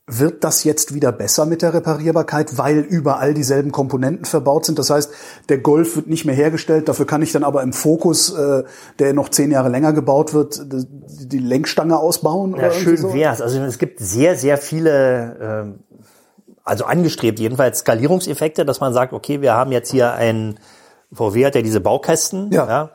Wird 0.09 0.45
das 0.45 0.63
jetzt 0.63 0.93
wieder 0.93 1.11
besser 1.11 1.45
mit 1.45 1.61
der 1.61 1.73
Reparierbarkeit, 1.73 2.57
weil 2.57 2.77
überall 2.77 3.33
dieselben 3.33 3.73
Komponenten 3.73 4.23
verbaut 4.23 4.65
sind? 4.65 4.79
Das 4.79 4.89
heißt, 4.89 5.11
der 5.49 5.57
Golf 5.57 5.97
wird 5.97 6.07
nicht 6.07 6.23
mehr 6.23 6.33
hergestellt, 6.33 6.87
dafür 6.87 7.05
kann 7.05 7.21
ich 7.21 7.33
dann 7.33 7.43
aber 7.43 7.61
im 7.61 7.73
Fokus, 7.73 8.33
äh, 8.33 8.63
der 8.99 9.11
noch 9.11 9.27
zehn 9.27 9.51
Jahre 9.51 9.67
länger 9.67 9.91
gebaut 9.91 10.33
wird, 10.33 10.61
die 10.63 11.39
Lenkstange 11.39 11.97
ausbauen? 11.97 12.55
Ja, 12.55 12.71
schön 12.71 12.95
so? 12.95 13.13
wär's. 13.13 13.41
Also 13.41 13.59
es 13.59 13.79
gibt 13.79 13.99
sehr, 13.99 14.37
sehr 14.37 14.57
viele, 14.57 15.35
ähm, 15.41 15.79
also 16.63 16.85
angestrebt 16.85 17.37
jedenfalls 17.37 17.79
Skalierungseffekte, 17.79 18.63
dass 18.63 18.79
man 18.79 18.93
sagt, 18.93 19.11
okay, 19.11 19.41
wir 19.41 19.55
haben 19.55 19.73
jetzt 19.73 19.91
hier 19.91 20.13
ein, 20.13 20.57
VW 21.11 21.45
hat 21.45 21.55
ja 21.55 21.61
diese 21.61 21.81
Baukästen, 21.81 22.49
Ja. 22.53 22.91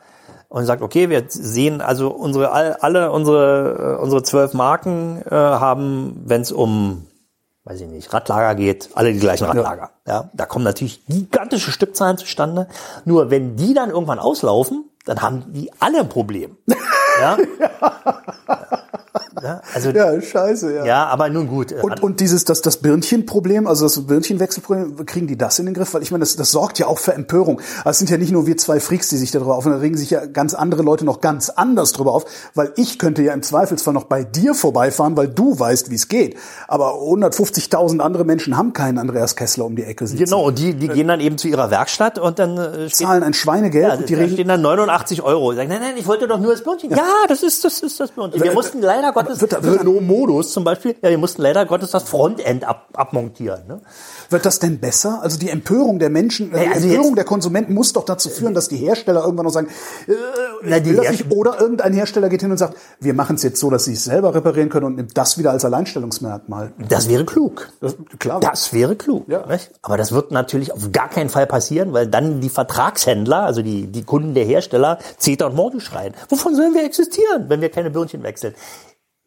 Und 0.53 0.65
sagt, 0.67 0.83
okay, 0.83 1.09
wir 1.09 1.23
sehen 1.29 1.81
also 1.81 2.09
unsere 2.11 2.51
all- 2.51 2.77
alle 2.79 3.11
unsere 3.11 3.95
äh, 3.97 4.01
unsere 4.03 4.21
zwölf 4.21 4.53
Marken 4.53 5.19
äh, 5.25 5.31
haben, 5.33 6.21
wenn 6.25 6.41
es 6.41 6.51
um 6.51 7.07
weiß 7.63 7.81
ich 7.81 7.87
nicht, 7.87 8.13
Radlager 8.13 8.53
geht, 8.55 8.89
alle 8.93 9.13
die 9.13 9.19
gleichen 9.19 9.45
Radlager. 9.45 9.89
Ja. 10.05 10.29
da 10.33 10.45
kommen 10.45 10.65
natürlich 10.65 11.05
gigantische 11.07 11.71
Stückzahlen 11.71 12.17
zustande. 12.17 12.67
Nur 13.05 13.31
wenn 13.31 13.55
die 13.55 13.73
dann 13.73 13.89
irgendwann 13.89 14.19
auslaufen, 14.19 14.85
dann 15.05 15.21
haben 15.21 15.45
die 15.53 15.71
alle 15.79 16.01
ein 16.01 16.09
Problem. 16.09 16.57
ja? 17.21 17.37
ja, 17.59 18.83
also 19.73 19.89
Ja, 19.91 20.19
scheiße, 20.21 20.73
ja. 20.73 20.85
ja, 20.85 21.05
aber 21.07 21.29
nun 21.29 21.47
gut. 21.47 21.71
Und, 21.71 22.01
und 22.01 22.19
dieses, 22.19 22.45
das, 22.45 22.61
das 22.61 22.77
Birnchenproblem, 22.77 23.67
also 23.67 23.85
das 23.85 24.05
Birnchenwechselproblem, 24.05 25.05
kriegen 25.05 25.27
die 25.27 25.37
das 25.37 25.59
in 25.59 25.65
den 25.65 25.73
Griff? 25.73 25.93
Weil 25.93 26.01
ich 26.01 26.11
meine, 26.11 26.21
das, 26.21 26.35
das 26.35 26.51
sorgt 26.51 26.79
ja 26.79 26.87
auch 26.87 26.99
für 26.99 27.13
Empörung. 27.13 27.59
Also 27.79 27.91
es 27.91 27.97
sind 27.99 28.09
ja 28.09 28.17
nicht 28.17 28.31
nur 28.31 28.47
wir 28.47 28.57
zwei 28.57 28.79
Freaks, 28.79 29.09
die 29.09 29.17
sich 29.17 29.31
darüber 29.31 29.55
aufregen, 29.55 29.77
da 29.77 29.81
regen 29.81 29.97
sich 29.97 30.09
ja 30.09 30.25
ganz 30.25 30.53
andere 30.53 30.83
Leute 30.83 31.05
noch 31.05 31.21
ganz 31.21 31.49
anders 31.49 31.91
drüber 31.91 32.13
auf, 32.13 32.25
weil 32.53 32.73
ich 32.75 32.99
könnte 32.99 33.21
ja 33.23 33.33
im 33.33 33.43
Zweifelsfall 33.43 33.93
noch 33.93 34.05
bei 34.05 34.23
dir 34.23 34.53
vorbeifahren, 34.55 35.17
weil 35.17 35.27
du 35.27 35.59
weißt, 35.59 35.89
wie 35.89 35.95
es 35.95 36.07
geht. 36.07 36.37
Aber 36.67 36.93
150.000 36.95 37.99
andere 37.99 38.25
Menschen 38.25 38.57
haben 38.57 38.73
keinen 38.73 38.97
Andreas 38.97 39.35
Kessler 39.35 39.65
um 39.65 39.75
die 39.75 39.83
Ecke 39.83 40.07
sitzen. 40.07 40.23
genau, 40.25 40.43
und 40.47 40.57
die, 40.59 40.73
die 40.73 40.87
gehen 40.87 41.07
dann 41.07 41.19
eben 41.19 41.37
zu 41.37 41.47
ihrer 41.47 41.71
Werkstatt 41.71 42.19
und 42.19 42.39
dann 42.39 42.57
äh, 42.57 42.89
steht, 42.89 43.07
Zahlen 43.07 43.23
ein 43.23 43.33
Schweinegeld 43.33 43.87
ja, 43.87 43.95
und 43.95 44.09
die 44.09 44.15
da 44.15 44.27
stehen 44.27 44.47
dann 44.47 44.61
89 44.61 45.21
Euro. 45.21 45.53
Sagen, 45.53 45.69
nein, 45.69 45.81
nein, 45.81 45.93
ich 45.97 46.07
wollte 46.07 46.27
doch 46.27 46.39
nur 46.39 46.51
das 46.51 46.63
Birnchen. 46.63 46.91
Ja, 46.91 47.03
das 47.27 47.43
ist 47.43 47.63
das 47.63 47.81
ist 47.81 47.99
das 47.99 48.11
Birnchen. 48.11 48.41
Wir 48.41 48.51
Äh, 48.51 48.53
mussten 48.53 48.81
leider 48.81 49.11
Gottes 49.11 49.32
wird 49.41 49.53
da- 49.53 49.63
wird 49.63 49.75
da- 49.75 49.79
Renault-Modus 49.81 50.51
zum 50.53 50.63
Beispiel, 50.63 50.95
ja, 51.01 51.09
wir 51.09 51.17
mussten 51.17 51.41
leider 51.41 51.65
Gottes 51.65 51.91
das 51.91 52.03
Frontend 52.03 52.63
ab, 52.67 52.87
abmontieren. 52.93 53.67
Ne? 53.67 53.81
wird 54.29 54.45
das 54.47 54.57
denn 54.57 54.79
besser? 54.79 55.19
Also 55.21 55.37
die 55.37 55.49
Empörung 55.49 55.99
der 55.99 56.09
Menschen, 56.09 56.49
die 56.51 56.55
also 56.57 56.87
Empörung 56.87 57.09
jetzt- 57.09 57.17
der 57.17 57.23
Konsumenten 57.25 57.73
muss 57.75 57.93
doch 57.93 58.03
dazu 58.03 58.29
führen, 58.29 58.55
dass 58.55 58.67
die 58.67 58.77
Hersteller 58.77 59.23
irgendwann 59.23 59.45
noch 59.45 59.51
sagen, 59.53 59.67
äh, 60.07 60.11
Na, 60.63 60.79
die 60.79 60.91
nicht. 60.91 61.29
Oder 61.31 61.59
irgendein 61.61 61.93
Hersteller 61.93 62.29
geht 62.29 62.41
hin 62.41 62.49
und 62.49 62.57
sagt, 62.57 62.75
wir 62.99 63.13
machen 63.13 63.35
es 63.35 63.43
jetzt 63.43 63.59
so, 63.59 63.69
dass 63.69 63.85
sie 63.85 63.93
es 63.93 64.03
selber 64.05 64.33
reparieren 64.33 64.69
können 64.69 64.85
und 64.87 64.95
nimmt 64.95 65.15
das 65.17 65.37
wieder 65.37 65.51
als 65.51 65.65
Alleinstellungsmerkmal. 65.65 66.71
Das 66.89 67.09
wäre 67.09 67.25
klug. 67.25 67.69
Das, 67.79 67.95
klar. 68.17 68.39
Das 68.39 68.73
wäre 68.73 68.95
klug. 68.95 69.25
Ja. 69.27 69.45
Nicht? 69.45 69.71
Aber 69.83 69.97
das 69.97 70.11
wird 70.11 70.31
natürlich 70.31 70.71
auf 70.73 70.91
gar 70.91 71.09
keinen 71.09 71.29
Fall 71.29 71.45
passieren, 71.45 71.93
weil 71.93 72.07
dann 72.07 72.41
die 72.41 72.49
Vertragshändler, 72.49 73.43
also 73.43 73.61
die, 73.61 73.87
die 73.87 74.03
Kunden 74.03 74.33
der 74.33 74.45
Hersteller, 74.45 74.97
Zeta 75.17 75.45
und 75.45 75.55
Mordi 75.55 75.79
schreien. 75.79 76.13
Wovon 76.29 76.55
sollen 76.55 76.73
wir 76.73 76.83
existieren, 76.85 77.45
wenn 77.49 77.61
wir 77.61 77.69
keine 77.69 77.91
Birnchen 77.91 78.23
wechseln? 78.23 78.55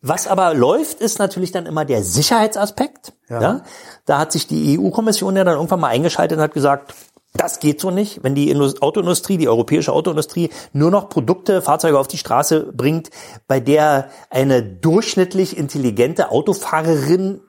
Was 0.09 0.29
aber 0.29 0.55
läuft, 0.55 1.01
ist 1.01 1.19
natürlich 1.19 1.51
dann 1.51 1.67
immer 1.67 1.85
der 1.85 2.05
Sicherheitsaspekt. 2.05 3.13
Ja. 3.29 3.63
Da 4.05 4.19
hat 4.19 4.31
sich 4.31 4.47
die 4.47 4.79
EU-Kommission 4.79 5.35
ja 5.37 5.43
dann 5.43 5.55
irgendwann 5.55 5.81
mal 5.81 5.89
eingeschaltet 5.89 6.39
und 6.39 6.45
hat 6.45 6.55
gesagt, 6.55 6.95
das 7.37 7.59
geht 7.59 7.81
so 7.81 7.91
nicht, 7.91 8.23
wenn 8.23 8.35
die 8.35 8.51
Indus- 8.51 8.81
Autoindustrie, 8.81 9.37
die 9.37 9.49
europäische 9.49 9.93
Autoindustrie 9.93 10.51
nur 10.73 10.91
noch 10.91 11.09
Produkte, 11.09 11.61
Fahrzeuge 11.61 11.99
auf 11.99 12.09
die 12.09 12.19
Straße 12.19 12.73
bringt, 12.73 13.11
bei 13.49 13.61
der 13.61 14.11
eine 14.31 14.63
durchschnittlich 14.63 15.57
intelligente 15.57 16.31
Autofahrerin 16.31 17.41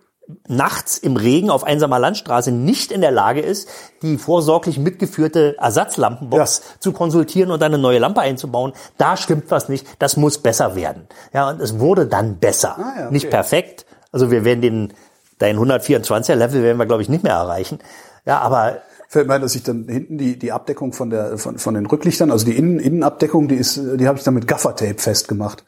nachts 0.48 0.98
im 0.98 1.16
Regen 1.16 1.50
auf 1.50 1.63
einsamer 1.63 2.00
Landstraße 2.00 2.52
nicht 2.52 2.92
in 2.92 3.02
der 3.02 3.12
Lage 3.12 3.42
ist, 3.42 3.70
die 4.02 4.18
vorsorglich 4.18 4.78
mitgeführte 4.78 5.56
Ersatzlampenbox 5.58 6.62
zu 6.80 6.92
konsultieren 6.92 7.52
und 7.52 7.62
dann 7.62 7.74
eine 7.74 7.82
neue 7.82 8.00
Lampe 8.00 8.22
einzubauen. 8.22 8.74
Da 8.98 9.18
stimmt 9.18 9.50
was 9.50 9.70
nicht. 9.70 9.88
Das 10.00 10.18
muss 10.18 10.38
besser 10.40 10.76
werden. 10.76 11.08
Ja, 11.34 11.50
und 11.50 11.62
es 11.62 11.80
wurde 11.80 12.08
dann 12.08 12.38
besser. 12.38 12.78
Ah 12.78 12.82
ja, 12.82 13.06
okay. 13.06 13.13
Nicht 13.13 13.30
perfekt. 13.30 13.86
Also 14.12 14.32
wir 14.32 14.44
werden 14.44 14.62
den, 14.62 14.94
dein 15.40 15.58
124er 15.58 16.36
Level 16.36 16.63
werden 16.63 16.78
wir, 16.78 16.86
glaube 16.86 17.02
ich, 17.02 17.10
nicht 17.10 17.24
mehr 17.24 17.34
erreichen. 17.34 17.80
Ja, 18.26 18.40
aber 18.40 18.82
Fällt 19.10 19.28
mir 19.28 19.36
ein, 19.36 19.42
dass 19.42 19.56
ich 19.56 19.63
dann 19.63 19.88
hinten 19.88 20.18
die, 20.18 20.38
die 20.38 20.52
Abdeckung 20.52 20.92
von 20.92 21.10
der, 21.10 21.38
von, 21.38 21.58
von 21.58 21.74
den 21.74 21.86
Rücklichtern, 21.86 22.30
also 22.30 22.46
die 22.46 22.58
Innen, 22.58 22.78
Innenabdeckung, 22.78 23.48
die 23.48 23.56
ist, 23.56 23.78
die 23.78 24.06
habe 24.06 24.18
ich 24.18 24.26
dann 24.26 24.34
mit 24.34 24.50
Gaffertape 24.50 25.00
festgemacht. 25.00 25.63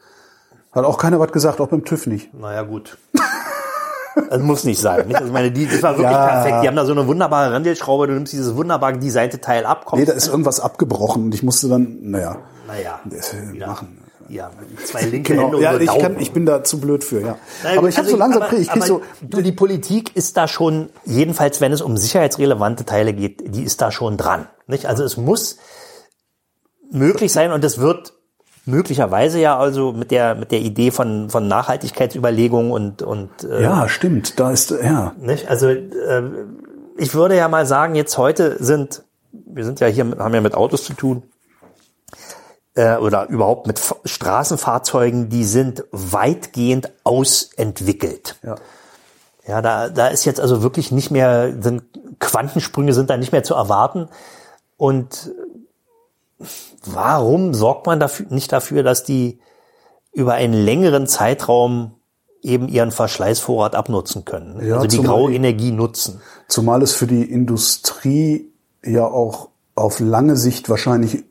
Hat 0.74 0.84
auch 0.84 0.98
keiner 0.98 1.22
was 1.22 1.32
gesagt, 1.32 1.62
auch 1.62 1.69
beim 1.69 1.86
TÜV 1.86 2.08
nicht. 2.08 2.34
Naja, 2.34 2.63
gut. 2.63 2.98
Das 4.29 4.41
muss 4.41 4.63
nicht 4.63 4.79
sein. 4.79 5.08
Nicht? 5.08 5.15
Also 5.15 5.27
ich 5.27 5.34
meine, 5.34 5.51
die, 5.51 5.65
das 5.67 5.82
war 5.84 5.91
wirklich 5.97 6.12
Ja. 6.12 6.27
perfekt. 6.27 6.63
Die 6.63 6.67
haben 6.67 6.75
da 6.75 6.86
so 6.86 6.91
eine 6.91 7.08
wunderbare 7.08 7.53
Randelschraube, 7.53 8.08
du 8.08 8.13
nimmst 8.13 8.34
dieses 8.34 8.55
wunderbar 8.55 8.93
designte 8.93 9.39
Teil 9.41 9.65
ab, 9.65 9.86
kommst, 9.86 10.01
Nee, 10.01 10.05
da 10.05 10.13
ist 10.13 10.27
irgendwas 10.27 10.60
abgebrochen 10.60 11.25
und 11.25 11.34
ich 11.36 11.43
musste 11.43 11.67
dann, 11.69 11.97
naja, 12.01 12.38
naja, 12.67 12.99
das, 13.05 13.34
wieder, 13.51 13.67
machen. 13.67 14.03
ja, 14.29 14.51
zwei 14.86 15.01
linke 15.03 15.34
Genau, 15.34 15.47
Hände 15.51 15.62
ja, 15.62 15.77
ich, 15.77 15.88
Daumen. 15.88 16.01
kann, 16.01 16.19
ich 16.19 16.32
bin 16.32 16.45
da 16.45 16.63
zu 16.63 16.79
blöd 16.79 17.03
für, 17.03 17.21
ja. 17.21 17.32
Gut, 17.63 17.77
aber 17.77 17.89
ich 17.89 17.97
habe 17.97 18.05
also 18.05 18.12
so 18.12 18.17
langsam, 18.17 18.41
aber- 18.43 18.53
ich 18.58 18.69
krieg 18.69 18.84
so, 18.84 19.01
Du, 19.21 19.41
die 19.41 19.51
Politik 19.51 20.15
ist 20.15 20.38
da 20.38 20.47
schon, 20.47 20.89
jedenfalls 21.05 21.62
wenn 21.62 21.71
es 21.71 21.82
um 21.82 21.97
sicherheitsrelevante 21.97 22.86
Teile 22.86 23.13
geht, 23.13 23.55
die 23.55 23.63
ist 23.63 23.82
da 23.82 23.91
schon 23.91 24.17
dran. 24.17 24.47
Nicht? 24.67 24.86
Also 24.86 25.03
es 25.03 25.17
muss 25.17 25.58
möglich 26.91 27.32
sein 27.32 27.51
und 27.51 27.63
es 27.63 27.79
wird 27.79 28.13
möglicherweise 28.69 29.39
ja 29.39 29.58
also 29.58 29.91
mit 29.93 30.12
der 30.12 30.36
mit 30.36 30.51
der 30.51 30.60
Idee 30.60 30.91
von 30.91 31.29
von 31.29 31.47
Nachhaltigkeitsüberlegungen 31.47 32.71
und 32.71 33.01
und 33.01 33.43
äh, 33.43 33.63
ja, 33.63 33.88
stimmt, 33.89 34.39
da 34.39 34.51
ist, 34.51 34.71
ja, 34.71 35.13
nicht? 35.19 35.47
Also 35.47 35.69
äh, 35.69 36.23
ich 36.97 37.13
würde 37.13 37.36
ja 37.36 37.47
mal 37.47 37.65
sagen, 37.65 37.95
jetzt 37.95 38.17
heute 38.17 38.63
sind 38.63 39.03
wir 39.32 39.65
sind 39.65 39.79
ja 39.79 39.88
hier 39.88 40.05
haben 40.17 40.34
ja 40.34 40.41
mit 40.41 40.55
Autos 40.55 40.84
zu 40.84 40.93
tun 40.93 41.23
äh, 42.75 42.97
oder 42.97 43.27
überhaupt 43.29 43.67
mit 43.67 43.77
F 43.77 43.95
Straßenfahrzeugen, 44.05 45.29
die 45.29 45.43
sind 45.43 45.84
weitgehend 45.91 46.91
ausentwickelt. 47.03 48.38
ja. 48.43 48.55
Ja, 49.49 49.63
da, 49.63 49.89
da 49.89 50.10
ist 50.10 50.25
jetzt 50.25 50.39
also 50.39 50.62
wirklich 50.62 50.91
nicht 50.91 51.10
mehr, 51.10 51.55
sind 51.60 51.82
Quantensprünge 52.19 52.93
sind 52.93 53.10
da 53.10 53.17
nicht 53.17 53.32
mehr 53.32 53.41
zu 53.41 53.55
erwarten. 53.55 54.08
Und 54.77 55.32
warum 56.85 57.53
sorgt 57.53 57.85
man 57.85 57.99
dafür, 57.99 58.27
nicht 58.29 58.51
dafür, 58.51 58.83
dass 58.83 59.03
die 59.03 59.39
über 60.13 60.33
einen 60.33 60.53
längeren 60.53 61.07
Zeitraum 61.07 61.95
eben 62.41 62.67
ihren 62.67 62.91
Verschleißvorrat 62.91 63.75
abnutzen 63.75 64.25
können? 64.25 64.65
Ja, 64.65 64.75
also 64.75 64.87
die 64.87 64.97
zumal 64.97 65.11
graue 65.11 65.33
Energie 65.33 65.71
nutzen. 65.71 66.21
Zumal 66.47 66.81
es 66.81 66.93
für 66.93 67.07
die 67.07 67.23
Industrie 67.23 68.51
ja 68.83 69.05
auch 69.05 69.49
auf 69.75 69.99
lange 69.99 70.35
Sicht 70.35 70.69
wahrscheinlich 70.69 71.23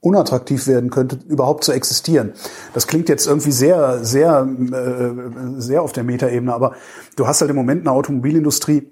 unattraktiv 0.00 0.66
werden 0.66 0.90
könnte, 0.90 1.18
überhaupt 1.28 1.64
zu 1.64 1.72
existieren. 1.72 2.32
Das 2.72 2.86
klingt 2.86 3.08
jetzt 3.08 3.26
irgendwie 3.26 3.52
sehr, 3.52 4.02
sehr, 4.02 4.48
äh, 4.72 5.60
sehr 5.60 5.82
auf 5.82 5.92
der 5.92 6.04
Metaebene, 6.04 6.54
aber 6.54 6.74
du 7.16 7.26
hast 7.26 7.42
halt 7.42 7.50
im 7.50 7.56
Moment 7.56 7.82
eine 7.82 7.92
Automobilindustrie, 7.92 8.90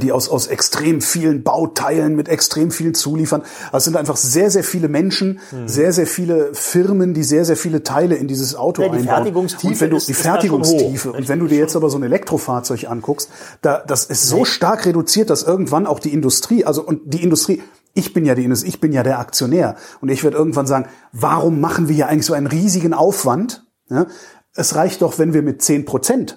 die 0.00 0.12
aus, 0.12 0.28
aus 0.28 0.46
extrem 0.46 1.00
vielen 1.00 1.42
Bauteilen 1.42 2.14
mit 2.16 2.28
extrem 2.28 2.70
vielen 2.70 2.94
Zuliefern. 2.94 3.42
Also 3.66 3.78
es 3.78 3.84
sind 3.84 3.96
einfach 3.96 4.16
sehr, 4.16 4.50
sehr 4.50 4.64
viele 4.64 4.88
Menschen, 4.88 5.40
Hm. 5.50 5.68
sehr, 5.68 5.92
sehr 5.92 6.06
viele 6.06 6.54
Firmen, 6.54 7.14
die 7.14 7.22
sehr, 7.22 7.44
sehr 7.44 7.56
viele 7.56 7.82
Teile 7.82 8.14
in 8.16 8.28
dieses 8.28 8.54
Auto 8.54 8.82
Ja, 8.82 8.88
die 8.88 8.98
einbauen. 8.98 9.14
Fertigungstiefe 9.16 9.68
und 9.74 9.80
wenn 9.80 9.90
du, 9.90 9.96
ist- 9.96 10.08
die 10.08 10.14
Fertigungstiefe. 10.14 11.12
Und 11.12 11.28
wenn 11.28 11.38
du 11.38 11.46
dir 11.46 11.58
jetzt 11.58 11.76
aber 11.76 11.88
so 11.90 11.98
ein 11.98 12.02
Elektrofahrzeug 12.02 12.84
anguckst, 12.90 13.30
da, 13.62 13.82
das 13.86 14.04
ist 14.04 14.28
so 14.28 14.44
stark 14.44 14.86
reduziert, 14.86 15.30
dass 15.30 15.42
irgendwann 15.42 15.86
auch 15.86 15.98
die 15.98 16.12
Industrie, 16.12 16.64
also 16.64 16.82
und 16.84 17.00
die 17.14 17.22
Industrie, 17.22 17.62
ich 17.94 18.12
bin 18.12 18.24
ja 18.24 18.34
die 18.34 18.44
Industrie, 18.44 18.68
ich 18.68 18.80
bin 18.80 18.92
ja 18.92 19.02
der 19.02 19.18
Aktionär. 19.18 19.76
Und 20.00 20.10
ich 20.10 20.22
werde 20.22 20.36
irgendwann 20.36 20.66
sagen, 20.66 20.86
warum 21.12 21.60
machen 21.60 21.88
wir 21.88 21.94
hier 21.94 22.08
eigentlich 22.08 22.26
so 22.26 22.34
einen 22.34 22.46
riesigen 22.46 22.94
Aufwand? 22.94 23.64
Ja? 23.88 24.06
Es 24.54 24.74
reicht 24.74 25.02
doch, 25.02 25.18
wenn 25.18 25.32
wir 25.32 25.42
mit 25.42 25.62
10 25.62 25.84
Prozent 25.86 26.36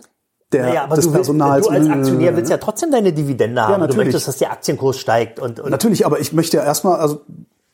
der, 0.54 0.66
Naja, 0.68 0.84
aber 0.86 0.96
des 0.96 1.06
du, 1.06 1.12
willst, 1.14 1.28
Personals. 1.30 1.68
du 1.68 1.74
als 1.74 1.90
Aktionär 1.90 2.36
willst 2.38 2.52
ja 2.52 2.58
trotzdem 2.58 2.92
deine 2.92 3.12
Dividende 3.14 3.62
haben. 3.62 3.74
Du 3.74 3.80
natürlich. 3.82 4.06
möchtest, 4.06 4.28
dass 4.28 4.38
der 4.38 4.52
Aktienkurs 4.52 4.98
steigt 5.00 5.40
und, 5.40 5.60
und 5.60 5.70
Natürlich, 5.72 6.06
aber 6.06 6.20
ich 6.20 6.32
möchte 6.34 6.58
ja 6.58 6.64
erstmal, 6.64 7.00
also 7.00 7.22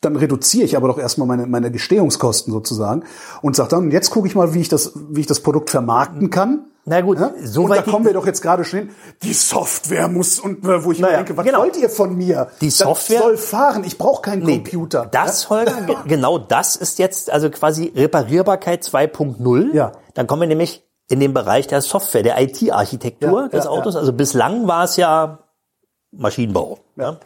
dann 0.01 0.15
reduziere 0.15 0.63
ich 0.65 0.77
aber 0.77 0.87
doch 0.87 0.97
erstmal 0.97 1.27
meine, 1.27 1.45
meine 1.45 1.71
Gestehungskosten 1.71 2.53
sozusagen 2.53 3.03
und 3.41 3.55
sage 3.55 3.69
dann, 3.69 3.91
jetzt 3.91 4.09
gucke 4.11 4.27
ich 4.27 4.35
mal, 4.35 4.53
wie 4.53 4.61
ich 4.61 4.69
das, 4.69 4.93
wie 5.09 5.19
ich 5.21 5.27
das 5.27 5.41
Produkt 5.41 5.69
vermarkten 5.69 6.29
kann. 6.29 6.65
Na 6.85 7.01
gut, 7.01 7.19
Ja? 7.19 7.31
so 7.43 7.65
und 7.65 7.71
da 7.75 7.81
kommen 7.81 8.05
wir 8.05 8.13
doch 8.13 8.25
jetzt 8.25 8.41
gerade 8.41 8.63
schon 8.63 8.79
hin. 8.79 8.89
Die 9.21 9.33
Software 9.33 10.07
muss 10.07 10.39
und 10.39 10.63
äh, 10.65 10.83
wo 10.83 10.91
ich 10.93 10.99
Naja, 10.99 11.11
mir 11.11 11.17
denke, 11.25 11.37
was 11.37 11.45
genau. 11.45 11.59
wollt 11.59 11.75
ihr 11.77 11.89
von 11.89 12.15
mir? 12.15 12.47
Die 12.61 12.69
Software- 12.69 13.17
das 13.17 13.25
soll 13.27 13.37
fahren. 13.37 13.83
Ich 13.85 13.97
brauche 13.97 14.21
keinen 14.21 14.43
Nee, 14.43 14.55
Computer. 14.55 15.05
Das, 15.11 15.49
Holger, 15.49 15.81
ge- 15.85 15.95
genau 16.07 16.39
das 16.39 16.77
ist 16.77 16.97
jetzt 16.97 17.29
also 17.29 17.49
quasi 17.49 17.91
Reparierbarkeit 17.95 18.83
2.0. 18.83 19.73
Ja. 19.75 19.91
Dann 20.13 20.25
kommen 20.25 20.41
wir 20.43 20.47
nämlich 20.47 20.87
in 21.09 21.19
den 21.19 21.33
Bereich 21.33 21.67
der 21.67 21.81
Software, 21.81 22.23
der 22.23 22.39
IT-Architektur 22.39 23.41
Ja, 23.41 23.47
des 23.47 23.65
ja, 23.65 23.69
Autos. 23.69 23.95
Also 23.95 24.13
bislang 24.13 24.67
war 24.67 24.85
es 24.85 24.95
ja 24.95 25.39
Maschinenbau. 26.11 26.79
Ja. 26.95 27.17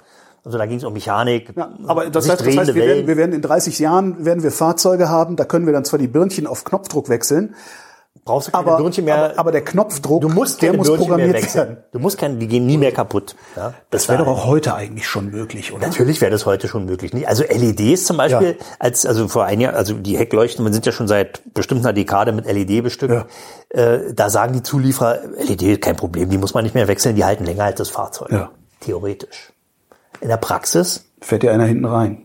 Also 0.46 0.58
da 0.58 0.66
ging 0.66 0.78
es 0.78 0.84
um 0.84 0.94
Mechanik, 0.94 1.54
Ja, 1.56 1.72
aber 1.88 2.10
das 2.10 2.30
heißt, 2.30 2.42
das 2.46 2.58
heißt 2.58 2.76
wir, 2.76 2.86
werden, 2.86 3.08
wir 3.08 3.16
werden 3.16 3.34
in 3.34 3.42
30 3.42 3.80
Jahren 3.80 4.26
werden 4.26 4.44
wir 4.44 4.52
Fahrzeuge 4.52 5.08
haben, 5.08 5.38
da 5.38 5.46
können 5.46 5.66
wir 5.66 5.72
dann 5.74 5.86
zwar 5.86 6.00
die 6.00 6.08
Birnchen 6.08 6.48
auf 6.48 6.66
Knopfdruck 6.66 7.08
wechseln, 7.08 7.56
Brauchst 8.26 8.48
du 8.48 8.52
keine 8.52 8.68
aber, 8.68 8.78
Birnchen 8.78 9.04
mehr. 9.04 9.16
aber, 9.16 9.40
aber 9.40 9.52
der 9.52 9.66
Knopfdruck, 9.66 10.22
du 10.22 10.30
musst 10.30 10.62
der 10.62 10.74
muss 10.74 10.88
Birnchen 10.88 11.08
programmiert 11.08 11.56
werden. 11.56 11.78
Du 11.92 12.00
musst 12.00 12.18
keine, 12.18 12.36
die 12.36 12.48
gehen 12.48 12.66
nie 12.66 12.78
mehr 12.78 12.94
kaputt. 12.94 13.36
Ja. 13.58 13.74
Das 13.90 14.08
wäre 14.08 14.20
doch 14.20 14.28
auch 14.28 14.46
heute 14.46 14.76
eigentlich 14.76 15.08
schon 15.08 15.30
möglich, 15.30 15.74
oder? 15.74 15.88
Natürlich 15.88 16.22
wäre 16.22 16.32
das 16.32 16.46
heute 16.46 16.70
schon 16.70 16.86
möglich. 16.86 17.14
Nicht? 17.14 17.28
Also 17.28 17.44
LEDs 17.44 18.06
zum 18.06 18.18
Beispiel, 18.18 18.58
Ja. 18.60 18.66
als 18.80 19.06
also 19.06 19.28
vor 19.28 19.44
ein 19.44 19.60
Jahr, 19.60 19.74
also 19.74 19.96
die 19.96 20.18
Heckleuchten, 20.18 20.64
wir 20.64 20.72
sind 20.72 20.86
ja 20.86 20.94
schon 20.94 21.10
seit 21.10 21.42
bestimmt 21.54 21.82
einer 21.82 21.92
Dekade 21.94 22.32
mit 22.32 22.46
LED 22.46 22.82
bestückt. 22.82 23.26
Äh, 23.70 24.14
da 24.14 24.30
sagen 24.30 24.54
die 24.54 24.64
Zulieferer, 24.64 25.20
LED 25.38 25.82
kein 25.82 25.98
Problem, 25.98 26.30
die 26.30 26.38
muss 26.38 26.54
man 26.54 26.64
nicht 26.64 26.76
mehr 26.76 26.88
wechseln, 26.88 27.16
die 27.16 27.26
halten 27.26 27.44
länger 27.44 27.66
als 27.66 27.78
das 27.78 27.90
Fahrzeug. 27.90 28.32
Ja. 28.32 28.52
Theoretisch. 28.80 29.52
In 30.22 30.30
der 30.30 30.38
Praxis 30.38 31.06
Fährt 31.20 31.44
ja 31.44 31.52
einer 31.52 31.66
hinten 31.66 31.86
rein. 31.86 32.23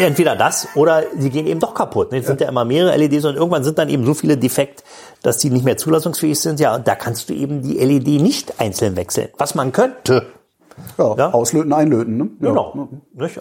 Entweder 0.00 0.36
das 0.36 0.68
oder 0.74 1.04
sie 1.18 1.30
gehen 1.30 1.46
eben 1.46 1.60
doch 1.60 1.74
kaputt. 1.74 2.12
Ne? 2.12 2.18
Es 2.18 2.26
sind 2.26 2.40
ja 2.40 2.48
immer 2.48 2.64
mehrere 2.64 2.96
LEDs 2.96 3.24
und 3.24 3.34
irgendwann 3.36 3.64
sind 3.64 3.78
dann 3.78 3.88
eben 3.88 4.04
so 4.04 4.14
viele 4.14 4.36
defekt, 4.36 4.84
dass 5.22 5.38
die 5.38 5.50
nicht 5.50 5.64
mehr 5.64 5.76
zulassungsfähig 5.76 6.38
sind. 6.38 6.60
Ja, 6.60 6.74
und 6.74 6.86
da 6.86 6.94
kannst 6.94 7.28
du 7.28 7.34
eben 7.34 7.62
die 7.62 7.78
LED 7.78 8.20
nicht 8.22 8.60
einzeln 8.60 8.96
wechseln. 8.96 9.28
Was 9.38 9.54
man 9.54 9.72
könnte. 9.72 10.26
Ja, 10.98 11.14
Ja. 11.16 11.30
auslöten, 11.32 11.72
einlöten. 11.72 12.16
Ne? 12.16 12.28
Ja. 12.40 12.48
Genau. 12.50 12.88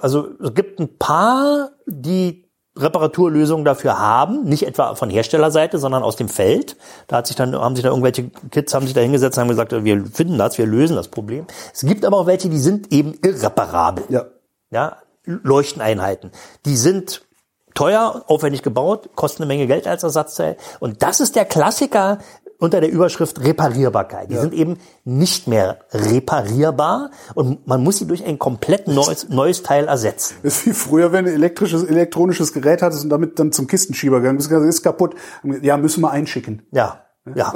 Also 0.01 0.27
es 0.41 0.53
gibt 0.53 0.79
ein 0.79 0.97
paar, 0.97 1.71
die 1.87 2.43
Reparaturlösungen 2.75 3.65
dafür 3.65 3.99
haben, 3.99 4.45
nicht 4.45 4.65
etwa 4.65 4.95
von 4.95 5.09
Herstellerseite, 5.11 5.77
sondern 5.77 6.01
aus 6.01 6.15
dem 6.15 6.27
Feld. 6.29 6.75
Da 7.07 7.17
hat 7.17 7.27
sich 7.27 7.35
dann, 7.35 7.55
haben 7.55 7.75
sich 7.75 7.83
da 7.83 7.89
irgendwelche 7.89 8.31
Kids 8.49 8.73
haben 8.73 8.85
sich 8.87 8.95
da 8.95 9.01
hingesetzt 9.01 9.37
und 9.37 9.41
haben 9.41 9.49
gesagt, 9.49 9.71
wir 9.83 10.05
finden 10.07 10.39
das, 10.39 10.57
wir 10.57 10.65
lösen 10.65 10.95
das 10.95 11.07
Problem. 11.07 11.45
Es 11.71 11.81
gibt 11.81 12.03
aber 12.03 12.17
auch 12.17 12.25
welche, 12.25 12.49
die 12.49 12.57
sind 12.57 12.91
eben 12.91 13.13
irreparabel. 13.23 14.05
Ja. 14.09 14.25
Ja, 14.71 14.97
Leuchteneinheiten. 15.25 16.31
Die 16.65 16.75
sind 16.75 17.25
teuer, 17.73 18.23
aufwendig 18.27 18.61
gebaut, 18.61 19.09
kosten 19.15 19.43
eine 19.43 19.47
Menge 19.47 19.67
Geld 19.67 19.87
als 19.87 20.03
Ersatzteil. 20.03 20.57
Und 20.79 21.01
das 21.01 21.19
ist 21.19 21.35
der 21.35 21.45
Klassiker 21.45 22.19
unter 22.59 22.79
der 22.79 22.91
Überschrift 22.91 23.43
Reparierbarkeit. 23.43 24.31
Die 24.31 24.37
sind 24.37 24.53
eben 24.53 24.77
nicht 25.03 25.47
mehr 25.47 25.79
reparierbar 25.91 27.11
und 27.35 27.67
man 27.67 27.83
muss 27.83 27.97
sie 27.97 28.07
durch 28.07 28.23
ein 28.23 28.39
komplett 28.39 28.87
neues, 28.87 29.27
neues 29.27 29.63
Teil 29.63 29.87
ersetzen. 29.87 30.35
Das 30.43 30.59
ist 30.59 30.65
wie 30.67 30.73
früher, 30.73 31.11
wenn 31.11 31.25
du 31.25 31.31
ein 31.31 31.35
elektrisches, 31.35 31.83
elektronisches 31.83 32.53
Gerät 32.53 32.81
hattest 32.81 33.03
und 33.03 33.09
damit 33.09 33.37
dann 33.37 33.51
zum 33.51 33.67
Kistenschieber 33.67 34.19
gegangen 34.21 34.37
bist, 34.37 34.49
ist 34.49 34.83
kaputt. 34.83 35.15
Ja, 35.61 35.75
müssen 35.77 36.01
wir 36.01 36.11
einschicken. 36.11 36.65
Ja, 36.71 37.03
ja, 37.35 37.53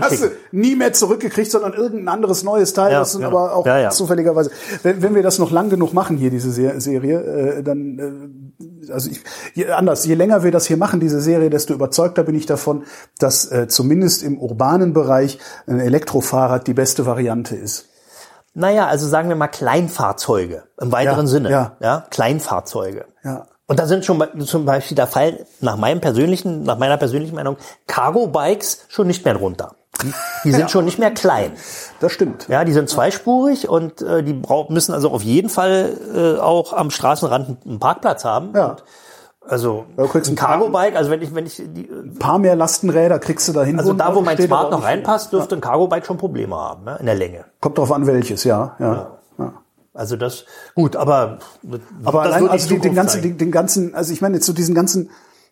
Hast 0.00 0.22
du 0.22 0.28
nie 0.52 0.76
mehr 0.76 0.92
zurückgekriegt, 0.92 1.50
sondern 1.50 1.72
irgendein 1.72 2.08
anderes 2.08 2.44
neues 2.44 2.72
Teil. 2.72 2.92
Ja, 2.92 3.00
das 3.00 3.12
sind 3.12 3.22
ja. 3.22 3.28
aber 3.28 3.54
auch 3.54 3.66
Ja, 3.66 3.90
zufälligerweise. 3.90 4.50
Wenn, 4.84 5.02
wenn 5.02 5.14
wir 5.16 5.24
das 5.24 5.38
noch 5.40 5.50
lang 5.50 5.70
genug 5.70 5.92
machen 5.92 6.16
hier, 6.16 6.30
diese 6.30 6.52
Se- 6.52 6.80
Serie, 6.80 7.20
äh, 7.20 7.62
dann, 7.64 7.98
äh, 8.86 8.92
also 8.92 9.10
ich, 9.10 9.20
je, 9.54 9.70
anders, 9.70 10.04
je 10.04 10.14
länger 10.14 10.44
wir 10.44 10.52
das 10.52 10.66
hier 10.66 10.76
machen, 10.76 11.00
diese 11.00 11.20
Serie, 11.20 11.50
desto 11.50 11.74
überzeugter 11.74 12.22
bin 12.22 12.36
ich 12.36 12.46
davon, 12.46 12.84
dass 13.18 13.50
äh, 13.50 13.66
zumindest 13.66 14.22
im 14.22 14.38
urbanen 14.38 14.92
Bereich 14.92 15.38
ein 15.66 15.80
Elektrofahrrad 15.80 16.66
die 16.68 16.74
beste 16.74 17.04
Variante 17.04 17.56
ist. 17.56 17.88
Naja, 18.54 18.86
also 18.86 19.08
sagen 19.08 19.28
wir 19.28 19.36
mal 19.36 19.48
Kleinfahrzeuge 19.48 20.62
im 20.80 20.92
weiteren 20.92 21.26
Sinne. 21.26 21.50
ja. 21.50 21.76
ja, 21.80 22.06
Kleinfahrzeuge. 22.10 23.06
Ja. 23.24 23.46
Und 23.72 23.78
da 23.80 23.86
sind 23.86 24.04
schon 24.04 24.22
zum 24.44 24.64
Beispiel 24.64 24.94
der 24.94 25.06
Fall, 25.06 25.46
nach 25.60 25.76
meinem 25.76 26.00
persönlichen, 26.00 26.62
nach 26.62 26.78
meiner 26.78 26.96
persönlichen 26.96 27.34
Meinung, 27.34 27.56
Cargo-Bikes 27.86 28.86
schon 28.88 29.06
nicht 29.06 29.24
mehr 29.24 29.34
drunter. 29.34 29.74
Die, 30.02 30.12
die 30.44 30.52
sind 30.52 30.70
schon 30.70 30.84
nicht 30.84 30.98
mehr 30.98 31.10
klein. 31.10 31.52
Das 32.00 32.12
stimmt. 32.12 32.48
Ja, 32.48 32.64
die 32.64 32.72
sind 32.72 32.88
zweispurig 32.88 33.68
und 33.68 34.02
äh, 34.02 34.22
die 34.22 34.32
brau- 34.32 34.66
müssen 34.70 34.92
also 34.94 35.10
auf 35.10 35.22
jeden 35.22 35.48
Fall 35.48 35.96
äh, 36.14 36.40
auch 36.40 36.72
am 36.72 36.90
Straßenrand 36.90 37.64
einen 37.66 37.78
Parkplatz 37.78 38.24
haben. 38.24 38.52
Ja. 38.54 38.70
Und 38.70 38.84
also 39.48 39.86
Ja, 39.96 40.06
kriegst 40.06 40.30
ein 40.30 40.36
Cargo-Bike, 40.36 40.94
also 40.96 41.10
wenn 41.10 41.20
ich, 41.22 41.34
wenn 41.34 41.46
ich 41.46 41.56
die, 41.56 41.88
Ein 41.90 42.16
paar 42.18 42.38
mehr 42.38 42.54
Lastenräder 42.54 43.18
kriegst 43.18 43.48
du 43.48 43.52
dahin. 43.52 43.78
also 43.78 43.92
da, 43.92 44.14
wo 44.14 44.20
mein 44.20 44.38
Smart 44.40 44.70
noch 44.70 44.84
reinpasst, 44.84 45.32
dürfte 45.32 45.56
ein 45.56 45.60
Cargo-Bike 45.60 46.06
schon 46.06 46.16
Probleme 46.16 46.54
haben, 46.56 46.84
ne, 46.84 46.96
in 47.00 47.06
der 47.06 47.14
Länge. 47.16 47.44
Kommt 47.60 47.76
drauf 47.76 47.90
an, 47.92 48.06
welches, 48.06 48.44
ja. 48.44 48.76
ja. 48.78 49.18
Ja. 49.94 50.00
Also 50.00 50.16
das, 50.16 50.44
gut, 50.74 50.96
aber, 50.96 51.38
Aber 52.04 52.22
allein 52.22 52.48
also 52.48 52.68
den 52.68 52.80
Zukunft 52.80 52.96
ganzen, 52.96 53.22
den, 53.22 53.38
den 53.38 53.50
ganzen, 53.50 53.94
also 53.94 54.12
ich 54.12 54.20
meine 54.20 54.36
jetzt 54.36 54.46
so 54.46 54.52
diesen 54.52 54.74
ganzen, 54.74 55.10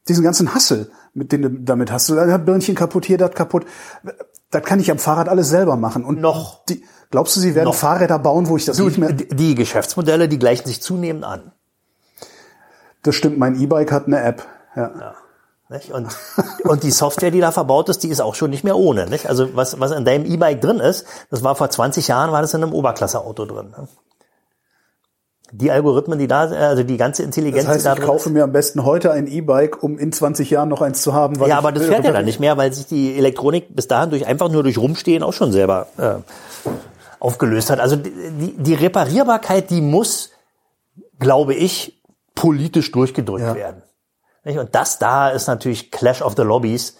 diesen 0.08 0.24
ganzen 0.24 0.54
Hassel, 0.54 0.90
mit 1.12 1.32
dem 1.32 1.42
du 1.42 1.50
damit 1.50 1.92
hast. 1.92 2.08
Du 2.08 2.14
da 2.14 2.38
Birnchen 2.38 2.74
kaputt, 2.74 3.04
hier 3.04 3.18
das 3.18 3.32
kaputt. 3.32 3.66
Das 4.50 4.62
kann 4.62 4.80
ich 4.80 4.90
am 4.90 4.98
Fahrrad 4.98 5.28
alles 5.28 5.48
selber 5.48 5.76
machen. 5.76 6.04
Und 6.04 6.20
Noch. 6.20 6.64
Die, 6.64 6.82
glaubst 7.10 7.36
du, 7.36 7.40
sie 7.40 7.54
werden 7.54 7.66
Noch. 7.66 7.74
Fahrräder 7.74 8.18
bauen, 8.18 8.48
wo 8.48 8.56
ich 8.56 8.64
das 8.64 8.76
Du, 8.76 8.86
nicht 8.86 8.98
mehr... 8.98 9.12
die 9.12 9.54
Geschäftsmodelle, 9.54 10.28
die 10.28 10.38
gleichen 10.38 10.66
sich 10.66 10.82
zunehmend 10.82 11.24
an. 11.24 11.52
Das 13.02 13.14
stimmt, 13.14 13.38
mein 13.38 13.60
E-Bike 13.60 13.92
hat 13.92 14.06
eine 14.06 14.22
App. 14.22 14.46
Ja. 14.76 15.14
Nicht? 15.68 15.92
Und, 15.92 16.08
und 16.64 16.82
die 16.82 16.90
Software, 16.90 17.30
die 17.30 17.40
da 17.40 17.52
verbaut 17.52 17.88
ist, 17.88 18.02
die 18.02 18.08
ist 18.08 18.20
auch 18.20 18.34
schon 18.34 18.50
nicht 18.50 18.64
mehr 18.64 18.76
ohne. 18.76 19.06
Nicht? 19.06 19.28
Also 19.28 19.54
was, 19.54 19.78
was 19.78 19.92
in 19.92 20.04
deinem 20.04 20.24
E-Bike 20.24 20.60
drin 20.60 20.80
ist, 20.80 21.06
das 21.30 21.44
war 21.44 21.54
vor 21.54 21.70
20 21.70 22.08
Jahren, 22.08 22.32
war 22.32 22.42
das 22.42 22.54
in 22.54 22.62
einem 22.62 22.72
Oberklasse-Auto 22.72 23.44
drin. 23.46 23.70
Ne? 23.70 23.88
Die 25.52 25.70
Algorithmen, 25.70 26.18
die 26.18 26.28
da, 26.28 26.42
also 26.42 26.82
die 26.84 26.96
ganze 26.96 27.22
Intelligenz, 27.22 27.64
Das 27.64 27.74
heißt, 27.74 27.84
die 27.84 27.88
da 27.88 27.94
ich 27.94 28.00
kaufe 28.02 28.30
mir 28.30 28.44
am 28.44 28.52
besten 28.52 28.84
heute 28.84 29.10
ein 29.10 29.26
E-Bike, 29.26 29.82
um 29.82 29.98
in 29.98 30.12
20 30.12 30.48
Jahren 30.50 30.68
noch 30.68 30.80
eins 30.80 31.02
zu 31.02 31.12
haben. 31.12 31.40
Weil 31.40 31.48
Ja, 31.48 31.58
aber 31.58 31.72
das 31.72 31.86
fährt 31.86 32.04
ja 32.04 32.12
dann 32.12 32.24
nicht 32.24 32.38
mehr, 32.40 32.56
weil 32.56 32.72
sich 32.72 32.86
die 32.86 33.16
Elektronik 33.16 33.74
bis 33.74 33.88
dahin 33.88 34.10
durch 34.10 34.26
einfach 34.26 34.48
nur 34.48 34.62
durch 34.62 34.78
Rumstehen 34.78 35.22
auch 35.22 35.32
schon 35.32 35.50
selber 35.50 35.88
äh, 35.98 36.14
aufgelöst 37.18 37.70
hat. 37.70 37.80
Also 37.80 37.96
die, 37.96 38.54
die, 38.56 38.74
Reparierbarkeit, 38.74 39.70
die 39.70 39.80
muss, 39.80 40.30
glaube 41.18 41.54
ich, 41.54 42.00
politisch 42.34 42.92
durchgedrückt 42.92 43.42
Ja. 43.42 43.54
werden. 43.54 43.82
Und 44.44 44.74
das 44.74 44.98
da 44.98 45.28
ist 45.30 45.48
natürlich 45.48 45.90
Clash 45.90 46.22
of 46.22 46.34
the 46.36 46.42
Lobbies, 46.42 46.96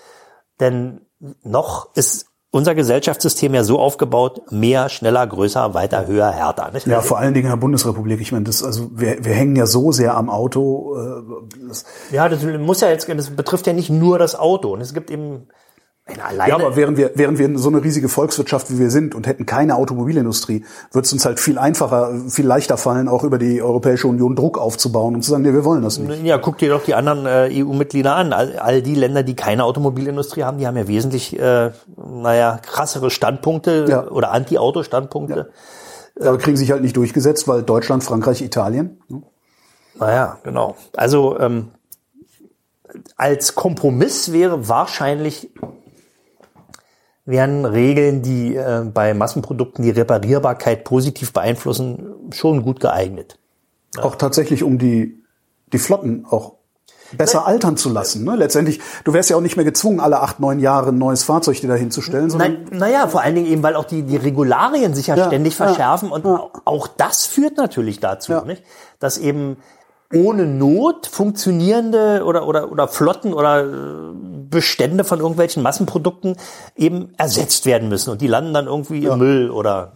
denn 0.58 1.00
noch 1.42 1.94
ist 1.94 2.26
unser 2.50 2.74
Gesellschaftssystem 2.74 3.54
ja 3.54 3.62
so 3.62 3.78
aufgebaut, 3.78 4.50
mehr, 4.50 4.88
schneller, 4.88 5.26
größer, 5.26 5.72
weiter, 5.74 6.06
höher, 6.06 6.30
härter. 6.32 6.70
Nicht? 6.72 6.86
Ja, 6.86 7.00
vor 7.00 7.18
allen 7.18 7.32
Dingen 7.32 7.46
in 7.46 7.52
der 7.52 7.56
Bundesrepublik. 7.56 8.20
Ich 8.20 8.32
meine, 8.32 8.44
das, 8.44 8.64
also 8.64 8.90
wir, 8.92 9.24
wir 9.24 9.34
hängen 9.34 9.54
ja 9.54 9.66
so 9.66 9.92
sehr 9.92 10.16
am 10.16 10.28
Auto. 10.28 10.96
Äh, 10.96 11.68
das, 11.68 11.84
ja, 12.10 12.28
das 12.28 12.42
muss 12.42 12.80
ja 12.80 12.88
jetzt, 12.88 13.08
das 13.08 13.30
betrifft 13.30 13.66
ja 13.66 13.72
nicht 13.72 13.90
nur 13.90 14.18
das 14.18 14.34
Auto. 14.34 14.72
Und 14.72 14.80
es 14.80 14.94
gibt 14.94 15.10
eben. 15.10 15.48
Ja, 16.46 16.54
aber 16.56 16.74
während 16.74 16.96
wir, 16.98 17.12
während 17.14 17.38
wir 17.38 17.56
so 17.58 17.68
eine 17.68 17.84
riesige 17.84 18.08
Volkswirtschaft 18.08 18.70
wie 18.72 18.78
wir 18.80 18.90
sind 18.90 19.14
und 19.14 19.28
hätten 19.28 19.46
keine 19.46 19.76
Automobilindustrie, 19.76 20.64
wird 20.92 21.04
es 21.04 21.12
uns 21.12 21.24
halt 21.24 21.38
viel 21.38 21.56
einfacher, 21.56 22.12
viel 22.28 22.46
leichter 22.46 22.76
fallen, 22.76 23.06
auch 23.08 23.22
über 23.22 23.38
die 23.38 23.62
Europäische 23.62 24.08
Union 24.08 24.34
Druck 24.34 24.58
aufzubauen 24.58 25.14
und 25.14 25.22
zu 25.22 25.30
sagen, 25.30 25.42
nee, 25.44 25.52
wir 25.52 25.64
wollen 25.64 25.82
das 25.82 25.98
nicht. 25.98 26.24
Ja, 26.24 26.38
guck 26.38 26.58
dir 26.58 26.70
doch 26.70 26.82
die 26.82 26.94
anderen 26.94 27.26
äh, 27.26 27.48
EU-Mitglieder 27.62 28.16
an. 28.16 28.32
All, 28.32 28.58
all 28.58 28.82
die 28.82 28.96
Länder, 28.96 29.22
die 29.22 29.36
keine 29.36 29.62
Automobilindustrie 29.64 30.42
haben, 30.42 30.58
die 30.58 30.66
haben 30.66 30.76
ja 30.76 30.88
wesentlich, 30.88 31.38
äh, 31.38 31.70
naja, 31.96 32.58
krassere 32.60 33.10
Standpunkte 33.10 33.86
Ja. 33.88 34.08
oder 34.08 34.32
Anti-Auto-Standpunkte. 34.32 35.50
Aber 36.18 36.38
kriegen 36.38 36.56
sich 36.56 36.72
halt 36.72 36.82
nicht 36.82 36.96
durchgesetzt, 36.96 37.46
weil 37.46 37.62
Deutschland, 37.62 38.02
Frankreich, 38.02 38.42
Italien. 38.42 39.00
ne? 39.08 39.22
Naja, 39.98 40.38
genau. 40.42 40.76
Also 40.96 41.38
ähm, 41.38 41.68
als 43.16 43.54
Kompromiss 43.54 44.32
wäre 44.32 44.68
wahrscheinlich 44.68 45.50
wären 47.24 47.64
Regeln, 47.64 48.22
die 48.22 48.56
äh, 48.56 48.82
bei 48.92 49.14
Massenprodukten 49.14 49.84
die 49.84 49.90
Reparierbarkeit 49.90 50.84
positiv 50.84 51.32
beeinflussen, 51.32 52.14
schon 52.32 52.62
gut 52.62 52.80
geeignet. 52.80 53.38
Auch 53.98 54.16
tatsächlich, 54.16 54.62
um 54.62 54.78
die, 54.78 55.22
die 55.72 55.78
Flotten 55.78 56.26
auch 56.28 56.54
besser 57.16 57.46
altern 57.46 57.76
zu 57.76 57.88
lassen. 57.88 58.24
Ne? 58.24 58.36
Letztendlich, 58.36 58.80
du 59.04 59.12
wärst 59.12 59.30
ja 59.30 59.36
auch 59.36 59.40
nicht 59.40 59.56
mehr 59.56 59.64
gezwungen, 59.64 60.00
alle 60.00 60.20
acht, 60.20 60.40
neun 60.40 60.60
Jahre 60.60 60.90
ein 60.90 60.98
neues 60.98 61.24
Fahrzeug 61.24 61.60
dir 61.60 61.68
da 61.68 61.74
hinzustellen, 61.74 62.30
sondern 62.30 62.66
Nein, 62.70 62.78
naja, 62.78 63.08
vor 63.08 63.22
allen 63.22 63.34
Dingen 63.34 63.48
eben, 63.48 63.62
weil 63.62 63.74
auch 63.74 63.84
die, 63.84 64.02
die 64.02 64.16
Regularien 64.16 64.94
sich 64.94 65.08
ja, 65.08 65.16
Ja, 65.16 65.26
ständig 65.26 65.58
ja, 65.58 65.66
verschärfen 65.66 66.10
und 66.12 66.24
ja. 66.24 66.50
auch 66.64 66.86
das 66.86 67.26
führt 67.26 67.56
natürlich 67.56 68.00
dazu, 68.00 68.32
Ja. 68.32 68.44
nicht? 68.44 68.62
dass 69.00 69.18
eben 69.18 69.56
ohne 70.12 70.46
Not 70.46 71.06
funktionierende 71.06 72.24
oder, 72.24 72.46
oder, 72.46 72.70
oder 72.70 72.88
Flotten 72.88 73.32
oder 73.32 73.64
äh, 73.64 74.14
Bestände 74.48 75.04
von 75.04 75.20
irgendwelchen 75.20 75.62
Massenprodukten 75.62 76.36
eben 76.76 77.12
ersetzt 77.16 77.66
werden 77.66 77.88
müssen 77.88 78.10
und 78.10 78.20
die 78.20 78.26
landen 78.26 78.52
dann 78.52 78.66
irgendwie 78.66 79.04
im 79.04 79.18
Müll 79.18 79.50
oder 79.50 79.92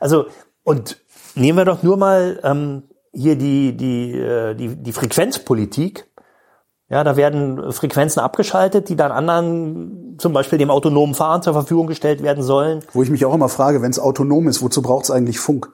also 0.00 0.26
und 0.62 0.98
nehmen 1.34 1.56
wir 1.56 1.64
doch 1.64 1.82
nur 1.82 1.96
mal 1.96 2.38
ähm, 2.42 2.82
hier 3.12 3.36
die 3.36 3.74
die 3.76 4.18
äh, 4.18 4.54
die 4.54 4.76
die 4.76 4.92
Frequenzpolitik 4.92 6.06
ja, 6.90 7.02
da 7.02 7.16
werden 7.16 7.72
Frequenzen 7.72 8.20
abgeschaltet, 8.20 8.90
die 8.90 8.96
dann 8.96 9.10
anderen, 9.10 10.16
zum 10.18 10.34
Beispiel 10.34 10.58
dem 10.58 10.70
autonomen 10.70 11.14
Fahren 11.14 11.40
zur 11.40 11.54
Verfügung 11.54 11.86
gestellt 11.86 12.22
werden 12.22 12.44
sollen. 12.44 12.84
wo 12.92 13.02
ich 13.02 13.10
mich 13.10 13.24
auch 13.24 13.34
immer 13.34 13.48
frage, 13.48 13.80
wenn 13.80 13.90
es 13.90 13.98
autonom 13.98 14.48
ist, 14.48 14.62
wozu 14.62 14.82
braucht 14.82 15.04
es 15.04 15.10
eigentlich 15.10 15.40
Funk? 15.40 15.72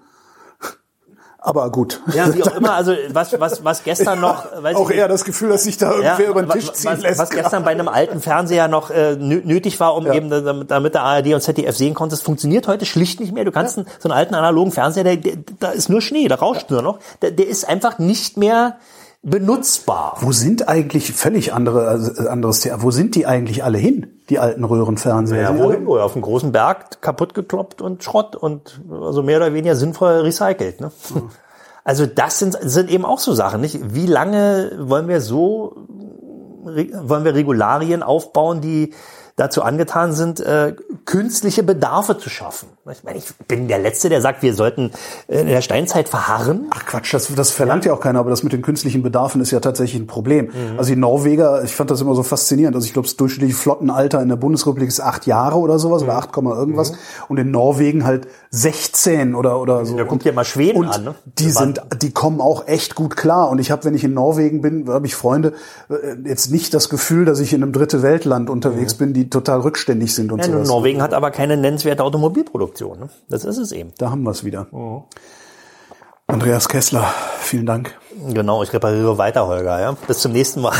Aber 1.42 1.70
gut. 1.70 2.00
Ja, 2.14 2.34
wie 2.34 2.42
auch 2.42 2.54
immer, 2.54 2.74
also 2.74 2.92
was, 3.12 3.38
was, 3.40 3.64
was 3.64 3.82
gestern 3.82 4.20
noch, 4.20 4.44
weiß 4.62 4.76
auch 4.76 4.90
ich 4.90 4.96
eher 4.96 5.08
das 5.08 5.24
Gefühl, 5.24 5.48
dass 5.48 5.64
sich 5.64 5.78
da 5.78 5.92
ja, 5.92 6.18
irgendwer 6.18 6.28
über 6.28 6.42
den 6.42 6.50
Tisch 6.50 6.70
ziehen 6.72 6.90
was, 6.92 7.00
lässt. 7.00 7.18
was 7.18 7.30
gestern 7.30 7.64
bei 7.64 7.70
einem 7.70 7.88
alten 7.88 8.20
Fernseher 8.20 8.68
noch 8.68 8.90
äh, 8.90 9.12
nö- 9.18 9.44
nötig 9.44 9.80
war, 9.80 9.94
um 9.96 10.04
Ja. 10.06 10.12
eben 10.12 10.28
damit, 10.28 10.70
damit 10.70 10.92
der 10.94 11.02
ARD 11.02 11.28
und 11.32 11.40
ZDF 11.40 11.74
sehen 11.74 11.94
konnte, 11.94 12.14
es 12.14 12.20
funktioniert 12.20 12.68
heute 12.68 12.84
schlicht 12.84 13.20
nicht 13.20 13.32
mehr. 13.32 13.46
Du 13.46 13.52
kannst 13.52 13.78
einen, 13.78 13.86
so 13.98 14.08
einen 14.10 14.18
alten 14.18 14.34
analogen 14.34 14.70
Fernseher, 14.70 15.16
da 15.58 15.70
ist 15.70 15.88
nur 15.88 16.02
Schnee, 16.02 16.28
da 16.28 16.34
rauscht 16.34 16.68
nur 16.70 16.82
noch, 16.82 16.98
der, 17.22 17.30
der 17.30 17.46
ist 17.48 17.66
einfach 17.66 17.98
nicht 17.98 18.36
mehr 18.36 18.76
benutzbar. 19.22 20.16
Wo 20.20 20.32
sind 20.32 20.68
eigentlich 20.68 21.12
völlig 21.12 21.52
andere, 21.52 21.88
also 21.88 22.28
anderes 22.28 22.60
Thema, 22.60 22.82
wo 22.82 22.90
sind 22.90 23.14
die 23.14 23.26
eigentlich 23.26 23.62
alle 23.64 23.78
hin, 23.78 24.20
die 24.30 24.38
alten 24.38 24.64
Röhrenfernseher? 24.64 25.42
Ja, 25.42 25.58
wohin? 25.58 25.86
Wohl 25.86 26.00
auf 26.00 26.14
dem 26.14 26.22
großen 26.22 26.52
Berg 26.52 27.02
kaputt 27.02 27.34
gekloppt 27.34 27.82
und 27.82 28.02
Schrott 28.02 28.34
und 28.34 28.80
also 28.90 29.22
mehr 29.22 29.36
oder 29.36 29.52
weniger 29.52 29.76
sinnvoll 29.76 30.20
recycelt. 30.20 30.80
Ne? 30.80 30.90
Also 31.82 32.06
das 32.06 32.38
sind, 32.38 32.58
sind 32.60 32.90
eben 32.90 33.04
auch 33.04 33.18
so 33.18 33.32
Sachen, 33.32 33.62
nicht? 33.62 33.94
Wie 33.94 34.06
lange 34.06 34.72
wollen 34.78 35.08
wir 35.08 35.20
so, 35.22 35.76
wollen 36.62 37.24
wir 37.24 37.34
Regularien 37.34 38.02
aufbauen, 38.02 38.60
die 38.60 38.92
dazu 39.36 39.62
angetan 39.62 40.12
sind, 40.12 40.40
äh, 40.40 40.76
künstliche 41.06 41.62
Bedarfe 41.62 42.18
zu 42.18 42.28
schaffen? 42.28 42.68
Ich 42.92 43.04
meine, 43.04 43.18
ich 43.18 43.24
bin 43.48 43.68
der 43.68 43.78
Letzte, 43.78 44.08
der 44.08 44.20
sagt, 44.20 44.42
wir 44.42 44.54
sollten 44.54 44.90
in 45.28 45.46
der 45.46 45.60
Steinzeit 45.62 46.08
verharren. 46.08 46.66
Ach 46.70 46.84
Quatsch, 46.86 47.12
das, 47.14 47.32
das 47.34 47.50
verlangt 47.50 47.84
ja. 47.84 47.92
auch 47.92 48.00
keiner, 48.00 48.18
aber 48.20 48.30
das 48.30 48.42
mit 48.42 48.52
den 48.52 48.62
künstlichen 48.62 49.02
Bedarfen 49.02 49.40
ist 49.40 49.50
ja 49.50 49.60
tatsächlich 49.60 50.00
ein 50.00 50.06
Problem. 50.06 50.46
Mhm. 50.46 50.78
Also 50.78 50.90
die 50.94 51.00
Norweger, 51.00 51.62
ich 51.64 51.74
fand 51.74 51.90
das 51.90 52.00
immer 52.00 52.14
so 52.14 52.22
faszinierend. 52.22 52.74
Also 52.76 52.86
ich 52.86 52.92
glaube, 52.92 53.06
das 53.08 53.16
durchschnittliche 53.16 53.56
Flottenalter 53.56 54.20
in 54.22 54.28
der 54.28 54.36
Bundesrepublik 54.36 54.88
ist 54.88 55.00
acht 55.00 55.26
Jahre 55.26 55.58
oder 55.58 55.78
sowas 55.78 56.02
Mhm. 56.02 56.08
oder 56.08 56.18
8, 56.18 56.32
Komma 56.32 56.54
irgendwas. 56.56 56.92
Und 57.28 57.38
in 57.38 57.50
Norwegen 57.50 58.04
halt 58.04 58.26
16 58.50 59.34
oder, 59.34 59.60
oder 59.60 59.84
so. 59.86 59.96
Da 59.96 60.04
guckt 60.04 60.24
ja 60.24 60.32
mal 60.32 60.44
Schweden 60.44 60.78
und 60.78 60.88
an. 60.88 61.04
Ne? 61.04 61.14
die 61.38 61.50
sind, 61.50 61.80
die 62.02 62.10
kommen 62.12 62.40
auch 62.40 62.66
echt 62.66 62.94
gut 62.94 63.16
klar. 63.16 63.48
Und 63.50 63.58
ich 63.58 63.70
habe, 63.70 63.84
wenn 63.84 63.94
ich 63.94 64.04
in 64.04 64.14
Norwegen 64.14 64.60
bin, 64.60 64.88
habe 64.88 65.06
ich 65.06 65.14
Freunde, 65.14 65.52
äh, 65.88 65.94
jetzt 66.28 66.50
nicht 66.50 66.74
das 66.74 66.88
Gefühl, 66.88 67.24
dass 67.24 67.40
ich 67.40 67.52
in 67.52 67.62
einem 67.62 67.72
dritte 67.72 68.02
Weltland 68.02 68.50
unterwegs 68.50 68.94
bin, 68.94 69.12
die 69.12 69.30
total 69.30 69.60
rückständig 69.60 70.14
sind 70.14 70.32
und 70.32 70.38
Mhm. 70.40 70.44
Ja, 70.44 70.52
sowas. 70.58 70.68
Norwegen 70.68 71.02
hat 71.02 71.14
aber 71.14 71.30
keine 71.30 71.56
nennenswerte 71.56 72.02
Automobilproduktion. 72.02 72.79
Ne? 72.88 73.08
Das 73.28 73.44
ist 73.44 73.58
es 73.58 73.72
eben. 73.72 73.92
Da 73.98 74.10
haben 74.10 74.22
wir 74.22 74.30
es 74.30 74.44
wieder. 74.44 74.66
Mhm. 74.72 75.02
Andreas 76.26 76.68
Kessler, 76.68 77.12
vielen 77.40 77.66
Dank. 77.66 77.98
Genau, 78.32 78.62
ich 78.62 78.72
repariere 78.72 79.18
weiter, 79.18 79.46
Holger. 79.46 79.80
Ja? 79.80 79.96
Bis 80.06 80.20
zum 80.20 80.32
nächsten 80.32 80.60
Mal. 80.60 80.76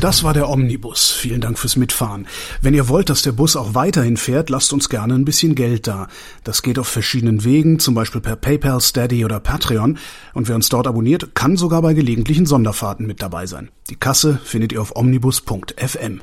Das 0.00 0.24
war 0.24 0.32
der 0.32 0.48
Omnibus. 0.48 1.10
Vielen 1.10 1.42
Dank 1.42 1.58
fürs 1.58 1.76
Mitfahren. 1.76 2.26
Wenn 2.62 2.72
ihr 2.72 2.88
wollt, 2.88 3.10
dass 3.10 3.20
der 3.20 3.32
Bus 3.32 3.54
auch 3.54 3.74
weiterhin 3.74 4.16
fährt, 4.16 4.48
lasst 4.48 4.72
uns 4.72 4.88
gerne 4.88 5.14
ein 5.14 5.26
bisschen 5.26 5.54
Geld 5.54 5.86
da. 5.86 6.08
Das 6.42 6.62
geht 6.62 6.78
auf 6.78 6.88
verschiedenen 6.88 7.44
Wegen, 7.44 7.78
zum 7.78 7.94
Beispiel 7.94 8.22
per 8.22 8.36
PayPal, 8.36 8.80
Steady 8.80 9.26
oder 9.26 9.40
Patreon. 9.40 9.98
Und 10.32 10.48
wer 10.48 10.56
uns 10.56 10.70
dort 10.70 10.86
abonniert, 10.86 11.34
kann 11.34 11.58
sogar 11.58 11.82
bei 11.82 11.92
gelegentlichen 11.92 12.46
Sonderfahrten 12.46 13.06
mit 13.06 13.20
dabei 13.20 13.44
sein. 13.44 13.70
Die 13.90 13.96
Kasse 13.96 14.40
findet 14.42 14.72
ihr 14.72 14.80
auf 14.80 14.96
omnibus.fm. 14.96 16.22